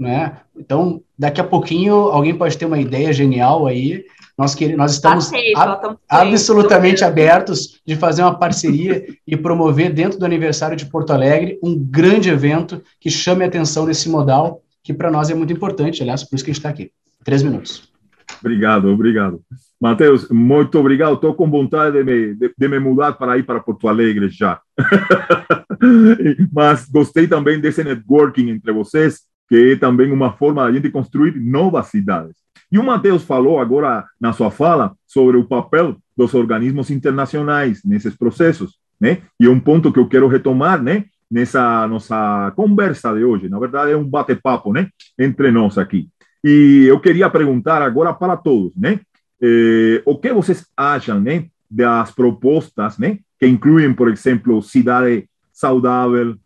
né? 0.00 0.38
Então, 0.56 1.02
daqui 1.18 1.42
a 1.42 1.44
pouquinho 1.44 1.94
alguém 1.94 2.34
pode 2.34 2.56
ter 2.56 2.64
uma 2.64 2.80
ideia 2.80 3.12
genial 3.12 3.66
aí. 3.66 4.02
Nós, 4.40 4.54
que, 4.54 4.74
nós 4.74 4.92
estamos 4.92 5.26
Aceito, 5.26 5.58
ab 5.58 5.98
absolutamente 6.08 7.04
abertos 7.04 7.78
de 7.86 7.94
fazer 7.94 8.22
uma 8.22 8.38
parceria 8.38 9.04
e 9.26 9.36
promover 9.36 9.92
dentro 9.92 10.18
do 10.18 10.24
aniversário 10.24 10.74
de 10.74 10.86
Porto 10.86 11.10
Alegre 11.10 11.58
um 11.62 11.78
grande 11.78 12.30
evento 12.30 12.80
que 12.98 13.10
chame 13.10 13.44
a 13.44 13.48
atenção 13.48 13.84
nesse 13.84 14.08
modal, 14.08 14.62
que 14.82 14.94
para 14.94 15.10
nós 15.10 15.28
é 15.28 15.34
muito 15.34 15.52
importante, 15.52 16.02
aliás, 16.02 16.24
por 16.24 16.36
isso 16.36 16.44
que 16.46 16.50
a 16.50 16.54
gente 16.54 16.60
está 16.60 16.70
aqui. 16.70 16.90
Três 17.22 17.42
minutos. 17.42 17.92
Obrigado, 18.40 18.88
obrigado. 18.88 19.42
Matheus, 19.78 20.26
muito 20.30 20.78
obrigado. 20.78 21.16
Estou 21.16 21.34
com 21.34 21.50
vontade 21.50 21.98
de 21.98 22.02
me, 22.02 22.34
de, 22.34 22.54
de 22.56 22.68
me 22.68 22.78
mudar 22.78 23.12
para 23.12 23.36
ir 23.36 23.42
para 23.42 23.60
Porto 23.60 23.88
Alegre 23.88 24.30
já. 24.30 24.58
Mas 26.50 26.88
gostei 26.88 27.28
também 27.28 27.60
desse 27.60 27.84
networking 27.84 28.48
entre 28.48 28.72
vocês 28.72 29.20
que 29.50 29.72
é 29.72 29.76
também 29.76 30.12
uma 30.12 30.32
forma 30.32 30.62
de 30.62 30.68
a 30.70 30.72
gente 30.72 30.90
construir 30.90 31.34
novas 31.34 31.88
cidades. 31.88 32.36
E 32.70 32.78
o 32.78 32.84
Matheus 32.84 33.24
falou 33.24 33.58
agora 33.58 34.04
na 34.20 34.32
sua 34.32 34.50
fala 34.50 34.94
sobre 35.06 35.36
o 35.36 35.44
papel 35.44 35.96
dos 36.16 36.34
organismos 36.34 36.90
internacionais 36.90 37.82
nesses 37.84 38.16
processos, 38.16 38.78
né? 39.00 39.22
E 39.38 39.46
é 39.46 39.50
um 39.50 39.58
ponto 39.58 39.92
que 39.92 39.98
eu 39.98 40.08
quero 40.08 40.28
retomar, 40.28 40.82
né? 40.82 41.06
Nessa 41.30 41.86
nossa 41.88 42.52
conversa 42.56 43.14
de 43.14 43.24
hoje. 43.24 43.48
Na 43.48 43.58
verdade, 43.58 43.92
é 43.92 43.96
um 43.96 44.08
bate-papo, 44.08 44.72
né? 44.72 44.88
Entre 45.18 45.50
nós 45.50 45.78
aqui. 45.78 46.08
E 46.44 46.86
eu 46.88 47.00
queria 47.00 47.28
perguntar 47.28 47.82
agora 47.82 48.12
para 48.12 48.36
todos, 48.36 48.74
né? 48.76 49.00
Eh, 49.42 50.02
o 50.04 50.18
que 50.18 50.32
vocês 50.32 50.66
acham, 50.76 51.20
né? 51.20 51.46
Das 51.70 52.10
propostas, 52.10 52.98
né? 52.98 53.18
Que 53.38 53.46
incluem, 53.46 53.92
por 53.92 54.08
exemplo, 54.08 54.62
cidade 54.62 55.28
saudável, 55.60 56.36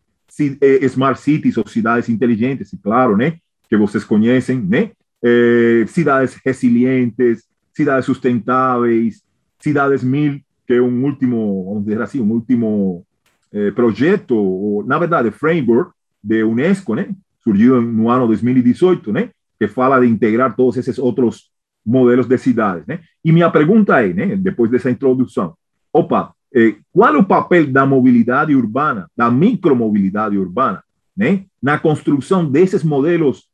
eh, 0.60 0.84
smart 0.87 1.20
cities 1.20 1.56
ou 1.56 1.66
cidades 1.66 2.08
inteligentes, 2.08 2.72
e 2.72 2.78
claro, 2.78 3.16
né, 3.16 3.38
que 3.68 3.76
vocês 3.76 4.04
conhecem, 4.04 4.60
né, 4.60 4.90
eh, 5.24 5.87
cidades 5.87 6.38
resilientes, 6.44 7.44
cidades 7.72 8.04
sustentáveis, 8.04 9.22
cidades 9.58 10.04
mil, 10.04 10.40
que 10.66 10.74
é 10.74 10.82
um 10.82 11.04
último, 11.04 11.64
vamos 11.66 11.84
dizer 11.84 12.02
assim, 12.02 12.20
um 12.20 12.30
último 12.30 13.06
eh, 13.52 13.70
projeto, 13.70 14.37
ou, 14.37 14.84
na 14.84 14.98
verdade, 14.98 15.30
framework 15.30 15.92
de 16.22 16.44
Unesco, 16.44 16.94
né, 16.94 17.08
surgido 17.42 17.80
no 17.80 18.10
ano 18.10 18.26
2018, 18.26 19.12
né, 19.12 19.30
que 19.58 19.66
fala 19.66 20.00
de 20.00 20.06
integrar 20.06 20.54
todos 20.54 20.76
esses 20.76 20.98
outros 20.98 21.50
modelos 21.84 22.26
de 22.26 22.38
cidades, 22.38 22.87
né? 22.87 23.00
E 23.22 23.30
minha 23.30 23.50
pergunta 23.50 24.02
é, 24.02 24.12
né, 24.12 24.37
depois 24.37 24.70
dessa 24.70 24.90
introdução, 24.90 25.54
opa, 25.92 26.32
eh, 26.54 26.76
qual 26.92 27.14
é 27.14 27.18
o 27.18 27.24
papel 27.24 27.70
da 27.70 27.84
mobilidade 27.84 28.54
urbana, 28.54 29.10
da 29.16 29.30
micromobilidade 29.30 30.38
urbana, 30.38 30.82
né, 31.16 31.44
na 31.62 31.78
construção 31.78 32.50
desses 32.50 32.82
modelos 32.82 33.48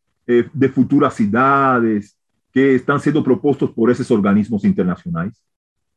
de 0.53 0.69
futuras 0.69 1.15
cidades 1.15 2.15
que 2.53 2.61
estão 2.75 2.99
sendo 2.99 3.23
propostos 3.23 3.71
por 3.71 3.91
esses 3.91 4.11
organismos 4.11 4.65
internacionais? 4.65 5.35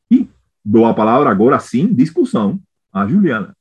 E 0.09 0.27
dou 0.63 0.85
a 0.85 0.93
palavra 0.93 1.29
agora 1.29 1.59
sim, 1.59 1.93
discussão, 1.93 2.59
a 2.91 3.07
Juliana. 3.07 3.55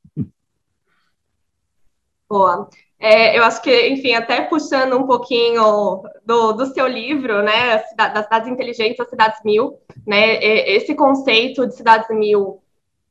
Boa. 2.28 2.68
É, 2.98 3.36
eu 3.36 3.42
acho 3.42 3.60
que, 3.60 3.88
enfim, 3.88 4.14
até 4.14 4.42
puxando 4.42 4.96
um 4.96 5.06
pouquinho 5.06 6.02
do, 6.24 6.52
do 6.52 6.66
seu 6.66 6.86
livro, 6.86 7.42
né, 7.42 7.82
das 7.96 8.24
cidades 8.24 8.48
inteligentes, 8.48 9.00
as 9.00 9.10
cidades 9.10 9.40
mil, 9.44 9.76
né, 10.06 10.36
esse 10.42 10.94
conceito 10.94 11.66
de 11.66 11.74
cidades 11.74 12.08
mil 12.16 12.62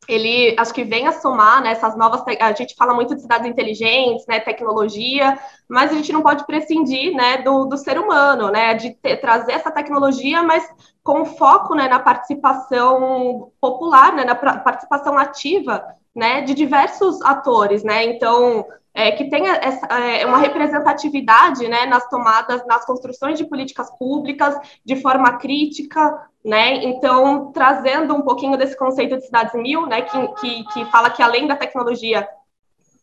ele 0.07 0.55
acho 0.57 0.73
que 0.73 0.83
vem 0.83 1.07
a 1.07 1.11
somar 1.11 1.61
né, 1.61 1.71
essas 1.71 1.95
novas. 1.95 2.23
A 2.39 2.53
gente 2.53 2.75
fala 2.75 2.93
muito 2.93 3.15
de 3.15 3.21
cidades 3.21 3.47
inteligentes, 3.47 4.25
né, 4.27 4.39
tecnologia, 4.39 5.37
mas 5.69 5.91
a 5.91 5.95
gente 5.95 6.11
não 6.11 6.21
pode 6.21 6.45
prescindir 6.45 7.13
né, 7.13 7.37
do, 7.43 7.65
do 7.65 7.77
ser 7.77 7.99
humano, 7.99 8.49
né, 8.49 8.73
de 8.73 8.91
ter, 8.95 9.17
trazer 9.17 9.53
essa 9.53 9.71
tecnologia, 9.71 10.41
mas 10.43 10.67
com 11.03 11.25
foco 11.25 11.75
né, 11.75 11.87
na 11.87 11.99
participação 11.99 13.51
popular, 13.61 14.13
né, 14.13 14.25
na 14.25 14.35
participação 14.35 15.17
ativa 15.17 15.83
né, 16.15 16.41
de 16.41 16.53
diversos 16.53 17.21
atores. 17.21 17.83
Né, 17.83 18.05
então, 18.05 18.65
é, 18.93 19.11
que 19.11 19.29
tenha 19.29 19.53
essa, 19.53 19.87
é, 19.87 20.25
uma 20.25 20.37
representatividade 20.37 21.67
né, 21.67 21.85
nas 21.85 22.07
tomadas, 22.09 22.65
nas 22.65 22.85
construções 22.85 23.37
de 23.37 23.45
políticas 23.45 23.89
públicas 23.97 24.55
de 24.83 24.97
forma 24.97 25.37
crítica, 25.37 26.27
né? 26.43 26.83
Então, 26.83 27.51
trazendo 27.51 28.13
um 28.13 28.21
pouquinho 28.21 28.57
desse 28.57 28.75
conceito 28.75 29.15
de 29.15 29.25
cidades 29.25 29.53
mil, 29.53 29.85
né, 29.85 30.01
que, 30.01 30.27
que, 30.39 30.63
que 30.65 30.85
fala 30.91 31.09
que 31.09 31.21
além 31.21 31.47
da 31.47 31.55
tecnologia, 31.55 32.27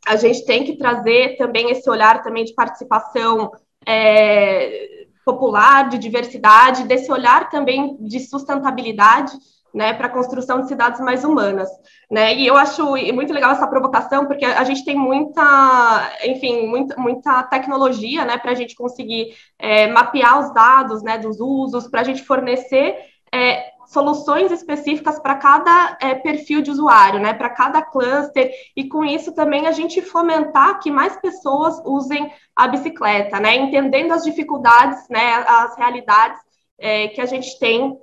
a 0.06 0.16
gente 0.16 0.44
tem 0.44 0.64
que 0.64 0.76
trazer 0.76 1.36
também 1.36 1.70
esse 1.70 1.88
olhar 1.88 2.22
também 2.22 2.44
de 2.44 2.54
participação 2.54 3.50
é, 3.86 5.06
popular, 5.24 5.88
de 5.88 5.98
diversidade, 5.98 6.84
desse 6.84 7.10
olhar 7.10 7.48
também 7.50 7.96
de 8.00 8.20
sustentabilidade, 8.20 9.32
né, 9.72 9.92
para 9.92 10.06
a 10.06 10.10
construção 10.10 10.60
de 10.60 10.68
cidades 10.68 11.00
mais 11.00 11.24
humanas, 11.24 11.68
né? 12.10 12.34
E 12.34 12.46
eu 12.46 12.56
acho 12.56 12.96
muito 13.12 13.32
legal 13.32 13.52
essa 13.52 13.66
provocação 13.66 14.26
porque 14.26 14.44
a 14.44 14.64
gente 14.64 14.84
tem 14.84 14.96
muita, 14.96 16.10
enfim, 16.24 16.66
muita, 16.66 16.96
muita 16.96 17.42
tecnologia, 17.44 18.24
né, 18.24 18.38
para 18.38 18.52
a 18.52 18.54
gente 18.54 18.74
conseguir 18.74 19.34
é, 19.58 19.86
mapear 19.88 20.40
os 20.40 20.54
dados, 20.54 21.02
né, 21.02 21.18
dos 21.18 21.38
usos, 21.40 21.86
para 21.86 22.00
a 22.00 22.04
gente 22.04 22.24
fornecer 22.24 22.96
é, 23.32 23.72
soluções 23.86 24.52
específicas 24.52 25.18
para 25.18 25.34
cada 25.34 25.96
é, 26.00 26.14
perfil 26.14 26.60
de 26.60 26.70
usuário, 26.70 27.20
né, 27.20 27.32
para 27.32 27.48
cada 27.48 27.82
cluster, 27.82 28.50
e 28.76 28.86
com 28.88 29.04
isso 29.04 29.34
também 29.34 29.66
a 29.66 29.72
gente 29.72 30.02
fomentar 30.02 30.78
que 30.80 30.90
mais 30.90 31.16
pessoas 31.16 31.80
usem 31.84 32.30
a 32.54 32.68
bicicleta, 32.68 33.40
né, 33.40 33.56
entendendo 33.56 34.12
as 34.12 34.24
dificuldades, 34.24 35.08
né, 35.08 35.44
as 35.46 35.76
realidades 35.76 36.40
é, 36.78 37.08
que 37.08 37.20
a 37.20 37.26
gente 37.26 37.58
tem 37.58 37.98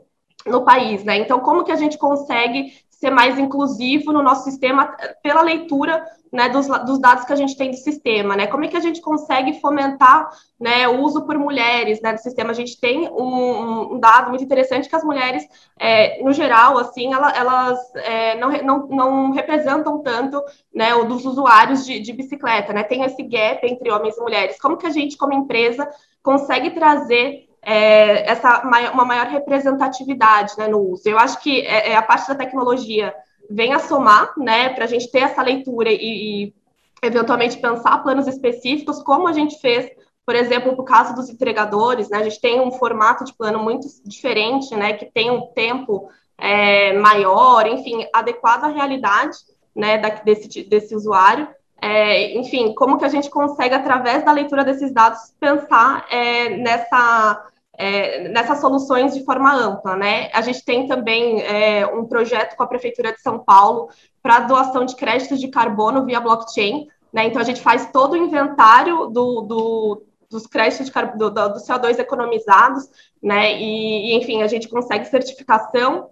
no 0.45 0.63
país, 0.63 1.03
né? 1.03 1.17
Então, 1.17 1.39
como 1.39 1.63
que 1.63 1.71
a 1.71 1.75
gente 1.75 1.97
consegue 1.97 2.73
ser 2.89 3.09
mais 3.09 3.37
inclusivo 3.37 4.13
no 4.13 4.23
nosso 4.23 4.43
sistema 4.43 4.95
pela 5.21 5.41
leitura 5.41 6.03
né, 6.31 6.49
dos, 6.49 6.67
dos, 6.85 6.99
dados 6.99 7.23
que 7.23 7.31
a 7.31 7.35
gente 7.35 7.55
tem 7.55 7.71
do 7.71 7.77
sistema, 7.77 8.35
né? 8.35 8.47
Como 8.47 8.65
é 8.65 8.67
que 8.67 8.75
a 8.75 8.81
gente 8.81 8.99
consegue 8.99 9.59
fomentar 9.59 10.29
né, 10.59 10.87
o 10.87 10.99
uso 11.01 11.25
por 11.25 11.37
mulheres 11.37 12.01
né, 12.01 12.13
do 12.13 12.19
sistema? 12.19 12.51
A 12.51 12.53
gente 12.53 12.79
tem 12.79 13.07
um, 13.09 13.93
um 13.93 13.99
dado 13.99 14.29
muito 14.29 14.43
interessante 14.43 14.89
que 14.89 14.95
as 14.95 15.03
mulheres, 15.03 15.47
é, 15.79 16.21
no 16.23 16.33
geral, 16.33 16.77
assim, 16.77 17.13
elas, 17.13 17.37
elas 17.37 17.95
é, 17.95 18.37
não, 18.37 18.51
não, 18.51 18.87
não, 18.87 19.31
representam 19.31 20.01
tanto 20.01 20.41
né, 20.73 20.93
o 20.95 21.05
dos 21.05 21.25
usuários 21.25 21.85
de, 21.85 21.99
de 21.99 22.11
bicicleta, 22.11 22.73
né? 22.73 22.83
Tem 22.83 23.03
esse 23.03 23.23
gap 23.23 23.65
entre 23.65 23.91
homens 23.91 24.17
e 24.17 24.21
mulheres. 24.21 24.59
Como 24.59 24.77
que 24.77 24.87
a 24.87 24.91
gente, 24.91 25.17
como 25.17 25.33
empresa, 25.33 25.89
consegue 26.21 26.71
trazer 26.71 27.44
é, 27.65 28.29
essa 28.29 28.61
uma 28.93 29.03
maior 29.03 29.25
representatividade 29.25 30.53
né, 30.57 30.67
no 30.67 30.79
uso? 30.79 31.09
Eu 31.09 31.17
acho 31.17 31.41
que 31.41 31.61
é, 31.61 31.91
é 31.91 31.95
a 31.95 32.01
parte 32.01 32.27
da 32.27 32.35
tecnologia 32.35 33.13
vem 33.49 33.73
a 33.73 33.79
somar, 33.79 34.33
né, 34.37 34.69
para 34.69 34.85
a 34.85 34.87
gente 34.87 35.11
ter 35.11 35.19
essa 35.19 35.41
leitura 35.41 35.91
e, 35.91 35.95
e, 36.45 36.53
eventualmente 37.01 37.57
pensar 37.57 38.01
planos 38.03 38.27
específicos, 38.27 39.01
como 39.01 39.27
a 39.27 39.33
gente 39.33 39.59
fez, 39.59 39.89
por 40.25 40.35
exemplo, 40.35 40.75
no 40.75 40.83
caso 40.83 41.13
dos 41.13 41.29
entregadores, 41.29 42.09
né, 42.09 42.19
a 42.19 42.23
gente 42.23 42.41
tem 42.41 42.61
um 42.61 42.71
formato 42.71 43.23
de 43.23 43.33
plano 43.33 43.59
muito 43.59 43.87
diferente, 44.03 44.75
né, 44.75 44.93
que 44.93 45.05
tem 45.05 45.29
um 45.29 45.47
tempo 45.53 46.09
é, 46.37 46.93
maior, 46.93 47.67
enfim, 47.67 48.07
adequado 48.13 48.63
à 48.63 48.67
realidade, 48.67 49.37
né, 49.75 49.97
desse, 50.23 50.63
desse 50.63 50.95
usuário, 50.95 51.47
é, 51.81 52.35
enfim, 52.37 52.73
como 52.73 52.97
que 52.97 53.05
a 53.05 53.09
gente 53.09 53.29
consegue, 53.29 53.75
através 53.75 54.23
da 54.23 54.31
leitura 54.31 54.63
desses 54.63 54.91
dados, 54.91 55.33
pensar 55.39 56.07
é, 56.09 56.49
nessa 56.57 57.45
é, 57.77 58.27
nessas 58.29 58.59
soluções 58.59 59.13
de 59.13 59.23
forma 59.23 59.53
ampla, 59.53 59.95
né? 59.95 60.29
A 60.33 60.41
gente 60.41 60.63
tem 60.63 60.87
também 60.87 61.41
é, 61.41 61.85
um 61.87 62.05
projeto 62.05 62.55
com 62.55 62.63
a 62.63 62.67
Prefeitura 62.67 63.13
de 63.13 63.21
São 63.21 63.39
Paulo 63.39 63.89
para 64.21 64.41
doação 64.41 64.85
de 64.85 64.95
créditos 64.95 65.39
de 65.39 65.47
carbono 65.47 66.05
via 66.05 66.19
blockchain, 66.19 66.87
né? 67.13 67.25
Então 67.25 67.41
a 67.41 67.45
gente 67.45 67.61
faz 67.61 67.91
todo 67.91 68.13
o 68.13 68.17
inventário 68.17 69.07
do, 69.07 69.41
do 69.41 70.03
dos 70.29 70.47
créditos 70.47 70.87
de 70.87 71.17
do, 71.17 71.29
do 71.29 71.59
CO2 71.59 71.99
economizados, 71.99 72.89
né? 73.21 73.53
E, 73.59 74.11
e, 74.11 74.17
enfim, 74.17 74.41
a 74.41 74.47
gente 74.47 74.67
consegue 74.67 75.05
certificação. 75.05 76.09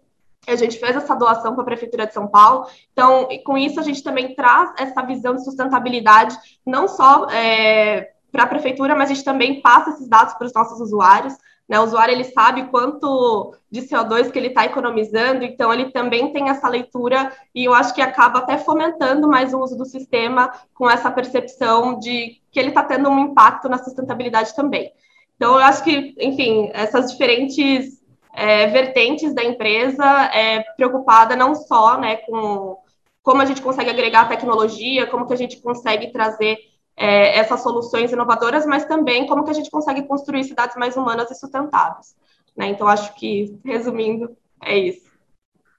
A 0.48 0.56
gente 0.56 0.78
fez 0.78 0.96
essa 0.96 1.16
doação 1.16 1.54
para 1.54 1.62
a 1.62 1.66
Prefeitura 1.66 2.06
de 2.06 2.14
São 2.14 2.28
Paulo. 2.28 2.68
Então, 2.92 3.28
com 3.46 3.58
isso, 3.58 3.80
a 3.80 3.84
gente 3.84 4.04
também 4.04 4.36
traz 4.36 4.74
essa 4.78 5.02
visão 5.02 5.36
de 5.36 5.44
sustentabilidade, 5.44 6.38
não 6.66 6.88
só 6.88 7.30
é, 7.30 8.13
para 8.34 8.46
a 8.46 8.48
Prefeitura, 8.48 8.96
mas 8.96 9.12
a 9.12 9.14
gente 9.14 9.24
também 9.24 9.62
passa 9.62 9.92
esses 9.92 10.10
dados 10.10 10.34
para 10.34 10.48
os 10.48 10.54
nossos 10.54 10.82
usuários. 10.82 11.36
Né? 11.70 11.80
O 11.80 11.84
usuário 11.84 12.14
ele 12.14 12.24
sabe 12.24 12.66
quanto 12.66 13.56
de 13.72 13.82
CO2 13.82 14.32
que 14.32 14.40
ele 14.40 14.48
está 14.48 14.66
economizando, 14.66 15.44
então 15.44 15.72
ele 15.72 15.92
também 15.92 16.34
tem 16.34 16.50
essa 16.50 16.68
leitura 16.68 17.32
e 17.54 17.64
eu 17.64 17.76
acho 17.76 17.94
que 17.94 18.02
acaba 18.02 18.40
até 18.40 18.58
fomentando 18.58 19.28
mais 19.28 19.54
o 19.54 19.60
uso 19.60 19.78
do 19.78 19.86
sistema 19.86 20.52
com 20.74 20.90
essa 20.90 21.12
percepção 21.12 22.00
de 22.00 22.42
que 22.52 22.60
ele 22.60 22.70
está 22.70 22.84
tendo 22.84 23.08
um 23.08 23.20
impacto 23.20 23.70
na 23.70 23.78
sustentabilidade 23.78 24.56
também. 24.56 24.92
Então, 25.36 25.54
eu 25.54 25.66
acho 25.66 25.84
que, 25.84 26.16
enfim, 26.20 26.72
essas 26.74 27.12
diferentes 27.12 28.02
é, 28.34 28.66
vertentes 28.68 29.34
da 29.36 29.44
empresa 29.44 30.04
é 30.34 30.64
preocupada 30.76 31.36
não 31.36 31.54
só 31.54 32.00
né, 32.00 32.18
com 32.18 32.78
como 33.22 33.42
a 33.42 33.46
gente 33.46 33.62
consegue 33.62 33.90
agregar 33.90 34.28
tecnologia, 34.28 35.08
como 35.08 35.26
que 35.26 35.34
a 35.34 35.38
gente 35.38 35.62
consegue 35.62 36.12
trazer 36.12 36.58
é, 36.96 37.38
essas 37.38 37.62
soluções 37.62 38.12
inovadoras, 38.12 38.66
mas 38.66 38.86
também 38.86 39.28
como 39.28 39.44
que 39.44 39.52
a 39.52 39.54
gente 39.54 39.70
consegue 39.70 40.04
construir 40.04 40.44
cidades 40.44 40.76
mais 40.76 40.96
humanas 40.96 41.30
e 41.32 41.36
sustentáveis. 41.36 42.16
Né? 42.56 42.70
Então, 42.70 42.88
acho 42.88 43.14
que, 43.16 43.58
resumindo, 43.66 44.30
é 44.62 44.78
isso. 44.78 45.04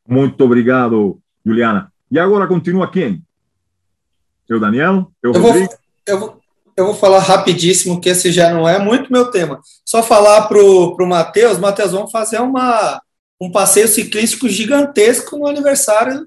Muito 0.06 0.44
obrigado, 0.44 1.18
Juliana. 1.44 1.92
E 2.10 2.18
agora 2.18 2.46
continua 2.46 2.90
quem? 2.90 3.22
Eu, 4.48 4.60
Daniel? 4.60 5.10
Eu, 5.22 5.32
eu 5.32 5.40
Rodrigo? 5.40 5.68
Vou, 5.68 5.78
eu, 6.06 6.20
vou, 6.20 6.40
eu 6.76 6.86
vou 6.86 6.94
falar 6.94 7.20
rapidíssimo, 7.20 8.00
que 8.00 8.08
esse 8.08 8.30
já 8.30 8.52
não 8.52 8.68
é 8.68 8.78
muito 8.78 9.12
meu 9.12 9.30
tema. 9.30 9.60
Só 9.84 10.02
falar 10.02 10.48
para 10.48 10.58
o 10.58 11.06
Matheus, 11.06 11.58
Matheus, 11.58 11.92
vamos 11.92 12.10
fazer 12.10 12.40
uma, 12.40 13.00
um 13.40 13.50
passeio 13.50 13.88
ciclístico 13.88 14.48
gigantesco 14.48 15.38
no 15.38 15.46
aniversário 15.46 16.26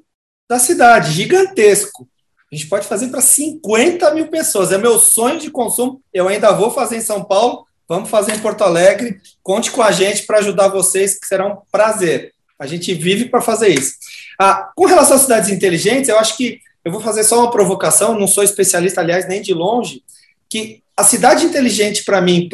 da 0.50 0.58
cidade, 0.58 1.12
gigantesco. 1.12 2.08
A 2.52 2.56
gente 2.56 2.68
pode 2.68 2.88
fazer 2.88 3.10
para 3.10 3.20
50 3.20 4.14
mil 4.14 4.28
pessoas. 4.28 4.72
É 4.72 4.78
meu 4.78 4.98
sonho 5.00 5.40
de 5.40 5.52
consumo. 5.52 6.02
Eu 6.14 6.28
ainda 6.28 6.52
vou 6.54 6.72
fazer 6.72 6.98
em 6.98 7.02
São 7.02 7.24
Paulo. 7.24 7.66
Vamos 7.88 8.10
fazer 8.10 8.36
em 8.36 8.40
Porto 8.40 8.64
Alegre. 8.64 9.20
Conte 9.44 9.70
com 9.70 9.82
a 9.82 9.92
gente 9.92 10.26
para 10.26 10.40
ajudar 10.40 10.70
vocês, 10.70 11.20
que 11.20 11.28
será 11.28 11.46
um 11.46 11.58
prazer. 11.72 12.34
A 12.58 12.66
gente 12.66 12.94
vive 12.94 13.26
para 13.26 13.42
fazer 13.42 13.70
isso. 13.70 13.94
Ah, 14.40 14.72
com 14.76 14.86
relação 14.86 15.16
às 15.16 15.24
cidades 15.24 15.50
inteligentes, 15.50 16.10
eu 16.10 16.18
acho 16.18 16.38
que 16.38 16.60
eu 16.84 16.92
vou 16.92 17.02
fazer 17.02 17.24
só 17.24 17.40
uma 17.42 17.52
provocação. 17.52 18.18
Não 18.18 18.28
sou 18.28 18.44
especialista, 18.44 19.02
aliás, 19.02 19.28
nem 19.28 19.42
de 19.42 19.54
longe. 19.54 20.02
Que 20.50 20.82
a 20.96 21.04
cidade 21.04 21.46
inteligente, 21.46 22.04
para 22.06 22.22
mim, 22.22 22.50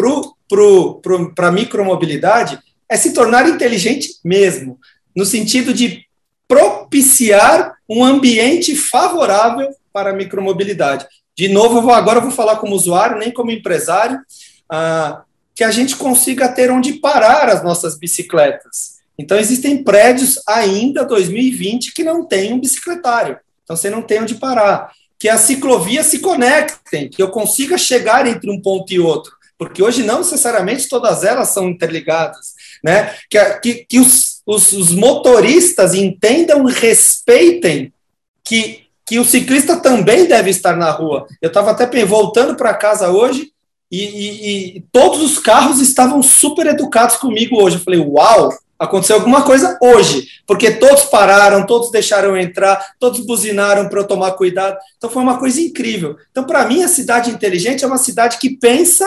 para 1.36 1.48
a 1.48 1.52
micromobilidade, 1.52 2.60
é 2.90 2.98
se 2.98 3.14
tornar 3.14 3.48
inteligente 3.48 4.18
mesmo, 4.24 4.80
no 5.16 5.26
sentido 5.26 5.74
de 5.74 6.06
propiciar 6.48 7.76
um 7.88 8.04
ambiente 8.04 8.76
favorável 8.76 9.70
para 9.94 10.10
a 10.10 10.14
micromobilidade. 10.14 11.06
De 11.38 11.48
novo, 11.48 11.78
eu 11.78 11.82
vou, 11.84 11.94
agora 11.94 12.18
eu 12.18 12.24
vou 12.24 12.32
falar 12.32 12.58
como 12.58 12.76
usuário, 12.76 13.18
nem 13.18 13.32
como 13.32 13.52
empresário, 13.52 14.20
ah, 14.70 15.24
que 15.56 15.64
a 15.64 15.72
gente 15.72 15.96
consiga 15.96 16.50
ter 16.50 16.72
onde 16.72 16.94
parar 16.94 17.48
as 17.50 17.64
nossas 17.64 17.98
bicicletas. 17.98 18.94
Então, 19.18 19.38
existem 19.38 19.84
prédios 19.84 20.40
ainda 20.48 21.06
2020 21.06 21.94
que 21.94 22.04
não 22.04 22.26
têm 22.26 22.54
um 22.54 22.60
bicicletário. 22.60 23.38
Então, 23.64 23.76
você 23.76 23.90
não 23.90 24.02
tem 24.02 24.22
onde 24.22 24.36
parar. 24.36 24.92
Que 25.20 25.30
as 25.30 25.42
ciclovias 25.42 26.08
se 26.08 26.20
conectem, 26.20 27.10
que 27.10 27.22
eu 27.22 27.30
consiga 27.30 27.78
chegar 27.78 28.28
entre 28.28 28.50
um 28.50 28.60
ponto 28.60 28.92
e 28.92 29.00
outro. 29.00 29.32
Porque 29.58 29.82
hoje 29.82 30.04
não 30.04 30.20
necessariamente 30.20 30.90
todas 30.90 31.24
elas 31.24 31.50
são 31.50 31.70
interligadas. 31.70 32.54
Né? 32.84 33.16
Que, 33.30 33.40
que, 33.60 33.86
que 33.86 34.00
os, 34.00 34.42
os, 34.46 34.74
os 34.74 34.92
motoristas 34.92 35.94
entendam 35.94 36.68
e 36.68 36.74
respeitem 36.74 37.94
que 38.44 38.83
que 39.14 39.20
o 39.20 39.24
ciclista 39.24 39.78
também 39.78 40.26
deve 40.26 40.50
estar 40.50 40.76
na 40.76 40.90
rua. 40.90 41.28
Eu 41.40 41.50
estava 41.50 41.70
até 41.70 42.04
voltando 42.04 42.56
para 42.56 42.74
casa 42.74 43.12
hoje 43.12 43.52
e, 43.92 44.00
e, 44.02 44.78
e, 44.78 44.82
todos 44.92 45.22
os 45.22 45.38
carros 45.38 45.80
estavam 45.80 46.24
super 46.24 46.66
educados 46.66 47.18
comigo 47.18 47.62
hoje. 47.62 47.76
Eu 47.76 47.84
falei, 47.84 48.00
uau, 48.00 48.52
aconteceu 48.80 49.18
alguma 49.18 49.44
coisa 49.44 49.78
hoje, 49.80 50.28
porque 50.48 50.72
todos 50.72 51.04
pararam, 51.04 51.64
todos 51.64 51.92
deixaram 51.92 52.36
entrar, 52.36 52.84
todos 53.00 53.20
buzinaram 53.20 53.88
para 53.88 54.00
eu 54.00 54.08
tomar 54.08 54.32
cuidado. 54.32 54.80
Então 54.98 55.12
foi 55.12 55.22
uma 55.22 55.38
coisa 55.38 55.62
incrível. 55.62 56.18
Então, 56.32 56.44
para 56.44 56.66
mim, 56.66 56.82
a 56.82 56.88
cidade 56.88 57.30
inteligente 57.30 57.84
é 57.84 57.88
uma 57.88 58.00
cidade 58.00 58.40
que 58.40 58.58
pensa 58.58 59.06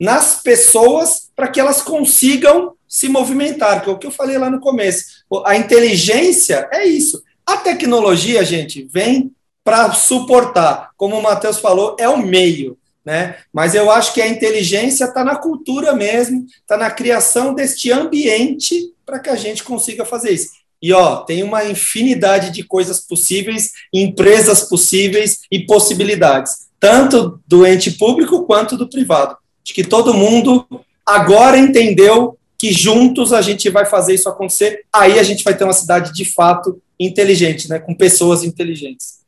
nas 0.00 0.40
pessoas 0.42 1.28
para 1.36 1.48
que 1.48 1.60
elas 1.60 1.82
consigam 1.82 2.72
se 2.88 3.06
movimentar, 3.06 3.82
que 3.82 3.90
é 3.90 3.92
o 3.92 3.98
que 3.98 4.06
eu 4.06 4.10
falei 4.10 4.38
lá 4.38 4.48
no 4.48 4.60
começo. 4.60 5.04
A 5.44 5.56
inteligência 5.56 6.70
é 6.72 6.86
isso 6.86 7.22
a 7.46 7.56
tecnologia, 7.56 8.44
gente, 8.44 8.88
vem 8.90 9.32
para 9.64 9.92
suportar. 9.92 10.90
Como 10.96 11.16
o 11.16 11.22
Matheus 11.22 11.58
falou, 11.58 11.96
é 11.98 12.08
o 12.08 12.18
meio. 12.18 12.76
Né? 13.04 13.36
Mas 13.52 13.74
eu 13.74 13.90
acho 13.90 14.14
que 14.14 14.22
a 14.22 14.28
inteligência 14.28 15.04
está 15.06 15.24
na 15.24 15.34
cultura 15.34 15.92
mesmo, 15.92 16.46
está 16.60 16.76
na 16.76 16.90
criação 16.90 17.52
deste 17.52 17.90
ambiente 17.90 18.92
para 19.04 19.18
que 19.18 19.28
a 19.28 19.36
gente 19.36 19.64
consiga 19.64 20.04
fazer 20.04 20.30
isso. 20.30 20.50
E 20.80 20.92
ó, 20.92 21.18
tem 21.18 21.42
uma 21.42 21.64
infinidade 21.64 22.50
de 22.50 22.64
coisas 22.64 23.00
possíveis, 23.00 23.70
empresas 23.92 24.62
possíveis 24.62 25.40
e 25.50 25.60
possibilidades, 25.60 26.68
tanto 26.80 27.40
do 27.46 27.64
ente 27.64 27.92
público 27.92 28.44
quanto 28.44 28.76
do 28.76 28.88
privado. 28.88 29.36
Acho 29.64 29.74
que 29.74 29.84
todo 29.84 30.14
mundo 30.14 30.66
agora 31.06 31.56
entendeu 31.56 32.36
que 32.58 32.72
juntos 32.72 33.32
a 33.32 33.40
gente 33.40 33.68
vai 33.70 33.84
fazer 33.84 34.14
isso 34.14 34.28
acontecer, 34.28 34.84
aí 34.92 35.18
a 35.18 35.22
gente 35.22 35.42
vai 35.44 35.56
ter 35.56 35.64
uma 35.64 35.72
cidade 35.72 36.12
de 36.12 36.24
fato 36.24 36.80
inteligente, 36.98 37.68
né, 37.68 37.78
com 37.78 37.94
pessoas 37.94 38.44
inteligentes. 38.44 39.21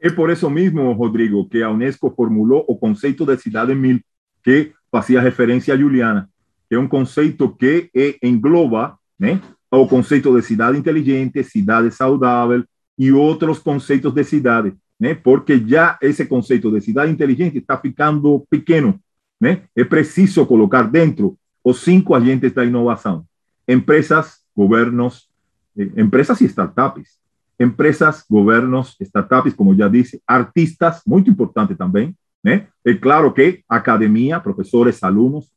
É 0.00 0.10
por 0.10 0.30
isso 0.30 0.48
mesmo, 0.48 0.92
Rodrigo, 0.92 1.48
que 1.48 1.62
a 1.62 1.70
Unesco 1.70 2.10
formulou 2.10 2.64
o 2.68 2.76
conceito 2.76 3.26
de 3.26 3.36
cidade 3.36 3.74
mil, 3.74 4.00
que 4.44 4.72
fazia 4.90 5.20
referência 5.20 5.74
a 5.74 5.76
Juliana, 5.76 6.28
que 6.68 6.76
é 6.76 6.78
um 6.78 6.86
conceito 6.86 7.48
que 7.50 7.90
engloba 8.22 8.96
né, 9.18 9.40
o 9.70 9.86
conceito 9.88 10.34
de 10.34 10.42
cidade 10.42 10.78
inteligente, 10.78 11.42
cidade 11.42 11.90
saudável 11.90 12.64
e 12.96 13.12
outros 13.12 13.58
conceitos 13.58 14.12
de 14.12 14.24
cidade, 14.24 14.72
né, 14.98 15.14
porque 15.14 15.58
já 15.66 15.98
esse 16.00 16.26
conceito 16.26 16.70
de 16.70 16.80
cidade 16.80 17.10
inteligente 17.10 17.58
está 17.58 17.76
ficando 17.76 18.46
pequeno. 18.48 19.00
Né? 19.40 19.62
É 19.74 19.84
preciso 19.84 20.46
colocar 20.46 20.82
dentro 20.82 21.36
os 21.62 21.80
cinco 21.80 22.14
agentes 22.14 22.52
da 22.52 22.64
inovação: 22.64 23.24
empresas, 23.68 24.40
governos, 24.56 25.28
eh, 25.76 25.90
empresas 25.96 26.40
y 26.40 26.46
startups. 26.46 27.18
Empresas, 27.58 28.24
gobiernos, 28.28 28.96
startups, 29.00 29.54
como 29.54 29.74
ya 29.74 29.88
dice, 29.88 30.20
artistas, 30.26 31.02
muy 31.04 31.24
importante 31.26 31.74
también. 31.74 32.16
¿eh? 32.44 32.68
Es 32.84 32.98
claro 33.00 33.34
que 33.34 33.64
academia, 33.68 34.42
profesores, 34.42 35.02
alumnos 35.02 35.52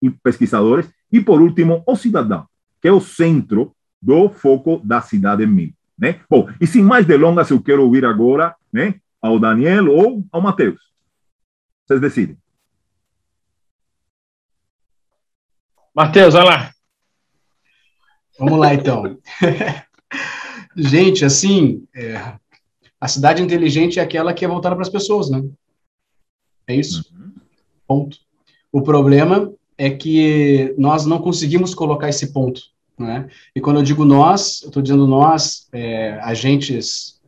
y 0.00 0.10
pesquisadores. 0.10 0.90
Y 1.10 1.20
por 1.20 1.40
último, 1.40 1.82
o 1.86 1.96
cidadão, 1.96 2.46
que 2.80 2.88
é 2.88 2.92
o 2.92 3.00
centro 3.00 3.74
do 4.00 4.28
foco 4.30 4.80
da 4.84 5.00
cidade 5.00 5.46
mil. 5.46 5.72
Né? 5.98 6.20
Bom, 6.28 6.48
e 6.60 6.66
sem 6.66 6.82
mais 6.82 7.06
delongas, 7.06 7.50
eu 7.50 7.62
quero 7.62 7.82
ouvir 7.82 8.04
agora 8.04 8.54
né, 8.72 9.00
ao 9.20 9.38
Daniel 9.38 9.90
ou 9.90 10.24
ao 10.30 10.40
Matheus. 10.40 10.80
Vocês 11.86 12.00
decidem. 12.00 12.38
Matheus, 15.94 16.34
vai 16.34 16.44
lá. 16.44 16.70
Vamos 18.38 18.58
lá, 18.58 18.72
então. 18.72 19.18
Gente, 20.76 21.24
assim, 21.24 21.84
é, 21.94 22.34
a 23.00 23.08
cidade 23.08 23.42
inteligente 23.42 23.98
é 23.98 24.02
aquela 24.02 24.32
que 24.32 24.44
é 24.44 24.48
voltada 24.48 24.74
para 24.74 24.82
as 24.82 24.90
pessoas, 24.90 25.30
né? 25.30 25.42
É 26.66 26.74
isso. 26.74 27.04
Uhum. 27.12 27.32
Ponto. 27.86 28.18
O 28.70 28.82
problema 28.82 29.52
é 29.76 29.90
que 29.90 30.74
nós 30.78 31.06
não 31.06 31.18
conseguimos 31.18 31.74
colocar 31.74 32.08
esse 32.08 32.32
ponto, 32.32 32.60
né? 32.98 33.28
E 33.54 33.60
quando 33.60 33.78
eu 33.78 33.82
digo 33.82 34.04
nós, 34.04 34.62
eu 34.62 34.68
estou 34.68 34.82
dizendo 34.82 35.06
nós, 35.06 35.68
é, 35.72 36.20
agentes 36.22 37.20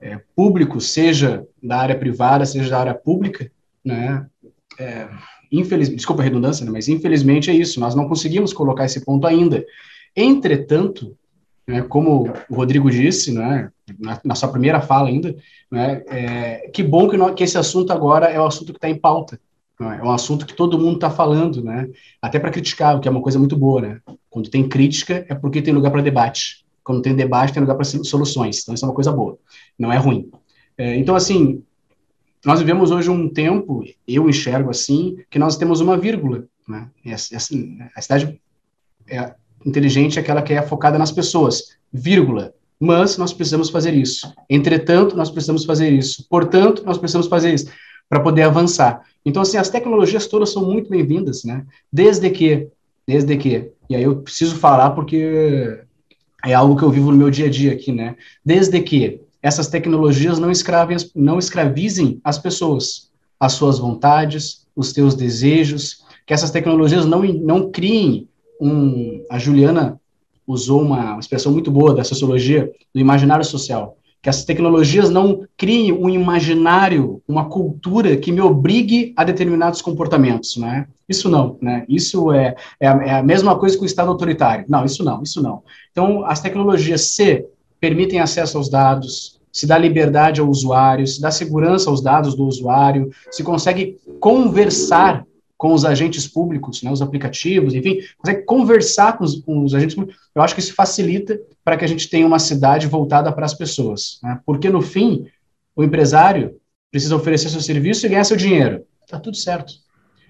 é, 0.00 0.20
públicos, 0.36 0.90
seja 0.90 1.46
da 1.62 1.78
área 1.78 1.98
privada, 1.98 2.44
seja 2.44 2.70
da 2.70 2.78
área 2.78 2.94
pública, 2.94 3.50
né? 3.84 4.26
É, 4.78 5.08
infelizmente, 5.50 5.96
desculpa 5.96 6.22
a 6.22 6.24
redundância, 6.24 6.64
né? 6.64 6.70
mas 6.70 6.88
infelizmente 6.88 7.50
é 7.50 7.54
isso, 7.54 7.80
nós 7.80 7.94
não 7.94 8.08
conseguimos 8.08 8.52
colocar 8.52 8.84
esse 8.84 9.04
ponto 9.04 9.26
ainda. 9.26 9.64
Entretanto, 10.14 11.16
né, 11.66 11.82
como 11.82 12.30
o 12.48 12.54
Rodrigo 12.54 12.90
disse, 12.90 13.32
né, 13.32 13.70
na, 13.98 14.20
na 14.24 14.34
sua 14.34 14.50
primeira 14.50 14.80
fala 14.80 15.08
ainda, 15.08 15.34
né, 15.70 16.02
é, 16.08 16.70
que 16.72 16.82
bom 16.82 17.08
que, 17.08 17.16
que, 17.34 17.44
esse 17.44 17.58
assunto 17.58 17.92
agora 17.92 18.26
é 18.26 18.40
o 18.40 18.46
assunto 18.46 18.72
que 18.72 18.78
está 18.78 18.88
em 18.88 18.98
pauta. 18.98 19.40
Né, 19.80 19.98
é 20.00 20.04
um 20.04 20.10
assunto 20.10 20.46
que 20.46 20.54
todo 20.54 20.78
mundo 20.78 20.96
está 20.96 21.10
falando, 21.10 21.62
né, 21.62 21.88
até 22.20 22.38
para 22.38 22.50
criticar, 22.50 22.96
o 22.96 23.00
que 23.00 23.08
é 23.08 23.10
uma 23.10 23.22
coisa 23.22 23.38
muito 23.38 23.56
boa. 23.56 23.80
Né? 23.80 24.00
Quando 24.28 24.50
tem 24.50 24.68
crítica, 24.68 25.24
é 25.28 25.34
porque 25.34 25.62
tem 25.62 25.74
lugar 25.74 25.90
para 25.90 26.02
debate. 26.02 26.64
Quando 26.82 27.00
tem 27.00 27.14
debate, 27.14 27.52
tem 27.52 27.62
lugar 27.62 27.76
para 27.76 27.84
soluções. 27.84 28.60
Então, 28.62 28.74
isso 28.74 28.84
é 28.84 28.88
uma 28.88 28.94
coisa 28.94 29.10
boa, 29.10 29.38
não 29.78 29.90
é 29.90 29.96
ruim. 29.96 30.30
É, 30.76 30.96
então, 30.96 31.14
assim, 31.14 31.62
nós 32.44 32.58
vivemos 32.58 32.90
hoje 32.90 33.08
um 33.08 33.28
tempo, 33.28 33.82
eu 34.06 34.28
enxergo 34.28 34.68
assim, 34.68 35.16
que 35.30 35.38
nós 35.38 35.56
temos 35.56 35.80
uma 35.80 35.96
vírgula. 35.96 36.44
Né? 36.68 36.90
E, 37.04 37.12
a 37.12 37.18
cidade 37.18 38.38
é, 39.08 39.34
inteligente 39.64 40.18
é 40.18 40.22
aquela 40.22 40.42
que 40.42 40.52
é 40.52 40.62
focada 40.62 40.98
nas 40.98 41.12
pessoas, 41.12 41.76
vírgula. 41.92 42.52
Mas 42.78 43.16
nós 43.16 43.32
precisamos 43.32 43.70
fazer 43.70 43.94
isso. 43.94 44.32
Entretanto, 44.50 45.16
nós 45.16 45.30
precisamos 45.30 45.64
fazer 45.64 45.90
isso. 45.90 46.26
Portanto, 46.28 46.82
nós 46.84 46.98
precisamos 46.98 47.28
fazer 47.28 47.54
isso 47.54 47.70
para 48.08 48.20
poder 48.20 48.42
avançar. 48.42 49.02
Então, 49.24 49.42
assim, 49.42 49.56
as 49.56 49.70
tecnologias 49.70 50.26
todas 50.26 50.52
são 50.52 50.64
muito 50.64 50.90
bem-vindas, 50.90 51.44
né? 51.44 51.64
Desde 51.92 52.28
que, 52.30 52.68
desde 53.06 53.36
que, 53.36 53.70
e 53.88 53.96
aí 53.96 54.02
eu 54.02 54.16
preciso 54.16 54.56
falar 54.56 54.90
porque 54.90 55.80
é 56.44 56.52
algo 56.52 56.76
que 56.76 56.82
eu 56.82 56.90
vivo 56.90 57.10
no 57.10 57.16
meu 57.16 57.30
dia 57.30 57.46
a 57.46 57.50
dia 57.50 57.72
aqui, 57.72 57.90
né? 57.90 58.16
Desde 58.44 58.80
que 58.82 59.20
essas 59.42 59.68
tecnologias 59.68 60.38
não, 60.38 60.50
escravem, 60.50 60.96
não 61.14 61.38
escravizem 61.38 62.20
as 62.22 62.38
pessoas, 62.38 63.10
as 63.38 63.52
suas 63.52 63.78
vontades, 63.78 64.66
os 64.74 64.92
teus 64.92 65.14
desejos, 65.14 66.04
que 66.26 66.34
essas 66.34 66.50
tecnologias 66.50 67.06
não, 67.06 67.22
não 67.22 67.70
criem 67.70 68.28
um, 68.60 69.24
a 69.30 69.38
Juliana 69.38 70.00
usou 70.46 70.82
uma 70.82 71.18
expressão 71.18 71.52
muito 71.52 71.70
boa 71.70 71.94
da 71.94 72.04
sociologia 72.04 72.70
do 72.94 73.00
imaginário 73.00 73.44
social, 73.44 73.96
que 74.22 74.28
as 74.28 74.44
tecnologias 74.44 75.10
não 75.10 75.46
criem 75.56 75.92
um 75.92 76.08
imaginário, 76.08 77.22
uma 77.28 77.46
cultura 77.46 78.16
que 78.16 78.32
me 78.32 78.40
obrigue 78.40 79.12
a 79.16 79.24
determinados 79.24 79.82
comportamentos, 79.82 80.56
né? 80.56 80.86
Isso 81.08 81.28
não, 81.28 81.58
né? 81.60 81.84
Isso 81.88 82.32
é, 82.32 82.54
é, 82.80 82.88
a, 82.88 82.92
é 83.04 83.14
a 83.16 83.22
mesma 83.22 83.58
coisa 83.58 83.76
que 83.76 83.82
o 83.82 83.86
Estado 83.86 84.10
autoritário. 84.10 84.64
Não, 84.68 84.84
isso 84.84 85.04
não, 85.04 85.22
isso 85.22 85.42
não. 85.42 85.62
Então, 85.90 86.24
as 86.24 86.40
tecnologias 86.40 87.14
se 87.14 87.44
permitem 87.78 88.18
acesso 88.18 88.56
aos 88.56 88.70
dados, 88.70 89.38
se 89.52 89.66
dá 89.66 89.76
liberdade 89.76 90.40
ao 90.40 90.48
usuário, 90.48 91.06
se 91.06 91.20
dá 91.20 91.30
segurança 91.30 91.90
aos 91.90 92.00
dados 92.00 92.34
do 92.34 92.46
usuário, 92.46 93.10
se 93.30 93.44
consegue 93.44 93.98
conversar 94.18 95.26
com 95.64 95.72
os 95.72 95.86
agentes 95.86 96.28
públicos, 96.28 96.82
né, 96.82 96.92
os 96.92 97.00
aplicativos, 97.00 97.74
enfim, 97.74 97.98
consegue 98.18 98.42
conversar 98.42 99.16
com 99.16 99.24
os, 99.24 99.36
com 99.36 99.64
os, 99.64 99.74
agentes 99.74 99.94
públicos, 99.94 100.20
eu 100.34 100.42
acho 100.42 100.54
que 100.54 100.60
isso 100.60 100.74
facilita 100.74 101.40
para 101.64 101.74
que 101.78 101.86
a 101.86 101.88
gente 101.88 102.06
tenha 102.10 102.26
uma 102.26 102.38
cidade 102.38 102.86
voltada 102.86 103.32
para 103.32 103.46
as 103.46 103.54
pessoas. 103.54 104.18
Né? 104.22 104.38
Porque, 104.44 104.68
no 104.68 104.82
fim, 104.82 105.26
o 105.74 105.82
empresário 105.82 106.60
precisa 106.90 107.16
oferecer 107.16 107.48
seu 107.48 107.62
serviço 107.62 108.04
e 108.04 108.10
ganhar 108.10 108.24
seu 108.24 108.36
dinheiro. 108.36 108.84
Está 109.06 109.18
tudo 109.18 109.38
certo. 109.38 109.72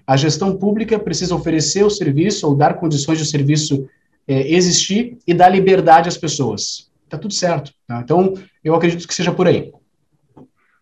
A 0.07 0.15
gestão 0.15 0.55
pública 0.55 0.97
precisa 0.97 1.35
oferecer 1.35 1.83
o 1.83 1.89
serviço 1.89 2.47
ou 2.47 2.55
dar 2.55 2.75
condições 2.75 3.17
de 3.17 3.25
o 3.25 3.27
serviço 3.27 3.89
é, 4.25 4.53
existir 4.53 5.17
e 5.27 5.33
dar 5.33 5.49
liberdade 5.49 6.07
às 6.07 6.17
pessoas. 6.17 6.89
Está 7.03 7.17
tudo 7.17 7.33
certo. 7.33 7.73
Tá? 7.85 7.99
Então, 7.99 8.35
eu 8.63 8.73
acredito 8.73 9.05
que 9.05 9.13
seja 9.13 9.33
por 9.33 9.49
aí. 9.49 9.73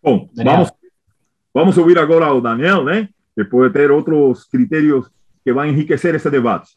Bom, 0.03 0.29
vamos, 0.31 0.71
vamos 1.51 1.75
ouvir 1.75 1.97
agora 1.97 2.31
o 2.31 2.39
Daniel, 2.39 2.83
né? 2.83 3.09
Que 3.35 3.43
pode 3.43 3.73
ter 3.73 3.91
outros 3.91 4.45
critérios 4.45 5.07
que 5.43 5.51
vão 5.51 5.65
enriquecer 5.65 6.15
esse 6.15 6.29
debate. 6.29 6.71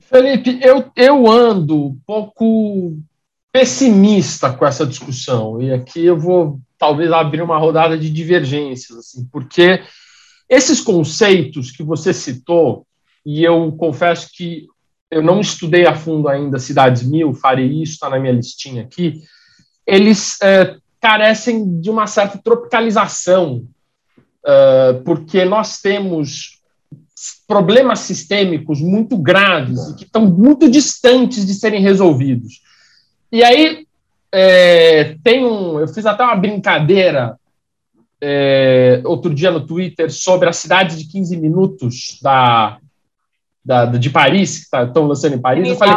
Felipe, 0.00 0.58
eu, 0.62 0.90
eu 0.96 1.30
ando 1.30 1.86
um 1.86 1.98
pouco 2.06 2.96
pessimista 3.52 4.52
com 4.52 4.66
essa 4.66 4.86
discussão, 4.86 5.60
e 5.60 5.72
aqui 5.72 6.04
eu 6.04 6.18
vou 6.18 6.60
talvez 6.78 7.12
abrir 7.12 7.40
uma 7.40 7.58
rodada 7.58 7.96
de 7.96 8.10
divergências, 8.10 8.98
assim, 8.98 9.28
porque 9.30 9.82
esses 10.48 10.80
conceitos 10.80 11.70
que 11.70 11.82
você 11.82 12.12
citou, 12.12 12.86
e 13.24 13.42
eu 13.42 13.72
confesso 13.72 14.28
que 14.34 14.66
eu 15.10 15.22
não 15.22 15.40
estudei 15.40 15.86
a 15.86 15.94
fundo 15.94 16.28
ainda 16.28 16.58
Cidades 16.58 17.02
Mil, 17.02 17.32
farei 17.32 17.82
isso, 17.82 17.92
está 17.92 18.10
na 18.10 18.18
minha 18.18 18.32
listinha 18.32 18.82
aqui, 18.82 19.22
eles 19.86 20.40
é, 20.42 20.76
carecem 21.00 21.80
de 21.80 21.90
uma 21.90 22.06
certa 22.06 22.38
tropicalização 22.38 23.66
uh, 24.44 25.02
porque 25.04 25.44
nós 25.44 25.80
temos 25.80 26.60
problemas 27.46 28.00
sistêmicos 28.00 28.80
muito 28.80 29.16
graves 29.16 29.88
e 29.88 29.96
que 29.96 30.04
estão 30.04 30.26
muito 30.26 30.70
distantes 30.70 31.46
de 31.46 31.54
serem 31.54 31.80
resolvidos. 31.80 32.60
E 33.30 33.42
aí 33.42 33.86
é, 34.32 35.16
tem 35.22 35.44
um, 35.44 35.78
eu 35.78 35.88
fiz 35.88 36.04
até 36.06 36.24
uma 36.24 36.36
brincadeira 36.36 37.38
é, 38.20 39.02
outro 39.04 39.32
dia 39.32 39.50
no 39.50 39.66
Twitter 39.66 40.10
sobre 40.10 40.48
a 40.48 40.52
cidade 40.52 40.96
de 40.96 41.10
15 41.10 41.36
minutos 41.36 42.18
da 42.22 42.78
da, 43.64 43.86
de 43.86 44.10
Paris, 44.10 44.58
que 44.58 44.64
estão 44.64 44.92
tá, 44.92 45.00
lançando 45.00 45.34
em 45.34 45.40
Paris. 45.40 45.66
Eu 45.66 45.76
falei, 45.76 45.94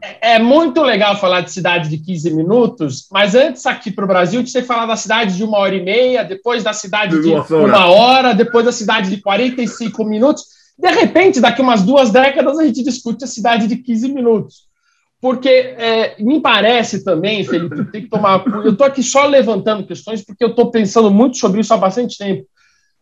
é, 0.00 0.34
é 0.34 0.38
muito 0.38 0.80
legal 0.80 1.16
falar 1.16 1.40
de 1.40 1.50
cidade 1.50 1.88
de 1.88 1.98
15 1.98 2.30
minutos, 2.30 3.08
mas 3.10 3.34
antes 3.34 3.66
aqui 3.66 3.90
para 3.90 4.04
o 4.04 4.08
Brasil, 4.08 4.38
a 4.38 4.42
gente 4.42 4.52
tem 4.52 4.62
que 4.62 4.68
falar 4.68 4.86
da 4.86 4.96
cidade 4.96 5.36
de 5.36 5.42
uma 5.42 5.58
hora 5.58 5.74
e 5.74 5.82
meia, 5.82 6.22
depois 6.22 6.62
da 6.62 6.72
cidade 6.72 7.20
de 7.20 7.30
uma 7.30 7.86
hora, 7.86 8.32
depois 8.32 8.64
da 8.64 8.70
cidade 8.70 9.10
de 9.10 9.20
45 9.20 10.04
minutos. 10.04 10.44
De 10.78 10.90
repente, 10.90 11.40
daqui 11.40 11.60
umas 11.60 11.82
duas 11.82 12.10
décadas, 12.10 12.58
a 12.58 12.64
gente 12.64 12.84
discute 12.84 13.24
a 13.24 13.28
cidade 13.28 13.66
de 13.66 13.76
15 13.76 14.12
minutos. 14.12 14.72
Porque 15.20 15.48
é, 15.48 16.16
me 16.22 16.40
parece 16.40 17.02
também, 17.02 17.42
Felipe, 17.44 17.90
tem 17.90 18.02
que 18.02 18.08
tomar. 18.08 18.44
Eu 18.46 18.72
estou 18.72 18.86
aqui 18.86 19.02
só 19.02 19.26
levantando 19.26 19.86
questões, 19.86 20.22
porque 20.22 20.44
eu 20.44 20.50
estou 20.50 20.70
pensando 20.70 21.10
muito 21.10 21.38
sobre 21.38 21.60
isso 21.60 21.72
há 21.72 21.76
bastante 21.76 22.18
tempo 22.18 22.46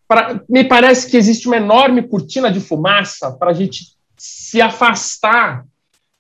pra, 0.07 0.41
me 0.49 0.65
parece 0.65 1.11
que 1.11 1.17
existe 1.17 1.47
uma 1.47 1.57
enorme 1.57 2.03
cortina 2.03 2.51
de 2.51 2.61
fumaça 2.61 3.33
para 3.33 3.51
a 3.51 3.55
gente 3.55 3.93
se 4.17 4.61
afastar 4.61 5.65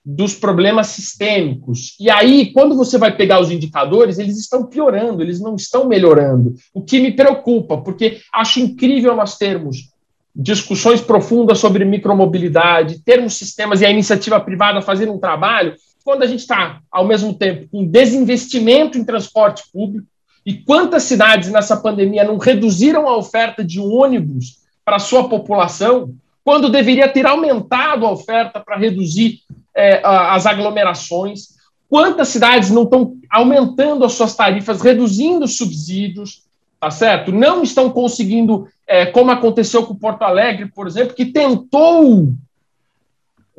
dos 0.04 0.34
problemas 0.34 0.88
sistêmicos. 0.88 1.94
E 2.00 2.10
aí, 2.10 2.52
quando 2.52 2.76
você 2.76 2.98
vai 2.98 3.16
pegar 3.16 3.40
os 3.40 3.50
indicadores, 3.50 4.18
eles 4.18 4.36
estão 4.36 4.66
piorando, 4.66 5.22
eles 5.22 5.40
não 5.40 5.54
estão 5.54 5.86
melhorando. 5.86 6.54
O 6.74 6.82
que 6.82 6.98
me 6.98 7.12
preocupa, 7.12 7.78
porque 7.78 8.20
acho 8.32 8.58
incrível 8.58 9.14
nós 9.14 9.38
termos 9.38 9.92
discussões 10.34 11.00
profundas 11.00 11.58
sobre 11.58 11.84
micromobilidade, 11.84 13.00
termos 13.00 13.34
sistemas 13.34 13.80
e 13.80 13.86
a 13.86 13.90
iniciativa 13.90 14.40
privada 14.40 14.80
fazendo 14.80 15.12
um 15.12 15.18
trabalho, 15.18 15.76
quando 16.04 16.22
a 16.22 16.26
gente 16.26 16.40
está, 16.40 16.80
ao 16.90 17.06
mesmo 17.06 17.34
tempo, 17.34 17.68
com 17.70 17.86
desinvestimento 17.86 18.98
em 18.98 19.04
transporte 19.04 19.62
público, 19.72 20.06
e 20.44 20.54
quantas 20.54 21.04
cidades 21.04 21.50
nessa 21.50 21.76
pandemia 21.76 22.24
não 22.24 22.36
reduziram 22.36 23.08
a 23.08 23.16
oferta 23.16 23.64
de 23.64 23.78
ônibus 23.78 24.58
para 24.84 24.98
sua 24.98 25.28
população, 25.28 26.14
quando 26.44 26.68
deveria 26.68 27.08
ter 27.08 27.24
aumentado 27.26 28.04
a 28.04 28.10
oferta 28.10 28.58
para 28.58 28.76
reduzir 28.76 29.40
é, 29.74 30.00
as 30.04 30.44
aglomerações? 30.44 31.52
Quantas 31.88 32.28
cidades 32.28 32.70
não 32.70 32.82
estão 32.82 33.16
aumentando 33.30 34.04
as 34.04 34.14
suas 34.14 34.34
tarifas, 34.34 34.80
reduzindo 34.80 35.44
os 35.44 35.56
subsídios, 35.56 36.42
tá 36.80 36.90
certo? 36.90 37.30
Não 37.30 37.62
estão 37.62 37.90
conseguindo, 37.90 38.66
é, 38.86 39.06
como 39.06 39.30
aconteceu 39.30 39.86
com 39.86 39.94
Porto 39.94 40.22
Alegre, 40.22 40.66
por 40.74 40.88
exemplo, 40.88 41.14
que 41.14 41.26
tentou 41.26 42.32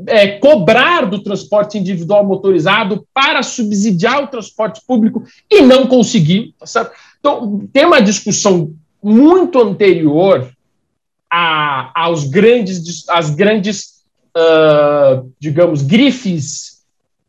é, 0.07 0.39
cobrar 0.39 1.05
do 1.05 1.21
transporte 1.21 1.77
individual 1.77 2.25
motorizado 2.25 3.07
para 3.13 3.43
subsidiar 3.43 4.23
o 4.23 4.27
transporte 4.27 4.81
público 4.85 5.23
e 5.49 5.61
não 5.61 5.87
conseguiu. 5.87 6.53
Tá? 6.59 6.91
Então, 7.19 7.67
tem 7.71 7.85
uma 7.85 8.01
discussão 8.01 8.73
muito 9.01 9.61
anterior 9.61 10.51
a, 11.31 11.91
aos 11.95 12.25
grandes, 12.25 13.07
às 13.09 13.29
grandes, 13.29 14.03
uh, 14.35 15.31
digamos, 15.39 15.81
grifes 15.81 16.73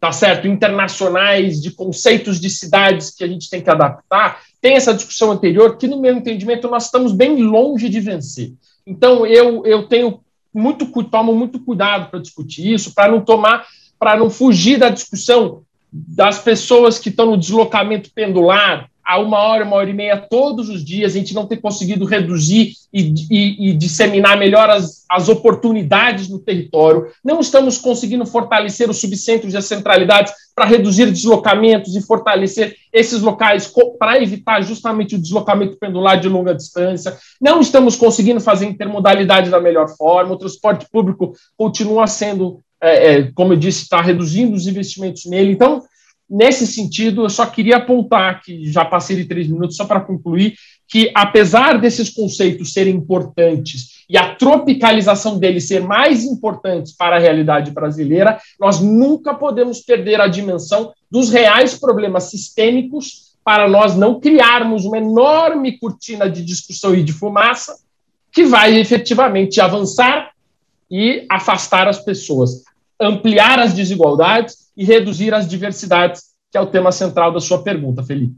tá 0.05 0.13
certo, 0.13 0.47
internacionais, 0.47 1.63
de 1.63 1.71
conceitos 1.71 2.39
de 2.39 2.51
cidades 2.51 3.09
que 3.09 3.25
a 3.25 3.27
gente 3.27 3.49
tem 3.49 3.63
que 3.63 3.71
adaptar, 3.71 4.43
tem 4.61 4.75
essa 4.75 4.93
discussão 4.93 5.31
anterior 5.31 5.79
que, 5.79 5.87
no 5.87 5.99
meu 5.99 6.15
entendimento, 6.15 6.69
nós 6.69 6.85
estamos 6.85 7.11
bem 7.11 7.43
longe 7.43 7.89
de 7.89 8.01
vencer. 8.01 8.53
Então, 8.87 9.27
eu, 9.27 9.65
eu 9.65 9.89
tenho 9.89 10.21
muito, 10.55 10.87
tomo 11.05 11.35
muito 11.35 11.59
cuidado 11.59 12.11
para 12.11 12.21
discutir 12.21 12.73
isso, 12.73 12.95
para 12.95 13.11
não 13.11 13.21
tomar, 13.21 13.67
para 13.99 14.17
não 14.17 14.31
fugir 14.31 14.79
da 14.79 14.89
discussão 14.89 15.63
das 15.93 16.39
pessoas 16.39 16.99
que 16.99 17.09
estão 17.09 17.27
no 17.27 17.37
deslocamento 17.37 18.11
pendular, 18.13 18.89
a 19.05 19.19
uma 19.19 19.39
hora, 19.39 19.65
uma 19.65 19.77
hora 19.77 19.91
e 19.91 19.93
meia 19.93 20.17
todos 20.17 20.69
os 20.69 20.85
dias, 20.85 21.13
a 21.13 21.19
gente 21.19 21.35
não 21.35 21.47
tem 21.47 21.61
conseguido 21.61 22.05
reduzir 22.07 22.73
e, 22.93 23.13
e, 23.31 23.69
e, 23.69 23.73
disseminar 23.75 24.39
melhor 24.39 24.71
as, 24.71 25.05
as 25.11 25.29
oportunidades 25.29 26.29
no 26.29 26.39
território, 26.39 27.09
não 27.23 27.41
estamos 27.41 27.77
conseguindo 27.77 28.25
fortalecer 28.25 28.89
os 28.89 29.01
subcentros 29.01 29.53
e 29.53 29.57
as 29.57 29.67
centralidades 29.67 30.33
para 30.55 30.65
reduzir 30.65 31.11
deslocamentos 31.11 31.95
e 31.95 32.01
fortalecer 32.01 32.77
esses 32.93 33.21
locais 33.21 33.71
para 33.99 34.23
evitar 34.23 34.63
justamente 34.63 35.17
o 35.17 35.21
deslocamento 35.21 35.77
pendular 35.77 36.19
de 36.19 36.29
longa 36.29 36.55
distância, 36.55 37.19
não 37.41 37.61
estamos 37.61 37.97
conseguindo 37.97 38.41
fazer 38.41 38.67
intermodalidade 38.67 39.51
da 39.51 39.61
melhor 39.61 39.89
forma, 39.97 40.35
o 40.35 40.39
transporte 40.39 40.87
público 40.91 41.35
continua 41.57 42.07
sendo, 42.07 42.61
é, 42.81 43.13
é, 43.13 43.33
como 43.33 43.53
eu 43.53 43.57
disse, 43.57 43.83
está 43.83 44.01
reduzindo 44.01 44.55
os 44.55 44.67
investimentos 44.67 45.27
nele, 45.27 45.53
então 45.53 45.83
Nesse 46.37 46.67
sentido, 46.67 47.23
eu 47.23 47.31
só 47.31 47.47
queria 47.47 47.77
apontar, 47.77 48.43
que 48.43 48.67
já 48.67 48.85
passei 48.85 49.15
de 49.15 49.25
três 49.25 49.47
minutos, 49.47 49.77
só 49.77 49.85
para 49.85 50.01
concluir, 50.01 50.57
que 50.89 51.09
apesar 51.15 51.81
desses 51.81 52.11
conceitos 52.11 52.73
serem 52.73 52.97
importantes 52.97 54.05
e 54.11 54.19
a 54.19 54.35
tropicalização 54.35 55.39
deles 55.39 55.69
ser 55.69 55.81
mais 55.81 56.25
importantes 56.25 56.93
para 56.93 57.15
a 57.15 57.19
realidade 57.21 57.71
brasileira, 57.71 58.37
nós 58.59 58.81
nunca 58.81 59.33
podemos 59.33 59.81
perder 59.81 60.21
a 60.21 60.27
dimensão 60.27 60.93
dos 61.09 61.31
reais 61.31 61.79
problemas 61.79 62.25
sistêmicos 62.25 63.37
para 63.45 63.69
nós 63.69 63.95
não 63.95 64.19
criarmos 64.19 64.85
uma 64.85 64.99
enorme 64.99 65.79
cortina 65.79 66.29
de 66.29 66.45
discussão 66.45 66.97
e 66.97 67.05
de 67.05 67.13
fumaça 67.13 67.77
que 68.33 68.43
vai 68.45 68.77
efetivamente 68.77 69.61
avançar 69.61 70.33
e 70.91 71.25
afastar 71.31 71.87
as 71.87 72.01
pessoas, 72.01 72.65
ampliar 73.01 73.61
as 73.61 73.73
desigualdades 73.73 74.64
e 74.77 74.85
reduzir 74.85 75.33
as 75.35 75.49
diversidades, 75.49 76.23
que 76.51 76.59
é 76.59 76.61
o 76.61 76.67
tema 76.67 76.93
central 76.93 77.33
da 77.33 77.41
sua 77.41 77.63
pergunta, 77.63 78.03
Felipe. 78.03 78.37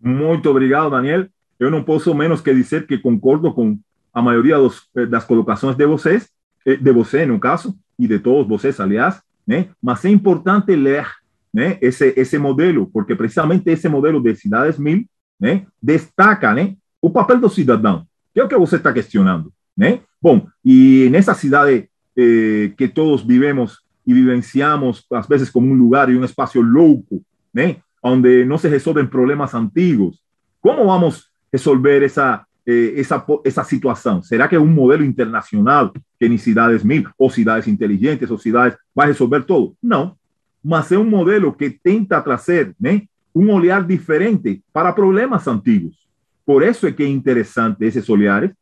Muito 0.00 0.48
obrigado, 0.48 0.90
Daniel. 0.90 1.26
Eu 1.58 1.70
não 1.70 1.82
posso 1.82 2.14
menos 2.14 2.40
que 2.40 2.54
dizer 2.54 2.86
que 2.86 2.98
concordo 2.98 3.52
com 3.52 3.78
a 4.12 4.22
maioria 4.22 4.56
dos, 4.56 4.82
eh, 4.96 5.06
das 5.06 5.24
colocações 5.24 5.76
de 5.76 5.86
vocês, 5.86 6.28
eh, 6.64 6.76
de 6.76 6.92
você, 6.92 7.26
no 7.26 7.38
caso, 7.38 7.76
e 7.98 8.06
de 8.06 8.18
todos 8.18 8.46
vocês, 8.46 8.78
aliás, 8.78 9.20
né? 9.46 9.68
Mas 9.82 10.04
é 10.04 10.10
importante 10.10 10.74
ler, 10.76 11.06
né? 11.52 11.78
Esse 11.80 12.12
esse 12.16 12.38
modelo, 12.38 12.88
porque 12.92 13.16
precisamente 13.16 13.68
esse 13.70 13.88
modelo 13.88 14.20
de 14.20 14.34
cidades 14.36 14.78
mil, 14.78 15.04
né? 15.40 15.66
Destaca, 15.82 16.54
né? 16.54 16.76
O 17.02 17.10
papel 17.10 17.40
do 17.40 17.48
cidadão, 17.48 18.06
que 18.32 18.40
é 18.40 18.44
o 18.44 18.48
que 18.48 18.56
você 18.56 18.76
está 18.76 18.92
questionando, 18.92 19.52
né? 19.76 20.00
Bom, 20.20 20.46
e 20.64 21.08
nessa 21.10 21.34
cidade 21.34 21.88
eh, 22.16 22.72
que 22.76 22.88
todos 22.88 23.22
vivemos 23.22 23.78
y 24.08 24.14
vivenciamos 24.14 25.06
a 25.10 25.20
veces 25.28 25.50
como 25.50 25.70
un 25.70 25.78
lugar 25.78 26.08
y 26.08 26.14
un 26.14 26.24
espacio 26.24 26.62
loco, 26.62 27.20
¿eh? 27.54 27.78
donde 28.02 28.42
no 28.46 28.56
se 28.56 28.70
resuelven 28.70 29.10
problemas 29.10 29.54
antiguos. 29.54 30.24
¿Cómo 30.60 30.86
vamos 30.86 31.26
a 31.26 31.48
resolver 31.52 32.02
esa, 32.02 32.48
eh, 32.64 32.94
esa, 32.96 33.26
esa 33.44 33.64
situación? 33.64 34.22
¿Será 34.22 34.48
que 34.48 34.56
un 34.56 34.74
modelo 34.74 35.04
internacional, 35.04 35.92
que 36.18 36.26
ni 36.26 36.38
ciudades 36.38 36.86
mil, 36.86 37.06
o 37.18 37.28
ciudades 37.28 37.68
inteligentes, 37.68 38.30
o 38.30 38.38
ciudades, 38.38 38.78
va 38.98 39.04
a 39.04 39.08
resolver 39.08 39.44
todo? 39.44 39.74
No, 39.82 40.18
mas 40.62 40.90
es 40.90 40.96
un 40.96 41.10
modelo 41.10 41.54
que 41.54 41.68
tenta 41.68 42.24
traer 42.24 42.74
¿eh? 42.84 43.06
un 43.34 43.50
olear 43.50 43.86
diferente 43.86 44.62
para 44.72 44.94
problemas 44.94 45.46
antiguos. 45.46 46.08
Por 46.46 46.64
eso 46.64 46.88
es 46.88 46.94
que 46.94 47.04
es 47.04 47.10
interesante 47.10 47.86
ese 47.86 48.10
oleares, 48.10 48.52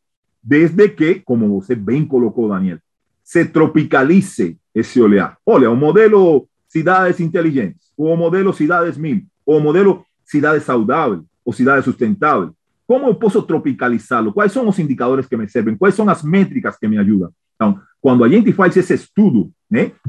desde 0.41 0.93
que, 0.93 1.23
como 1.23 1.47
usted 1.55 1.77
bien 1.77 2.05
colocó, 2.05 2.49
Daniel, 2.49 2.81
se 3.27 3.43
tropicalice 3.43 4.57
esse 4.73 5.01
olhar. 5.01 5.37
Olha, 5.45 5.69
o 5.69 5.75
modelo 5.75 6.47
cidades 6.69 7.19
inteligentes, 7.19 7.91
o 7.97 8.15
modelo 8.15 8.53
cidades 8.53 8.97
mil, 8.97 9.21
o 9.45 9.59
modelo 9.59 10.05
cidades 10.23 10.63
saudáveis, 10.63 11.23
ou 11.43 11.51
cidades 11.51 11.83
sustentáveis. 11.83 12.51
Como 12.87 13.05
eu 13.05 13.15
posso 13.15 13.41
tropicalizá-lo? 13.41 14.31
Quais 14.31 14.53
são 14.53 14.65
os 14.65 14.79
indicadores 14.79 15.27
que 15.27 15.35
me 15.35 15.45
servem? 15.49 15.75
Quais 15.75 15.93
são 15.93 16.09
as 16.09 16.23
métricas 16.23 16.77
que 16.77 16.87
me 16.87 16.97
ajudam? 16.97 17.29
Então, 17.55 17.77
quando 17.99 18.23
a 18.23 18.29
gente 18.29 18.53
faz 18.53 18.73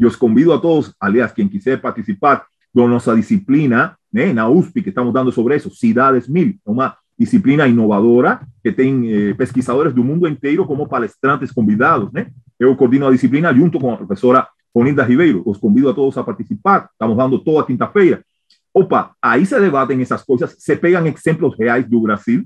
os 0.06 0.14
convido 0.14 0.52
a 0.52 0.58
todos, 0.60 0.94
aliás, 1.00 1.32
quem 1.32 1.48
quiser 1.48 1.80
participar 1.80 2.46
da 2.72 2.86
nossa 2.86 3.16
disciplina, 3.16 3.96
né, 4.12 4.32
na 4.32 4.48
USP, 4.48 4.80
que 4.80 4.90
estamos 4.90 5.12
dando 5.12 5.32
sobre 5.32 5.56
isso, 5.56 5.74
Cidades 5.74 6.28
Mil, 6.28 6.54
uma 6.64 6.96
disciplina 7.18 7.66
inovadora 7.66 8.40
que 8.62 8.70
tem 8.70 9.10
eh, 9.12 9.34
pesquisadores 9.34 9.92
do 9.92 10.04
mundo 10.04 10.28
inteiro 10.28 10.64
como 10.64 10.86
palestrantes 10.86 11.50
convidados, 11.50 12.12
né? 12.12 12.28
Eu 12.58 12.74
coordino 12.76 13.06
a 13.06 13.10
disciplina 13.10 13.54
junto 13.54 13.78
com 13.78 13.92
a 13.92 13.96
professora 13.96 14.48
Oninda 14.74 15.04
Ribeiro. 15.04 15.42
Os 15.46 15.58
convido 15.58 15.88
a 15.88 15.94
todos 15.94 16.16
a 16.18 16.24
participar. 16.24 16.88
Estamos 16.92 17.16
dando 17.16 17.38
toda 17.38 17.66
quinta-feira. 17.66 18.24
Opa, 18.74 19.12
aí 19.20 19.44
se 19.46 19.58
debatem 19.58 20.00
essas 20.00 20.22
coisas, 20.22 20.54
se 20.58 20.76
pegam 20.76 21.06
exemplos 21.06 21.56
reais 21.58 21.88
do 21.88 22.00
Brasil, 22.00 22.44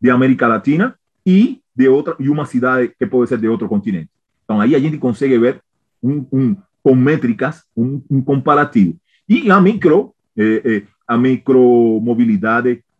de 0.00 0.10
América 0.10 0.46
Latina 0.46 0.94
e 1.24 1.60
de 1.74 1.88
outra 1.88 2.16
e 2.18 2.28
uma 2.28 2.46
cidade 2.46 2.92
que 2.98 3.06
pode 3.06 3.28
ser 3.28 3.38
de 3.38 3.48
outro 3.48 3.68
continente. 3.68 4.10
Então 4.44 4.60
aí 4.60 4.74
a 4.74 4.78
gente 4.78 4.98
consegue 4.98 5.38
ver 5.38 5.62
um, 6.02 6.26
um 6.32 6.56
métricas 6.96 7.64
um, 7.76 8.00
um, 8.10 8.22
comparativo. 8.22 8.96
E 9.28 9.50
a 9.50 9.60
micro 9.60 10.14
eh, 10.36 10.62
eh, 10.64 10.82
a 11.06 11.16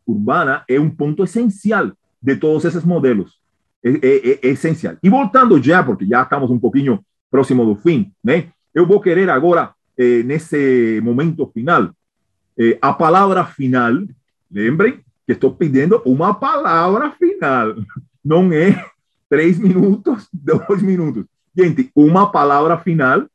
urbana 0.06 0.62
é 0.68 0.78
um 0.78 0.90
ponto 0.90 1.24
essencial 1.24 1.92
de 2.20 2.36
todos 2.36 2.64
esses 2.64 2.84
modelos. 2.84 3.38
É, 3.84 3.90
é, 3.90 4.48
essencial. 4.48 4.96
E 5.02 5.08
voltando 5.08 5.62
já, 5.62 5.82
porque 5.84 6.04
já 6.04 6.22
estamos 6.22 6.50
um 6.50 6.58
pouquinho 6.58 7.00
próximo 7.30 7.64
do 7.64 7.76
fim, 7.76 8.10
né? 8.22 8.48
Eu 8.74 8.86
vou 8.86 9.00
querer 9.00 9.30
agora, 9.30 9.72
eh, 9.96 10.22
nesse 10.24 11.00
momento 11.02 11.46
final, 11.54 11.90
eh, 12.58 12.76
a 12.82 12.92
palavra 12.92 13.44
final, 13.44 13.92
lembrem 14.50 15.00
que 15.26 15.32
estou 15.32 15.54
pedindo 15.54 16.02
uma 16.04 16.34
palavra 16.34 17.12
final, 17.12 17.76
não 18.24 18.52
é 18.52 18.84
três 19.28 19.58
minutos, 19.58 20.28
dois 20.32 20.82
minutos. 20.82 21.24
Gente, 21.56 21.90
uma 21.94 22.30
palavra 22.32 22.78
final? 22.78 23.26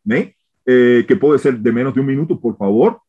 Eh, 0.65 1.03
que 1.07 1.15
pode 1.15 1.41
ser 1.41 1.57
de 1.57 1.71
menos 1.71 1.93
de 1.93 1.99
um 1.99 2.03
minuto, 2.03 2.35
por 2.35 2.57
favor? 2.57 2.99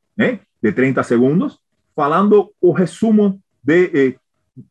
De 0.62 0.72
30 0.72 1.02
segundos, 1.02 1.58
falando 1.94 2.50
o 2.60 2.72
resumo 2.72 3.40
de 3.62 3.90
eh, 3.94 4.16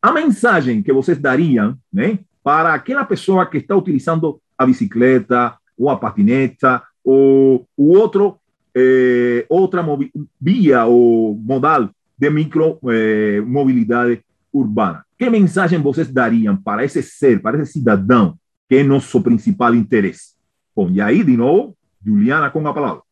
a 0.00 0.12
mensagem 0.12 0.82
que 0.82 0.92
vocês 0.92 1.18
dariam, 1.18 1.76
né? 1.92 2.18
Para 2.44 2.74
aquela 2.74 3.04
pessoa 3.06 3.46
que 3.46 3.56
está 3.56 3.74
utilizando 3.74 4.38
a 4.56 4.66
bicicleta, 4.66 5.56
ou 5.78 5.88
a 5.88 5.96
patineta, 5.96 6.82
o 7.02 7.64
outro, 7.76 8.38
eh, 8.74 9.46
outra 9.48 9.82
via 10.40 10.84
ou 10.84 11.34
modal 11.36 11.88
de 12.18 12.30
micromobilidade 12.30 14.12
eh, 14.12 14.22
urbana. 14.52 15.04
Que 15.18 15.30
mensagem 15.30 15.80
vocês 15.80 16.12
dariam 16.12 16.54
para 16.56 16.84
esse 16.84 17.02
ser, 17.02 17.40
para 17.40 17.60
esse 17.60 17.72
cidadão, 17.72 18.36
que 18.68 18.76
é 18.76 18.84
nosso 18.84 19.22
principal 19.22 19.74
interesse? 19.74 20.34
Bom, 20.76 20.90
e 20.90 21.00
aí, 21.00 21.24
de 21.24 21.36
novo, 21.36 21.74
Juliana 22.04 22.50
com 22.50 22.66
a 22.68 22.74
palavra. 22.74 23.02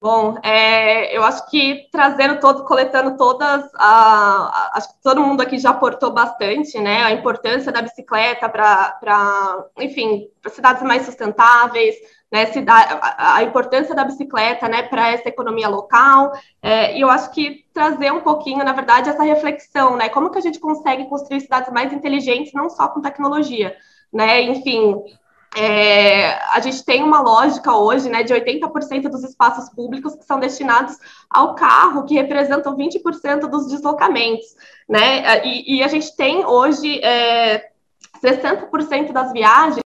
Bom, 0.00 0.36
é, 0.44 1.16
eu 1.16 1.24
acho 1.24 1.50
que 1.50 1.88
trazendo 1.90 2.38
todo, 2.38 2.64
coletando 2.64 3.16
todas, 3.16 3.68
a, 3.74 4.70
acho 4.76 4.90
que 4.90 5.02
todo 5.02 5.20
mundo 5.20 5.40
aqui 5.40 5.58
já 5.58 5.70
aportou 5.70 6.12
bastante, 6.12 6.78
né? 6.78 7.02
A 7.02 7.10
importância 7.10 7.72
da 7.72 7.82
bicicleta 7.82 8.48
para, 8.48 9.66
enfim, 9.80 10.28
para 10.40 10.52
cidades 10.52 10.84
mais 10.84 11.04
sustentáveis, 11.04 11.96
né? 12.30 12.46
Cidade, 12.46 12.96
a, 13.02 13.36
a 13.38 13.42
importância 13.42 13.92
da 13.92 14.04
bicicleta, 14.04 14.68
né? 14.68 14.84
Para 14.84 15.08
essa 15.10 15.28
economia 15.28 15.68
local. 15.68 16.30
É, 16.62 16.96
e 16.96 17.00
eu 17.00 17.10
acho 17.10 17.32
que 17.32 17.64
trazer 17.74 18.12
um 18.12 18.20
pouquinho, 18.20 18.64
na 18.64 18.72
verdade, 18.72 19.10
essa 19.10 19.24
reflexão, 19.24 19.96
né? 19.96 20.08
Como 20.08 20.30
que 20.30 20.38
a 20.38 20.42
gente 20.42 20.60
consegue 20.60 21.08
construir 21.08 21.40
cidades 21.40 21.72
mais 21.72 21.92
inteligentes, 21.92 22.52
não 22.52 22.70
só 22.70 22.86
com 22.86 23.00
tecnologia, 23.00 23.76
né? 24.12 24.42
Enfim, 24.42 24.94
é, 25.56 26.34
a 26.52 26.60
gente 26.60 26.84
tem 26.84 27.02
uma 27.02 27.20
lógica 27.20 27.74
hoje 27.74 28.08
né, 28.08 28.22
de 28.22 28.34
80% 28.34 29.08
dos 29.08 29.24
espaços 29.24 29.68
públicos 29.70 30.14
que 30.14 30.24
são 30.24 30.38
destinados 30.38 30.96
ao 31.30 31.54
carro, 31.54 32.04
que 32.04 32.14
representam 32.14 32.76
20% 32.76 33.48
dos 33.48 33.68
deslocamentos. 33.68 34.46
Né? 34.88 35.44
E, 35.44 35.76
e, 35.76 35.82
a 35.82 35.88
gente 35.88 36.14
tem 36.16 36.44
hoje 36.44 37.00
é, 37.02 37.70
60% 38.22 39.12
das 39.12 39.32
viagens 39.32 39.87